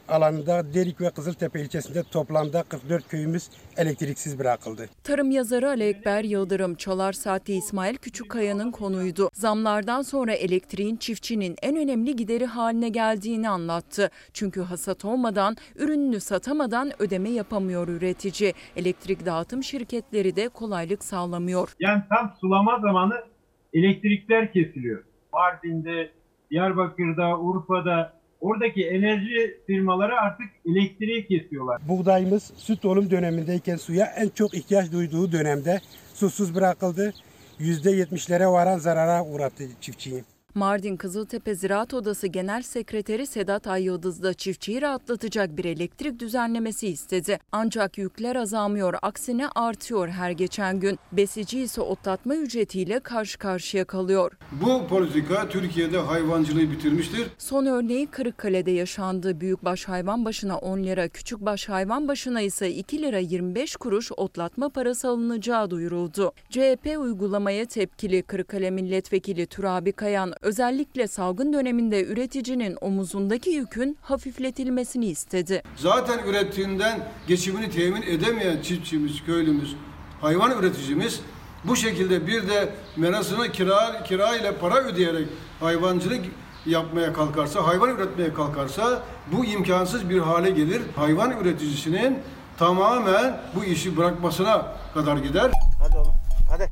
alanında 0.08 0.74
Derik 0.74 1.02
ve 1.02 1.10
Kızıltepe 1.10 1.62
ilçesinde 1.62 2.04
toplamda 2.04 2.64
44 2.64 3.08
köyümüz 3.08 3.50
elektriksiz 3.78 4.40
bırakıldı. 4.40 4.90
Tarım 5.04 5.32
yazarı 5.32 5.70
Ali 5.70 5.84
Ekber 5.84 6.24
Yıldırım, 6.24 6.76
Çalar 6.76 7.14
Saat'te 7.14 7.54
İsmail 7.54 7.96
Küçükkaya'nın 7.96 8.72
konuydu. 8.72 9.30
Zamlardan 9.34 10.02
sonra 10.02 10.34
elektriğin 10.34 10.98
çiftçinin 10.98 11.56
en 11.62 11.78
önemli 11.78 12.16
gideri 12.16 12.46
haline 12.46 12.90
geldiğini 12.90 13.50
anlattı. 13.50 14.10
Çünkü 14.34 14.62
hasat 14.62 15.06
olmadan, 15.06 15.56
ürününü 15.76 16.20
satamadan 16.20 16.92
ödeme 17.02 17.30
yapamıyor 17.30 17.88
üretici. 17.88 18.54
Elektrik 18.76 19.26
dağıtım 19.26 19.64
şirketleri 19.64 20.36
de 20.36 20.50
kolaylık 20.50 21.04
sağlamıyor. 21.04 21.76
Yani 21.80 22.04
tam 22.10 22.34
sulama 22.42 22.80
zamanı 22.80 23.35
elektrikler 23.76 24.54
kesiliyor. 24.54 25.04
Mardin'de, 25.34 26.10
Diyarbakır'da, 26.52 27.40
Urfa'da 27.40 28.14
oradaki 28.42 28.88
enerji 28.88 29.58
firmaları 29.68 30.16
artık 30.16 30.48
elektriği 30.66 31.28
kesiyorlar. 31.28 31.82
Buğdayımız 31.88 32.52
süt 32.56 32.86
olum 32.86 33.12
dönemindeyken 33.12 33.76
suya 33.76 34.06
en 34.06 34.30
çok 34.30 34.54
ihtiyaç 34.54 34.92
duyduğu 34.92 35.32
dönemde 35.32 35.80
susuz 36.14 36.56
bırakıldı. 36.56 37.14
%70'lere 37.60 38.52
varan 38.52 38.78
zarara 38.78 39.26
uğrattı 39.26 39.64
çiftçiyi. 39.82 40.24
Mardin 40.56 40.98
Kızıltepe 40.98 41.56
Ziraat 41.56 41.94
Odası 41.94 42.28
Genel 42.28 42.62
Sekreteri 42.62 43.28
Sedat 43.28 43.68
Ayyıldız 43.68 44.24
da 44.24 44.34
çiftçiyi 44.34 44.82
rahatlatacak 44.82 45.58
bir 45.58 45.66
elektrik 45.66 46.20
düzenlemesi 46.20 46.88
istedi. 46.88 47.40
Ancak 47.52 47.98
yükler 47.98 48.36
azalmıyor, 48.36 48.94
aksine 49.02 49.48
artıyor 49.56 50.08
her 50.08 50.32
geçen 50.32 50.80
gün. 50.80 51.00
Besici 51.12 51.60
ise 51.60 51.82
otlatma 51.82 52.36
ücretiyle 52.36 53.00
karşı 53.00 53.38
karşıya 53.38 53.86
kalıyor. 53.86 54.32
Bu 54.52 54.88
politika 54.88 55.50
Türkiye'de 55.50 55.98
hayvancılığı 55.98 56.72
bitirmiştir. 56.72 57.28
Son 57.38 57.66
örneği 57.66 58.08
Kırıkkale'de 58.08 58.72
yaşandı. 58.72 59.42
Büyükbaş 59.42 59.86
hayvan 59.86 60.26
başına 60.26 60.58
10 60.58 60.84
lira, 60.84 61.08
küçükbaş 61.08 61.70
hayvan 61.70 62.08
başına 62.08 62.42
ise 62.42 62.72
2 62.72 63.02
lira 63.02 63.20
25 63.20 63.76
kuruş 63.76 64.12
otlatma 64.18 64.70
parası 64.70 65.08
alınacağı 65.10 65.70
duyuruldu. 65.70 66.34
CHP 66.50 66.98
uygulamaya 67.00 67.66
tepkili 67.66 68.24
Kırıkkale 68.24 68.72
Milletvekili 68.72 69.46
Turabi 69.46 69.92
Kayan 69.92 70.34
özellikle 70.46 71.08
salgın 71.08 71.54
döneminde 71.54 72.06
üreticinin 72.06 72.78
omuzundaki 72.82 73.50
yükün 73.50 73.98
hafifletilmesini 74.02 75.06
istedi. 75.06 75.64
Zaten 75.76 76.20
ürettiğinden 76.28 77.00
geçimini 77.28 77.70
temin 77.70 78.02
edemeyen 78.02 78.62
çiftçimiz, 78.62 79.24
köylümüz, 79.26 79.76
hayvan 80.22 80.60
üreticimiz 80.60 81.22
bu 81.64 81.76
şekilde 81.76 82.28
bir 82.28 82.48
de 82.50 82.70
menasına 82.98 83.52
kira, 83.52 84.04
kira 84.04 84.36
ile 84.36 84.56
para 84.56 84.76
ödeyerek 84.76 85.28
hayvancılık 85.60 86.26
yapmaya 86.66 87.14
kalkarsa, 87.14 87.68
hayvan 87.68 87.90
üretmeye 87.90 88.34
kalkarsa 88.34 89.04
bu 89.32 89.46
imkansız 89.46 90.10
bir 90.10 90.20
hale 90.20 90.50
gelir. 90.50 90.82
Hayvan 90.96 91.42
üreticisinin 91.42 92.20
tamamen 92.58 93.40
bu 93.56 93.64
işi 93.64 93.98
bırakmasına 93.98 94.76
kadar 94.94 95.18
gider. 95.18 95.52
Hadi 95.80 95.98
oğlum, 95.98 96.14
hadi. 96.50 96.72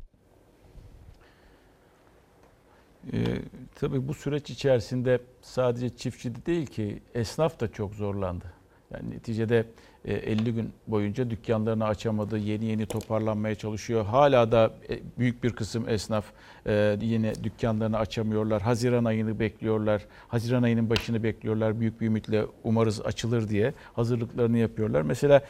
Ee, 3.13 3.62
tabii 3.75 4.07
bu 4.07 4.13
süreç 4.13 4.49
içerisinde 4.49 5.19
sadece 5.41 5.89
çiftçi 5.89 6.35
de 6.35 6.45
değil 6.45 6.65
ki 6.65 7.03
esnaf 7.13 7.59
da 7.59 7.71
çok 7.71 7.95
zorlandı. 7.95 8.45
Yani 8.91 9.11
neticede 9.11 9.65
e, 10.05 10.13
50 10.13 10.53
gün 10.53 10.73
boyunca 10.87 11.29
dükkanlarını 11.29 11.85
açamadı, 11.85 12.37
yeni 12.37 12.65
yeni 12.65 12.85
toparlanmaya 12.85 13.55
çalışıyor. 13.55 14.05
Hala 14.05 14.51
da 14.51 14.73
e, 14.89 14.99
büyük 15.19 15.43
bir 15.43 15.49
kısım 15.49 15.89
esnaf 15.89 16.25
e, 16.67 16.97
yine 17.01 17.43
dükkanlarını 17.43 17.97
açamıyorlar. 17.97 18.61
Haziran 18.61 19.05
ayını 19.05 19.39
bekliyorlar. 19.39 20.05
Haziran 20.27 20.63
ayının 20.63 20.89
başını 20.89 21.23
bekliyorlar. 21.23 21.79
Büyük 21.79 22.01
bir 22.01 22.05
ümitle 22.05 22.45
umarız 22.63 23.01
açılır 23.01 23.49
diye 23.49 23.73
hazırlıklarını 23.93 24.57
yapıyorlar. 24.57 25.01
Mesela 25.01 25.41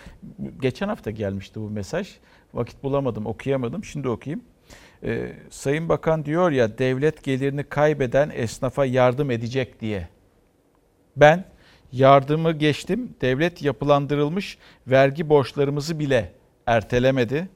geçen 0.62 0.88
hafta 0.88 1.12
gelmişti 1.12 1.60
bu 1.60 1.70
mesaj. 1.70 2.10
Vakit 2.54 2.84
bulamadım, 2.84 3.26
okuyamadım. 3.26 3.84
Şimdi 3.84 4.10
okuyayım. 4.10 4.44
Ee, 5.06 5.32
Sayın 5.50 5.90
Bakan 5.90 6.26
diyor 6.26 6.52
ya 6.52 6.78
devlet 6.78 7.24
gelirini 7.24 7.64
kaybeden 7.64 8.32
esnafa 8.34 8.86
yardım 8.86 9.32
edecek 9.32 9.82
diye. 9.82 10.08
Ben 11.16 11.46
yardımı 11.92 12.52
geçtim. 12.52 13.16
Devlet 13.22 13.62
yapılandırılmış 13.62 14.58
vergi 14.88 15.30
borçlarımızı 15.30 16.00
bile 16.00 16.32
ertelemedi. 16.66 17.50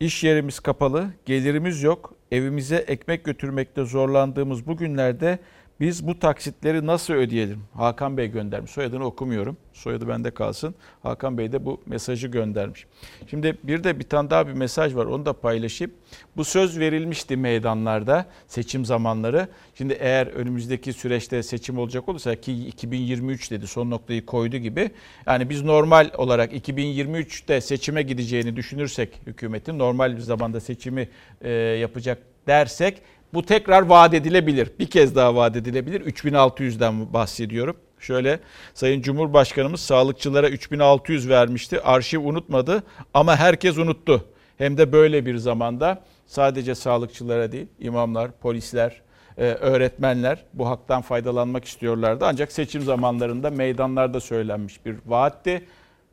İş 0.00 0.24
yerimiz 0.24 0.60
kapalı, 0.60 1.10
gelirimiz 1.26 1.82
yok. 1.82 2.14
Evimize 2.32 2.76
ekmek 2.76 3.24
götürmekte 3.24 3.84
zorlandığımız 3.84 4.66
bu 4.66 4.76
günlerde 4.76 5.38
biz 5.80 6.06
bu 6.06 6.18
taksitleri 6.18 6.86
nasıl 6.86 7.14
ödeyelim? 7.14 7.64
Hakan 7.74 8.16
Bey 8.16 8.26
göndermiş. 8.26 8.70
Soyadını 8.70 9.04
okumuyorum. 9.04 9.56
Soyadı 9.72 10.08
bende 10.08 10.30
kalsın. 10.30 10.74
Hakan 11.02 11.38
Bey 11.38 11.52
de 11.52 11.64
bu 11.64 11.80
mesajı 11.86 12.28
göndermiş. 12.28 12.86
Şimdi 13.30 13.58
bir 13.62 13.84
de 13.84 13.98
bir 13.98 14.04
tane 14.04 14.30
daha 14.30 14.48
bir 14.48 14.52
mesaj 14.52 14.94
var. 14.94 15.06
Onu 15.06 15.26
da 15.26 15.32
paylaşayım. 15.32 15.92
Bu 16.36 16.44
söz 16.44 16.78
verilmişti 16.78 17.36
meydanlarda 17.36 18.26
seçim 18.46 18.84
zamanları. 18.84 19.48
Şimdi 19.74 19.96
eğer 20.00 20.26
önümüzdeki 20.26 20.92
süreçte 20.92 21.42
seçim 21.42 21.78
olacak 21.78 22.08
olursa 22.08 22.36
ki 22.36 22.66
2023 22.66 23.50
dedi 23.50 23.66
son 23.66 23.90
noktayı 23.90 24.26
koydu 24.26 24.56
gibi. 24.56 24.90
Yani 25.26 25.50
biz 25.50 25.62
normal 25.62 26.10
olarak 26.16 26.52
2023'te 26.52 27.60
seçime 27.60 28.02
gideceğini 28.02 28.56
düşünürsek 28.56 29.20
hükümetin 29.26 29.78
normal 29.78 30.16
bir 30.16 30.22
zamanda 30.22 30.60
seçimi 30.60 31.08
e, 31.40 31.50
yapacak 31.50 32.18
dersek 32.46 33.02
bu 33.34 33.42
tekrar 33.42 33.82
vaat 33.82 34.14
edilebilir. 34.14 34.70
Bir 34.78 34.86
kez 34.86 35.16
daha 35.16 35.34
vaat 35.34 35.56
edilebilir. 35.56 36.00
3600'den 36.00 37.12
bahsediyorum. 37.12 37.76
Şöyle 38.00 38.40
Sayın 38.74 39.02
Cumhurbaşkanımız 39.02 39.80
sağlıkçılara 39.80 40.48
3600 40.48 41.28
vermişti. 41.28 41.80
Arşiv 41.80 42.20
unutmadı 42.20 42.82
ama 43.14 43.36
herkes 43.36 43.78
unuttu. 43.78 44.24
Hem 44.58 44.78
de 44.78 44.92
böyle 44.92 45.26
bir 45.26 45.36
zamanda 45.36 46.02
sadece 46.26 46.74
sağlıkçılara 46.74 47.52
değil, 47.52 47.66
imamlar, 47.80 48.30
polisler, 48.32 49.00
e, 49.38 49.44
öğretmenler 49.44 50.44
bu 50.54 50.68
haktan 50.68 51.02
faydalanmak 51.02 51.64
istiyorlardı. 51.64 52.24
Ancak 52.26 52.52
seçim 52.52 52.82
zamanlarında 52.82 53.50
meydanlarda 53.50 54.20
söylenmiş 54.20 54.86
bir 54.86 54.96
vaatti 55.06 55.64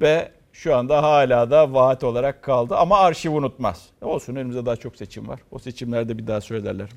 ve 0.01 0.31
şu 0.55 0.75
anda 0.75 1.03
hala 1.03 1.51
da 1.51 1.73
vaat 1.73 2.03
olarak 2.03 2.43
kaldı 2.43 2.75
ama 2.75 2.99
arşiv 2.99 3.31
unutmaz. 3.31 3.89
Olsun 4.01 4.35
önümüzde 4.35 4.65
daha 4.65 4.75
çok 4.75 4.95
seçim 4.95 5.27
var. 5.27 5.39
O 5.51 5.59
seçimlerde 5.59 6.17
bir 6.17 6.27
daha 6.27 6.41
söylerler. 6.41 6.89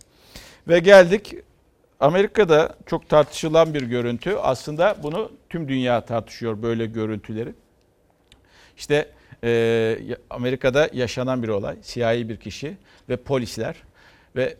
Ve 0.69 0.79
geldik 0.79 1.35
Amerika'da 2.01 2.77
çok 2.87 3.09
tartışılan 3.09 3.75
bir 3.75 3.83
görüntü. 3.83 4.37
Aslında 4.43 4.97
bunu 5.03 5.33
tüm 5.49 5.69
dünya 5.69 6.01
tartışıyor 6.01 6.63
böyle 6.63 6.87
görüntüleri. 6.87 7.55
İşte 8.77 9.09
e, 9.45 9.99
Amerika'da 10.31 10.89
yaşanan 10.93 11.43
bir 11.43 11.49
olay. 11.49 11.77
Siyahi 11.83 12.29
bir 12.29 12.37
kişi 12.37 12.77
ve 13.09 13.17
polisler 13.17 13.77
ve 14.37 14.57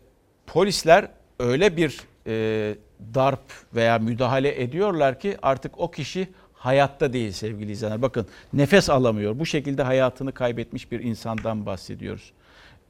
polisler 0.47 1.07
öyle 1.39 1.77
bir 1.77 2.01
e, 2.27 2.75
darp 3.15 3.41
veya 3.75 3.99
müdahale 3.99 4.61
ediyorlar 4.61 5.19
ki 5.19 5.37
artık 5.41 5.79
o 5.79 5.91
kişi 5.91 6.27
hayatta 6.59 7.13
değil 7.13 7.31
sevgili 7.31 7.71
izleyenler. 7.71 8.01
Bakın 8.01 8.27
nefes 8.53 8.89
alamıyor. 8.89 9.39
Bu 9.39 9.45
şekilde 9.45 9.83
hayatını 9.83 10.31
kaybetmiş 10.31 10.91
bir 10.91 10.99
insandan 10.99 11.65
bahsediyoruz. 11.65 12.33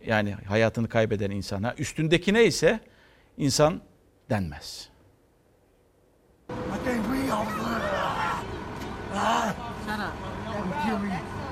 Yani 0.05 0.31
hayatını 0.31 0.89
kaybeden 0.89 1.31
insana. 1.31 1.75
Üstündekine 1.77 2.45
ise 2.45 2.79
insan 3.37 3.81
denmez. 4.29 4.89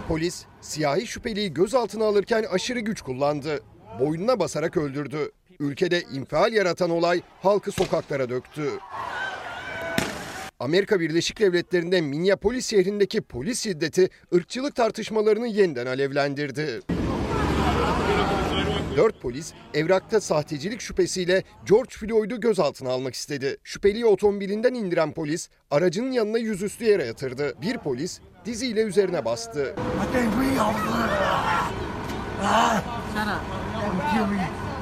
Polis 0.07 0.45
siyahi 0.61 1.07
şüpheliyi 1.07 1.53
gözaltına 1.53 2.05
alırken 2.05 2.45
aşırı 2.51 2.79
güç 2.79 3.01
kullandı. 3.01 3.59
Boynuna 3.99 4.39
basarak 4.39 4.77
öldürdü. 4.77 5.31
Ülkede 5.59 6.01
infial 6.01 6.53
yaratan 6.53 6.89
olay 6.89 7.21
halkı 7.41 7.71
sokaklara 7.71 8.29
döktü. 8.29 8.69
Amerika 10.59 10.99
Birleşik 10.99 11.39
Devletleri'nde 11.39 12.01
Minneapolis 12.01 12.69
şehrindeki 12.69 13.21
polis 13.21 13.63
şiddeti 13.63 14.09
ırkçılık 14.33 14.75
tartışmalarını 14.75 15.47
yeniden 15.47 15.85
alevlendirdi. 15.85 16.81
Dört 18.97 19.21
polis 19.21 19.53
evrakta 19.73 20.21
sahtecilik 20.21 20.81
şüphesiyle 20.81 21.43
George 21.69 21.89
Floyd'u 21.89 22.39
gözaltına 22.39 22.89
almak 22.89 23.13
istedi. 23.13 23.57
Şüpheliyi 23.63 24.05
otomobilinden 24.05 24.73
indiren 24.73 25.11
polis 25.13 25.49
aracının 25.71 26.11
yanına 26.11 26.37
yüzüstü 26.37 26.85
yere 26.85 27.05
yatırdı. 27.05 27.53
Bir 27.61 27.77
polis 27.77 28.19
diziyle 28.45 28.81
üzerine 28.81 29.25
bastı. 29.25 29.75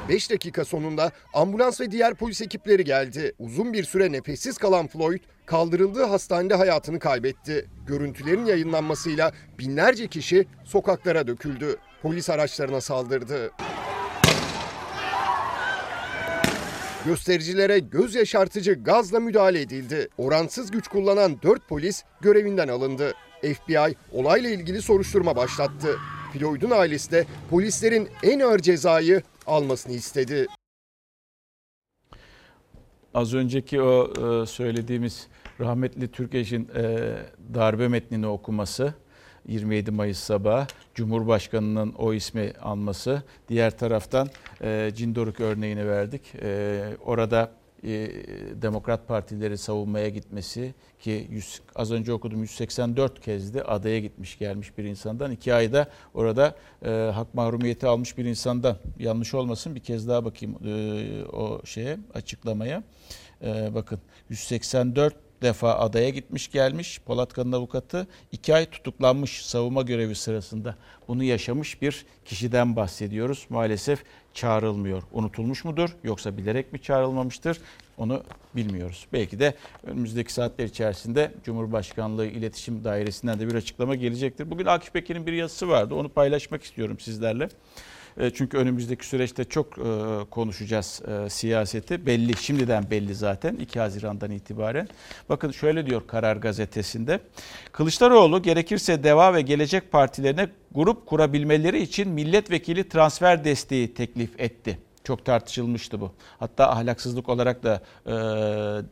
5 0.09 0.31
dakika 0.31 0.65
sonunda 0.65 1.11
ambulans 1.33 1.81
ve 1.81 1.91
diğer 1.91 2.15
polis 2.15 2.41
ekipleri 2.41 2.83
geldi. 2.83 3.33
Uzun 3.39 3.73
bir 3.73 3.83
süre 3.83 4.11
nefessiz 4.11 4.57
kalan 4.57 4.87
Floyd 4.87 5.19
kaldırıldığı 5.45 6.03
hastanede 6.03 6.55
hayatını 6.55 6.99
kaybetti. 6.99 7.65
Görüntülerin 7.87 8.45
yayınlanmasıyla 8.45 9.31
binlerce 9.59 10.07
kişi 10.07 10.47
sokaklara 10.63 11.27
döküldü. 11.27 11.75
Polis 12.01 12.29
araçlarına 12.29 12.81
saldırdı. 12.81 13.51
Göstericilere 17.05 17.79
göz 17.79 18.15
yaşartıcı 18.15 18.73
gazla 18.73 19.19
müdahale 19.19 19.61
edildi. 19.61 20.09
Oransız 20.17 20.71
güç 20.71 20.87
kullanan 20.87 21.41
4 21.43 21.67
polis 21.67 22.03
görevinden 22.21 22.67
alındı. 22.67 23.13
FBI 23.41 23.95
olayla 24.11 24.49
ilgili 24.49 24.81
soruşturma 24.81 25.35
başlattı. 25.35 25.97
Floyd'un 26.33 26.71
ailesi 26.71 27.11
de 27.11 27.25
polislerin 27.49 28.09
en 28.23 28.39
ağır 28.39 28.59
cezayı 28.59 29.21
almasını 29.47 29.93
istedi. 29.93 30.47
Az 33.13 33.33
önceki 33.33 33.81
o 33.81 34.07
e, 34.07 34.45
söylediğimiz 34.45 35.27
rahmetli 35.59 36.11
Türkeş'in 36.11 36.69
e, 36.75 37.15
darbe 37.53 37.87
metnini 37.87 38.27
okuması 38.27 38.93
27 39.47 39.91
Mayıs 39.91 40.19
sabahı 40.19 40.67
Cumhurbaşkanı'nın 40.93 41.93
o 41.93 42.13
ismi 42.13 42.53
alması. 42.61 43.23
Diğer 43.49 43.77
taraftan 43.77 44.29
e, 44.61 44.91
Cindoruk 44.95 45.39
örneğini 45.39 45.87
verdik. 45.87 46.21
E, 46.41 46.81
orada 47.05 47.51
e, 47.85 48.11
Demokrat 48.61 49.07
Partileri 49.07 49.57
savunmaya 49.57 50.09
gitmesi 50.09 50.73
ki 50.99 51.27
100, 51.29 51.61
az 51.75 51.91
önce 51.91 52.13
okudum 52.13 52.41
184 52.41 53.21
kezdi 53.21 53.63
adaya 53.63 53.99
gitmiş 53.99 54.37
gelmiş 54.39 54.77
bir 54.77 54.83
insandan. 54.83 55.31
iki 55.31 55.53
ayda 55.53 55.87
orada 56.13 56.55
e, 56.85 56.89
hak 56.89 57.33
mahrumiyeti 57.33 57.87
almış 57.87 58.17
bir 58.17 58.25
insandan 58.25 58.77
yanlış 58.99 59.33
olmasın 59.33 59.75
bir 59.75 59.79
kez 59.79 60.07
daha 60.07 60.25
bakayım 60.25 60.55
e, 60.65 61.25
o 61.25 61.65
şeye 61.65 61.97
açıklamaya. 62.13 62.83
E, 63.41 63.75
bakın 63.75 63.99
184 64.29 65.24
defa 65.41 65.75
adaya 65.75 66.09
gitmiş 66.09 66.51
gelmiş 66.51 67.01
Polatkan'ın 67.05 67.51
avukatı 67.51 68.07
iki 68.31 68.55
ay 68.55 68.65
tutuklanmış 68.65 69.45
savunma 69.45 69.81
görevi 69.81 70.15
sırasında. 70.15 70.75
Bunu 71.07 71.23
yaşamış 71.23 71.81
bir 71.81 72.05
kişiden 72.25 72.75
bahsediyoruz. 72.75 73.45
Maalesef 73.49 74.03
çağrılmıyor. 74.33 75.03
Unutulmuş 75.11 75.65
mudur 75.65 75.89
yoksa 76.03 76.37
bilerek 76.37 76.73
mi 76.73 76.81
çağrılmamıştır 76.81 77.61
onu 77.97 78.23
bilmiyoruz. 78.55 79.07
Belki 79.13 79.39
de 79.39 79.53
önümüzdeki 79.83 80.33
saatler 80.33 80.65
içerisinde 80.65 81.31
Cumhurbaşkanlığı 81.43 82.25
İletişim 82.25 82.83
Dairesi'nden 82.83 83.39
de 83.39 83.47
bir 83.47 83.55
açıklama 83.55 83.95
gelecektir. 83.95 84.51
Bugün 84.51 84.65
Akif 84.65 84.93
Peker'in 84.93 85.25
bir 85.25 85.33
yazısı 85.33 85.69
vardı. 85.69 85.95
Onu 85.95 86.09
paylaşmak 86.09 86.63
istiyorum 86.63 86.99
sizlerle. 86.99 87.49
E, 88.17 88.29
çünkü 88.29 88.57
önümüzdeki 88.57 89.07
süreçte 89.07 89.43
çok 89.43 89.77
e, 89.77 89.81
konuşacağız 90.29 91.01
e, 91.07 91.29
siyaseti. 91.29 92.05
Belli, 92.05 92.37
şimdiden 92.37 92.91
belli 92.91 93.15
zaten 93.15 93.55
2 93.55 93.79
Haziran'dan 93.79 94.31
itibaren. 94.31 94.87
Bakın 95.29 95.51
şöyle 95.51 95.85
diyor 95.85 96.01
Karar 96.07 96.35
Gazetesi'nde. 96.35 97.19
Kılıçdaroğlu 97.71 98.41
gerekirse 98.41 99.03
Deva 99.03 99.33
ve 99.33 99.41
Gelecek 99.41 99.91
Partilerine 99.91 100.47
grup 100.75 101.05
kurabilmeleri 101.05 101.81
için 101.81 102.09
milletvekili 102.09 102.89
transfer 102.89 103.43
desteği 103.43 103.93
teklif 103.93 104.39
etti. 104.39 104.79
Çok 105.03 105.25
tartışılmıştı 105.25 106.01
bu. 106.01 106.11
Hatta 106.39 106.71
ahlaksızlık 106.71 107.29
olarak 107.29 107.63
da 107.63 107.81
e, 108.05 108.13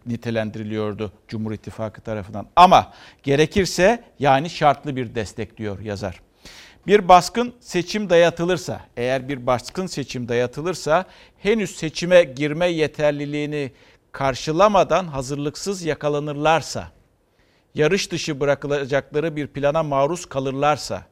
nitelendiriliyordu 0.05 1.11
Cumhur 1.27 1.51
İttifakı 1.51 2.01
tarafından. 2.01 2.47
Ama 2.55 2.93
gerekirse 3.23 4.03
yani 4.19 4.49
şartlı 4.49 4.95
bir 4.95 5.15
destek 5.15 5.57
diyor 5.57 5.79
yazar. 5.79 6.21
Bir 6.87 7.07
baskın 7.07 7.53
seçim 7.59 8.09
dayatılırsa, 8.09 8.81
eğer 8.97 9.29
bir 9.29 9.47
baskın 9.47 9.87
seçim 9.87 10.29
dayatılırsa 10.29 11.05
henüz 11.37 11.75
seçime 11.75 12.23
girme 12.23 12.67
yeterliliğini 12.67 13.71
karşılamadan 14.11 15.07
hazırlıksız 15.07 15.83
yakalanırlarsa, 15.83 16.91
yarış 17.75 18.11
dışı 18.11 18.39
bırakılacakları 18.39 19.35
bir 19.35 19.47
plana 19.47 19.83
maruz 19.83 20.25
kalırlarsa, 20.25 21.03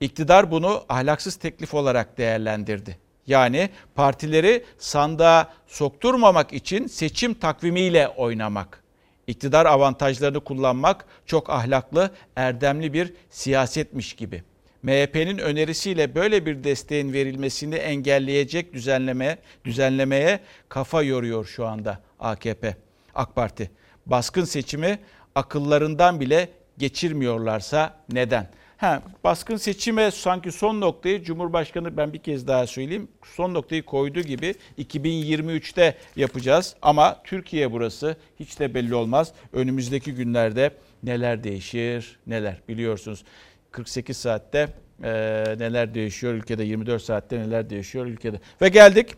iktidar 0.00 0.50
bunu 0.50 0.84
ahlaksız 0.88 1.36
teklif 1.36 1.74
olarak 1.74 2.18
değerlendirdi. 2.18 2.98
Yani 3.26 3.70
partileri 3.94 4.64
sandığa 4.78 5.52
sokturmamak 5.66 6.52
için 6.52 6.86
seçim 6.86 7.34
takvimiyle 7.34 8.08
oynamak. 8.08 8.82
İktidar 9.26 9.66
avantajlarını 9.66 10.40
kullanmak 10.40 11.04
çok 11.26 11.50
ahlaklı, 11.50 12.10
erdemli 12.36 12.92
bir 12.92 13.14
siyasetmiş 13.30 14.12
gibi.'' 14.12 14.51
MHP'nin 14.82 15.38
önerisiyle 15.38 16.14
böyle 16.14 16.46
bir 16.46 16.64
desteğin 16.64 17.12
verilmesini 17.12 17.74
engelleyecek 17.74 18.72
düzenleme 18.74 19.38
düzenlemeye 19.64 20.40
kafa 20.68 21.02
yoruyor 21.02 21.44
şu 21.44 21.66
anda 21.66 22.00
AKP, 22.20 22.76
AK 23.14 23.34
Parti. 23.34 23.70
Baskın 24.06 24.44
seçimi 24.44 24.98
akıllarından 25.34 26.20
bile 26.20 26.48
geçirmiyorlarsa 26.78 27.96
neden? 28.12 28.50
Ha, 28.76 29.02
baskın 29.24 29.56
seçime 29.56 30.10
sanki 30.10 30.52
son 30.52 30.80
noktayı 30.80 31.22
Cumhurbaşkanı 31.22 31.96
ben 31.96 32.12
bir 32.12 32.18
kez 32.18 32.46
daha 32.46 32.66
söyleyeyim 32.66 33.08
son 33.24 33.54
noktayı 33.54 33.82
koyduğu 33.82 34.20
gibi 34.20 34.54
2023'te 34.78 35.96
yapacağız 36.16 36.76
ama 36.82 37.22
Türkiye 37.24 37.72
burası 37.72 38.16
hiç 38.40 38.60
de 38.60 38.74
belli 38.74 38.94
olmaz. 38.94 39.32
Önümüzdeki 39.52 40.14
günlerde 40.14 40.70
neler 41.02 41.44
değişir 41.44 42.18
neler 42.26 42.60
biliyorsunuz. 42.68 43.24
48 43.72 44.16
saatte 44.16 44.68
e, 45.02 45.10
neler 45.58 45.94
değişiyor 45.94 46.34
ülkede, 46.34 46.64
24 46.64 47.02
saatte 47.02 47.38
neler 47.38 47.70
değişiyor 47.70 48.06
ülkede. 48.06 48.40
Ve 48.62 48.68
geldik. 48.68 49.14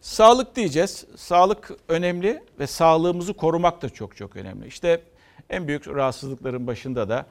Sağlık 0.00 0.56
diyeceğiz. 0.56 1.06
Sağlık 1.16 1.70
önemli 1.88 2.42
ve 2.58 2.66
sağlığımızı 2.66 3.34
korumak 3.34 3.82
da 3.82 3.88
çok 3.88 4.16
çok 4.16 4.36
önemli. 4.36 4.66
İşte 4.66 5.00
en 5.50 5.68
büyük 5.68 5.88
rahatsızlıkların 5.88 6.66
başında 6.66 7.08
da 7.08 7.26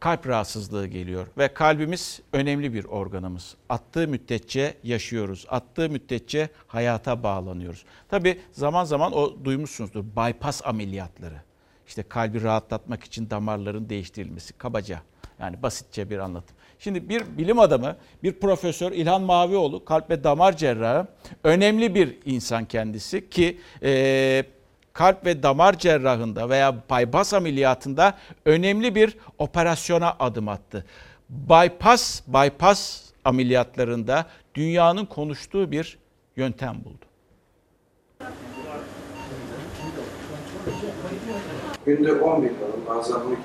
kalp 0.00 0.26
rahatsızlığı 0.26 0.86
geliyor 0.86 1.26
ve 1.38 1.54
kalbimiz 1.54 2.20
önemli 2.32 2.74
bir 2.74 2.84
organımız. 2.84 3.54
Attığı 3.68 4.08
müddetçe 4.08 4.74
yaşıyoruz. 4.82 5.46
Attığı 5.48 5.90
müddetçe 5.90 6.48
hayata 6.66 7.22
bağlanıyoruz. 7.22 7.84
Tabi 8.08 8.40
zaman 8.52 8.84
zaman 8.84 9.12
o 9.12 9.44
duymuşsunuzdur 9.44 10.04
bypass 10.04 10.62
ameliyatları. 10.64 11.40
İşte 11.86 12.02
kalbi 12.02 12.42
rahatlatmak 12.42 13.04
için 13.04 13.30
damarların 13.30 13.88
değiştirilmesi 13.88 14.52
kabaca. 14.52 15.02
Yani 15.40 15.62
basitçe 15.62 16.10
bir 16.10 16.18
anlatım. 16.18 16.56
Şimdi 16.78 17.08
bir 17.08 17.38
bilim 17.38 17.58
adamı, 17.58 17.96
bir 18.22 18.32
profesör 18.32 18.92
İlhan 18.92 19.22
Mavioğlu 19.22 19.84
kalp 19.84 20.10
ve 20.10 20.24
damar 20.24 20.56
cerrahı 20.56 21.06
önemli 21.44 21.94
bir 21.94 22.18
insan 22.24 22.64
kendisi 22.64 23.30
ki 23.30 23.60
e, 23.82 24.44
kalp 24.92 25.26
ve 25.26 25.42
damar 25.42 25.78
cerrahında 25.78 26.48
veya 26.48 26.76
bypass 26.90 27.34
ameliyatında 27.34 28.18
önemli 28.44 28.94
bir 28.94 29.16
operasyona 29.38 30.16
adım 30.18 30.48
attı. 30.48 30.84
Bypass, 31.28 32.22
bypass 32.26 33.04
ameliyatlarında 33.24 34.26
dünyanın 34.54 35.06
konuştuğu 35.06 35.72
bir 35.72 35.98
yöntem 36.36 36.84
buldu. 36.84 37.04
Günde 41.86 42.12
10 42.12 42.42
bin 42.42 42.48
adım, 42.48 42.80
bazen 42.88 43.14
12 43.14 43.26
bin, 43.28 43.34
12 43.34 43.44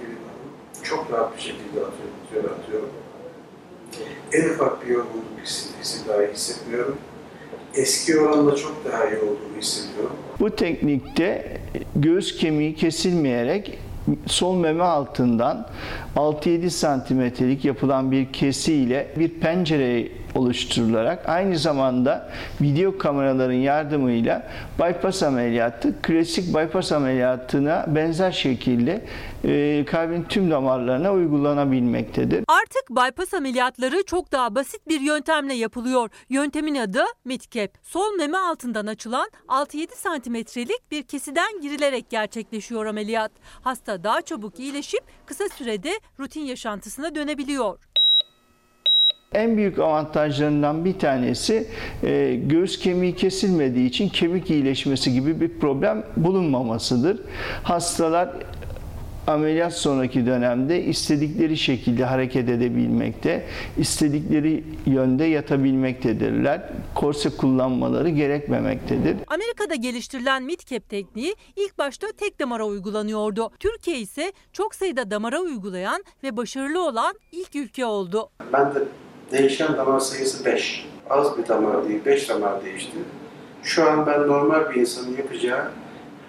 bin 0.00 0.16
adım 0.16 0.50
çok 0.82 1.12
rahat 1.12 1.36
bir 1.36 1.42
şekilde 1.42 1.80
atıyorum, 1.80 2.58
atıyorum. 2.62 2.88
En 4.32 4.54
ufak 4.54 4.86
bir 4.86 4.90
yorgunluk 4.90 5.24
hissi 5.44 6.08
dahi 6.08 6.32
hissetmiyorum. 6.32 6.96
Eski 7.74 8.20
oranla 8.20 8.56
çok 8.56 8.84
daha 8.84 9.10
iyi 9.10 9.16
olduğunu 9.16 9.58
hissediyorum. 9.60 10.16
Bu 10.40 10.56
teknikte 10.56 11.60
göğüs 11.96 12.36
kemiği 12.36 12.74
kesilmeyerek 12.74 13.78
sol 14.26 14.56
meme 14.56 14.84
altından 14.84 15.68
6-7 16.16 16.70
santimetrelik 16.70 17.64
yapılan 17.64 18.10
bir 18.10 18.32
kesiyle 18.32 19.08
bir 19.16 19.28
pencere 19.28 20.08
oluşturularak 20.34 21.28
aynı 21.28 21.58
zamanda 21.58 22.30
video 22.60 22.98
kameraların 22.98 23.52
yardımıyla 23.52 24.46
bypass 24.78 25.22
ameliyatı 25.22 26.02
klasik 26.02 26.54
bypass 26.54 26.92
ameliyatına 26.92 27.84
benzer 27.88 28.32
şekilde 28.32 29.04
e, 29.44 29.84
kalbin 29.84 30.22
tüm 30.28 30.50
damarlarına 30.50 31.12
uygulanabilmektedir. 31.12 32.44
Artık 32.48 32.90
bypass 32.90 33.34
ameliyatları 33.34 34.02
çok 34.06 34.32
daha 34.32 34.54
basit 34.54 34.88
bir 34.88 35.00
yöntemle 35.00 35.54
yapılıyor. 35.54 36.10
Yöntemin 36.28 36.74
adı 36.74 37.02
Midcap. 37.24 37.70
Sol 37.82 38.16
meme 38.18 38.38
altından 38.38 38.86
açılan 38.86 39.30
6-7 39.48 39.94
santimetrelik 39.94 40.90
bir 40.90 41.02
kesiden 41.02 41.60
girilerek 41.60 42.10
gerçekleşiyor 42.10 42.86
ameliyat. 42.86 43.32
Hasta 43.62 44.04
daha 44.04 44.22
çabuk 44.22 44.58
iyileşip 44.58 45.00
kısa 45.26 45.48
sürede 45.48 46.00
rutin 46.18 46.40
yaşantısına 46.40 47.14
dönebiliyor. 47.14 47.89
En 49.34 49.56
büyük 49.56 49.78
avantajlarından 49.78 50.84
bir 50.84 50.98
tanesi 50.98 51.66
e, 52.02 52.34
göğüs 52.46 52.78
kemiği 52.78 53.16
kesilmediği 53.16 53.88
için 53.88 54.08
kemik 54.08 54.50
iyileşmesi 54.50 55.12
gibi 55.12 55.40
bir 55.40 55.58
problem 55.58 56.06
bulunmamasıdır. 56.16 57.20
Hastalar 57.62 58.30
ameliyat 59.26 59.72
sonraki 59.72 60.26
dönemde 60.26 60.84
istedikleri 60.84 61.56
şekilde 61.56 62.04
hareket 62.04 62.48
edebilmekte, 62.48 63.46
istedikleri 63.78 64.64
yönde 64.86 65.24
yatabilmektedirler. 65.24 66.62
Korse 66.94 67.30
kullanmaları 67.30 68.08
gerekmemektedir. 68.08 69.16
Amerika'da 69.26 69.74
geliştirilen 69.74 70.42
midcap 70.42 70.88
tekniği 70.88 71.34
ilk 71.56 71.78
başta 71.78 72.06
tek 72.18 72.40
damara 72.40 72.66
uygulanıyordu. 72.66 73.50
Türkiye 73.58 73.98
ise 73.98 74.32
çok 74.52 74.74
sayıda 74.74 75.10
damara 75.10 75.40
uygulayan 75.40 76.04
ve 76.22 76.36
başarılı 76.36 76.86
olan 76.86 77.14
ilk 77.32 77.56
ülke 77.56 77.86
oldu. 77.86 78.30
Ben 78.52 78.74
de 78.74 78.78
değişen 79.30 79.76
damar 79.76 80.00
sayısı 80.00 80.44
5. 80.44 80.86
Az 81.10 81.38
bir 81.38 81.48
damar 81.48 81.88
değil, 81.88 82.04
5 82.06 82.28
damar 82.28 82.64
değişti. 82.64 82.98
Şu 83.62 83.90
an 83.90 84.06
ben 84.06 84.26
normal 84.26 84.70
bir 84.70 84.80
insanın 84.80 85.16
yapacağı 85.16 85.70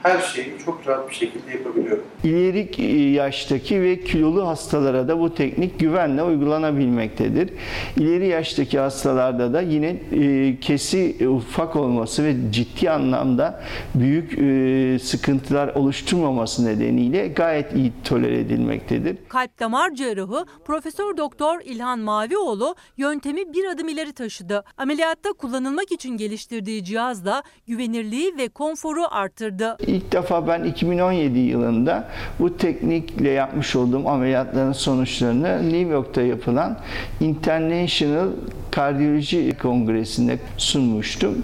her 0.03 0.19
şeyi 0.21 0.53
çok 0.65 0.87
rahat 0.87 1.09
bir 1.09 1.15
şekilde 1.15 1.51
yapabiliyorum. 1.51 2.03
İleri 2.23 3.11
yaştaki 3.11 3.81
ve 3.81 3.99
kilolu 3.99 4.47
hastalara 4.47 5.07
da 5.07 5.19
bu 5.19 5.35
teknik 5.35 5.79
güvenle 5.79 6.23
uygulanabilmektedir. 6.23 7.49
İleri 7.97 8.27
yaştaki 8.27 8.79
hastalarda 8.79 9.53
da 9.53 9.61
yine 9.61 9.87
e, 9.87 10.59
kesi 10.59 11.27
ufak 11.27 11.75
olması 11.75 12.23
ve 12.23 12.35
ciddi 12.51 12.89
anlamda 12.89 13.63
büyük 13.95 14.39
e, 14.39 14.99
sıkıntılar 14.99 15.67
oluşturmaması 15.67 16.65
nedeniyle 16.65 17.27
gayet 17.27 17.75
iyi 17.75 17.91
tolere 18.03 18.39
edilmektedir. 18.39 19.17
Kalp 19.29 19.59
damar 19.59 19.95
cerrahı 19.95 20.45
Profesör 20.65 21.17
Doktor 21.17 21.61
İlhan 21.65 21.99
Mavioğlu 21.99 22.75
yöntemi 22.97 23.53
bir 23.53 23.65
adım 23.65 23.87
ileri 23.87 24.13
taşıdı. 24.13 24.63
Ameliyatta 24.77 25.33
kullanılmak 25.33 25.91
için 25.91 26.17
geliştirdiği 26.17 26.83
cihazla 26.83 27.43
güvenirliği 27.67 28.37
ve 28.37 28.49
konforu 28.49 29.01
arttırdı. 29.11 29.77
İlk 29.91 30.11
defa 30.11 30.47
ben 30.47 30.63
2017 30.63 31.39
yılında 31.39 32.07
bu 32.39 32.57
teknikle 32.57 33.29
yapmış 33.29 33.75
olduğum 33.75 34.09
ameliyatların 34.09 34.71
sonuçlarını 34.71 35.63
New 35.63 35.91
York'ta 35.91 36.21
yapılan 36.21 36.77
International 37.19 38.27
Kardiyoloji 38.71 39.57
Kongresi'nde 39.61 40.39
sunmuştum. 40.57 41.43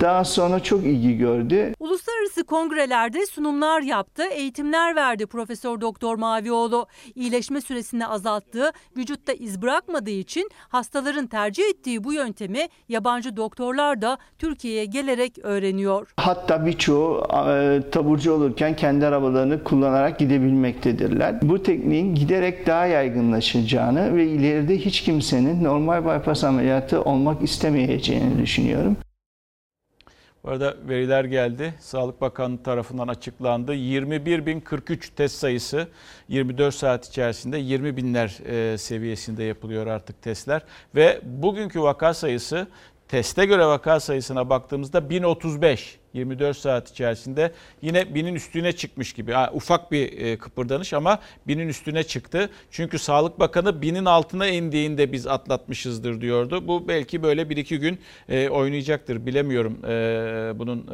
Daha 0.00 0.24
sonra 0.24 0.60
çok 0.60 0.84
ilgi 0.84 1.18
gördü. 1.18 1.74
Uluslararası 1.78 2.44
kongrelerde 2.44 3.26
sunumlar 3.26 3.80
yaptı, 3.80 4.22
eğitimler 4.22 4.96
verdi 4.96 5.26
Profesör 5.26 5.80
Doktor 5.80 6.16
Mavioğlu. 6.16 6.86
İyileşme 7.14 7.60
süresini 7.60 8.06
azalttığı, 8.06 8.72
vücutta 8.96 9.32
iz 9.32 9.62
bırakmadığı 9.62 10.10
için 10.10 10.50
hastaların 10.68 11.26
tercih 11.26 11.62
ettiği 11.70 12.04
bu 12.04 12.12
yöntemi 12.12 12.68
yabancı 12.88 13.36
doktorlar 13.36 14.02
da 14.02 14.18
Türkiye'ye 14.38 14.84
gelerek 14.84 15.38
öğreniyor. 15.42 16.14
Hatta 16.16 16.66
birçoğu 16.66 17.22
e, 17.48 17.82
taburcu 17.90 18.32
olurken 18.32 18.76
kendi 18.76 19.06
arabalarını 19.06 19.64
kullanarak 19.64 20.18
gidebilmektedirler. 20.18 21.42
Bu 21.42 21.62
tekniğin 21.62 22.14
giderek 22.14 22.66
daha 22.66 22.86
yaygınlaşacağını 22.86 24.16
ve 24.16 24.26
ileride 24.26 24.78
hiç 24.78 25.00
kimsenin 25.00 25.64
normal 25.64 26.04
bypass 26.04 26.44
ameliyatı 26.44 26.63
olmak 26.98 27.42
istemeyeceğini 27.42 28.38
düşünüyorum. 28.38 28.96
Bu 30.44 30.50
arada 30.50 30.74
veriler 30.88 31.24
geldi. 31.24 31.74
Sağlık 31.80 32.20
Bakanlığı 32.20 32.62
tarafından 32.62 33.08
açıklandı. 33.08 33.74
21.043 33.74 35.14
test 35.16 35.36
sayısı 35.36 35.88
24 36.28 36.74
saat 36.74 37.08
içerisinde 37.08 37.58
20 37.58 37.96
binler 37.96 38.38
e, 38.46 38.78
seviyesinde 38.78 39.44
yapılıyor 39.44 39.86
artık 39.86 40.22
testler. 40.22 40.62
Ve 40.94 41.20
bugünkü 41.22 41.80
vaka 41.80 42.14
sayısı 42.14 42.66
teste 43.08 43.46
göre 43.46 43.66
vaka 43.66 44.00
sayısına 44.00 44.50
baktığımızda 44.50 45.10
1035. 45.10 45.98
24 46.14 46.56
saat 46.56 46.90
içerisinde 46.90 47.52
yine 47.82 48.14
binin 48.14 48.34
üstüne 48.34 48.72
çıkmış 48.72 49.12
gibi. 49.12 49.34
Ufak 49.52 49.92
bir 49.92 50.18
e, 50.18 50.38
kıpırdanış 50.38 50.92
ama 50.92 51.18
binin 51.46 51.68
üstüne 51.68 52.02
çıktı. 52.02 52.50
Çünkü 52.70 52.98
Sağlık 52.98 53.40
Bakanı 53.40 53.82
binin 53.82 54.04
altına 54.04 54.46
indiğinde 54.46 55.12
biz 55.12 55.26
atlatmışızdır 55.26 56.20
diyordu. 56.20 56.68
Bu 56.68 56.88
belki 56.88 57.22
böyle 57.22 57.50
bir 57.50 57.56
iki 57.56 57.78
gün 57.78 57.98
e, 58.28 58.48
oynayacaktır 58.48 59.26
bilemiyorum 59.26 59.78
e, 59.84 60.52
bunun 60.58 60.86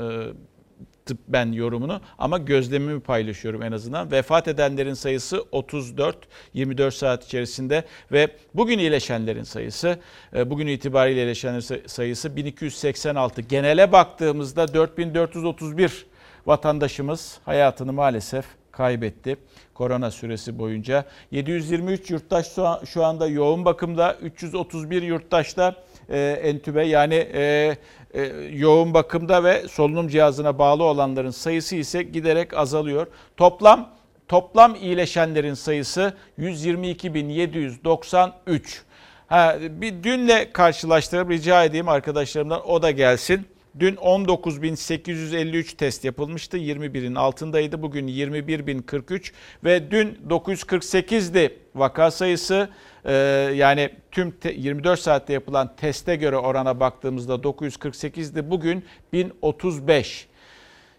e, 1.10 1.14
ben 1.28 1.52
yorumunu 1.52 2.00
ama 2.18 2.38
gözlemimi 2.38 3.00
paylaşıyorum 3.00 3.62
en 3.62 3.72
azından. 3.72 4.10
Vefat 4.10 4.48
edenlerin 4.48 4.94
sayısı 4.94 5.44
34 5.52 6.16
24 6.54 6.94
saat 6.94 7.24
içerisinde 7.24 7.84
ve 8.12 8.28
bugün 8.54 8.78
iyileşenlerin 8.78 9.42
sayısı 9.42 9.98
e, 10.36 10.50
bugün 10.50 10.66
itibariyle 10.66 11.20
iyileşenlerin 11.20 11.86
sayısı 11.86 12.36
1286. 12.36 13.40
Genele 13.40 13.92
baktığımızda 13.92 14.74
4431 14.74 16.06
vatandaşımız 16.46 17.38
hayatını 17.44 17.92
maalesef 17.92 18.44
kaybetti 18.72 19.36
korona 19.74 20.10
süresi 20.10 20.58
boyunca. 20.58 21.04
723 21.30 22.10
yurttaş 22.10 22.46
şu 22.86 23.04
anda 23.04 23.26
yoğun 23.26 23.64
bakımda, 23.64 24.14
331 24.14 25.02
yurttaşta 25.02 25.74
e, 26.10 26.40
entübe 26.42 26.86
yani 26.86 27.14
e, 27.14 27.76
e, 28.14 28.22
yoğun 28.52 28.94
bakımda 28.94 29.44
ve 29.44 29.68
solunum 29.68 30.08
cihazına 30.08 30.58
bağlı 30.58 30.84
olanların 30.84 31.30
sayısı 31.30 31.76
ise 31.76 32.02
giderek 32.02 32.54
azalıyor. 32.54 33.06
Toplam 33.36 33.90
toplam 34.28 34.74
iyileşenlerin 34.74 35.54
sayısı 35.54 36.14
122.793. 36.38 38.80
Ha, 39.26 39.56
bir 39.60 40.02
dünle 40.02 40.52
karşılaştırıp 40.52 41.30
rica 41.30 41.64
edeyim 41.64 41.88
arkadaşlarımdan 41.88 42.68
o 42.68 42.82
da 42.82 42.90
gelsin. 42.90 43.46
Dün 43.78 43.94
19.853 43.94 45.76
test 45.76 46.04
yapılmıştı. 46.04 46.58
21'in 46.58 47.14
altındaydı. 47.14 47.82
Bugün 47.82 48.08
21.043 48.08 49.32
ve 49.64 49.90
dün 49.90 50.18
948'di 50.28 51.58
vaka 51.74 52.10
sayısı. 52.10 52.68
Ee, 53.04 53.12
yani 53.54 53.90
tüm 54.10 54.34
24 54.54 55.00
saatte 55.00 55.32
yapılan 55.32 55.76
teste 55.76 56.16
göre 56.16 56.36
orana 56.36 56.80
baktığımızda 56.80 57.34
948'di. 57.34 58.50
Bugün 58.50 58.84
1035. 59.12 60.30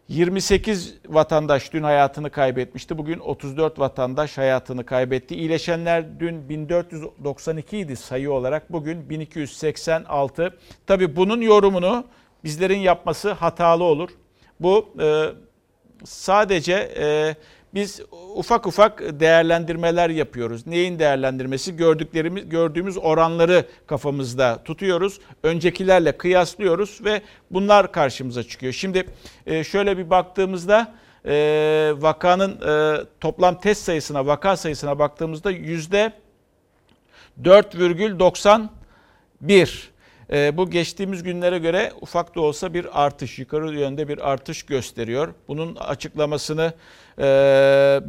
28 0.08 0.96
vatandaş 1.08 1.74
dün 1.74 1.84
hayatını 1.84 2.30
kaybetmişti. 2.30 2.98
Bugün 2.98 3.20
34 3.20 3.80
vatandaş 3.80 4.38
hayatını 4.38 4.86
kaybetti. 4.86 5.36
İyileşenler 5.36 6.20
dün 6.20 6.50
1492 6.50 7.78
idi 7.78 7.96
sayı 7.96 8.32
olarak. 8.32 8.72
Bugün 8.72 9.10
1286. 9.10 10.58
Tabi 10.88 11.16
bunun 11.16 11.42
yorumunu 11.42 12.06
bizlerin 12.44 12.80
yapması 12.80 13.32
hatalı 13.32 13.84
olur. 13.84 14.10
Bu 14.60 14.94
e, 15.02 15.26
sadece 16.04 16.74
e, 16.98 17.36
biz 17.74 18.02
ufak 18.36 18.68
ufak 18.68 19.20
değerlendirmeler 19.20 20.10
yapıyoruz. 20.10 20.68
Neyin 20.68 21.00
değerlendirmesi? 21.00 21.76
Gördüklerimiz, 21.76 22.50
gördüğümüz 22.50 22.98
oranları 22.98 23.66
kafamızda 23.88 24.64
tutuyoruz. 24.64 25.20
Öncekilerle 25.44 26.18
kıyaslıyoruz 26.18 27.00
ve 27.06 27.22
bunlar 27.52 27.92
karşımıza 27.92 28.44
çıkıyor. 28.44 28.74
Şimdi 28.74 29.06
e, 29.46 29.64
şöyle 29.64 29.98
bir 29.98 30.10
baktığımızda 30.10 30.96
e, 31.26 31.94
vakanın 31.98 32.62
e, 32.62 32.98
toplam 33.20 33.60
test 33.60 33.84
sayısına, 33.84 34.26
vaka 34.26 34.58
sayısına 34.58 35.00
baktığımızda 35.00 35.52
yüzde 35.52 36.14
4,91 37.44 39.92
e, 40.32 40.58
bu 40.58 40.70
geçtiğimiz 40.70 41.24
günlere 41.24 41.60
göre 41.60 41.94
ufak 42.02 42.36
da 42.36 42.42
olsa 42.42 42.74
bir 42.74 43.04
artış, 43.04 43.40
yukarı 43.40 43.80
yönde 43.80 44.08
bir 44.08 44.32
artış 44.32 44.64
gösteriyor. 44.64 45.34
Bunun 45.48 45.76
açıklamasını 45.76 46.74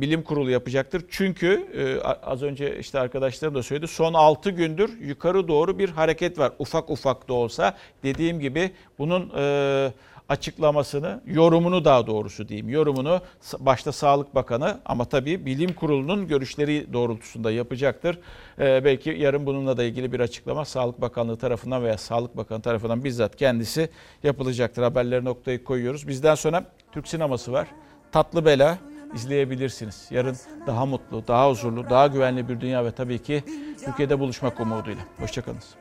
bilim 0.01 0.23
kurulu 0.23 0.51
yapacaktır. 0.51 1.05
Çünkü 1.11 1.67
e, 1.77 2.03
az 2.03 2.43
önce 2.43 2.79
işte 2.79 3.01
arkadaşlarım 3.01 3.55
da 3.55 3.63
söyledi 3.63 3.89
son 3.89 4.15
6 4.15 4.51
gündür 4.51 5.01
yukarı 5.01 5.49
doğru 5.49 5.79
bir 5.79 5.89
hareket 5.89 6.39
var. 6.39 6.53
Ufak 6.59 6.91
ufak 6.91 7.29
da 7.29 7.35
olsa 7.35 7.77
dediğim 8.03 8.41
gibi 8.41 8.71
bunun 8.99 9.33
e, 9.37 9.93
açıklamasını, 10.33 11.21
yorumunu 11.27 11.85
daha 11.85 12.07
doğrusu 12.07 12.49
diyeyim. 12.49 12.69
Yorumunu 12.69 13.21
başta 13.59 13.93
Sağlık 13.93 14.35
Bakanı 14.35 14.81
ama 14.85 15.05
tabii 15.05 15.47
Bilim 15.47 15.73
Kurulu'nun 15.73 16.29
görüşleri 16.29 16.93
doğrultusunda 16.93 17.51
yapacaktır. 17.51 18.19
Ee, 18.59 18.85
belki 18.85 19.11
yarın 19.11 19.47
bununla 19.47 19.77
da 19.77 19.85
ilgili 19.85 20.13
bir 20.13 20.21
açıklama 20.21 20.65
Sağlık 20.65 21.01
Bakanlığı 21.01 21.37
tarafından 21.37 21.85
veya 21.85 21.99
Sağlık 21.99 22.37
Bakanı 22.37 22.63
tarafından 22.63 23.05
bizzat 23.05 23.37
kendisi 23.37 23.89
yapılacaktır. 24.23 24.83
Haberleri 24.83 25.25
noktayı 25.25 25.65
koyuyoruz. 25.65 26.09
Bizden 26.09 26.35
sonra 26.35 26.65
Türk 26.93 27.09
sineması 27.09 27.53
var. 27.53 27.69
Tatlı 28.13 28.45
Bela 28.45 28.79
izleyebilirsiniz. 29.15 30.07
Yarın 30.11 30.37
daha 30.67 30.87
mutlu, 30.87 31.27
daha 31.29 31.51
huzurlu, 31.51 31.91
daha 31.91 32.07
güvenli 32.07 32.49
bir 32.49 32.61
dünya 32.61 32.85
ve 32.85 32.93
tabii 32.93 33.19
ki 33.23 33.45
Türkiye'de 33.85 34.19
buluşmak 34.19 34.61
umuduyla. 34.61 35.03
Hoşçakalınız. 35.19 35.75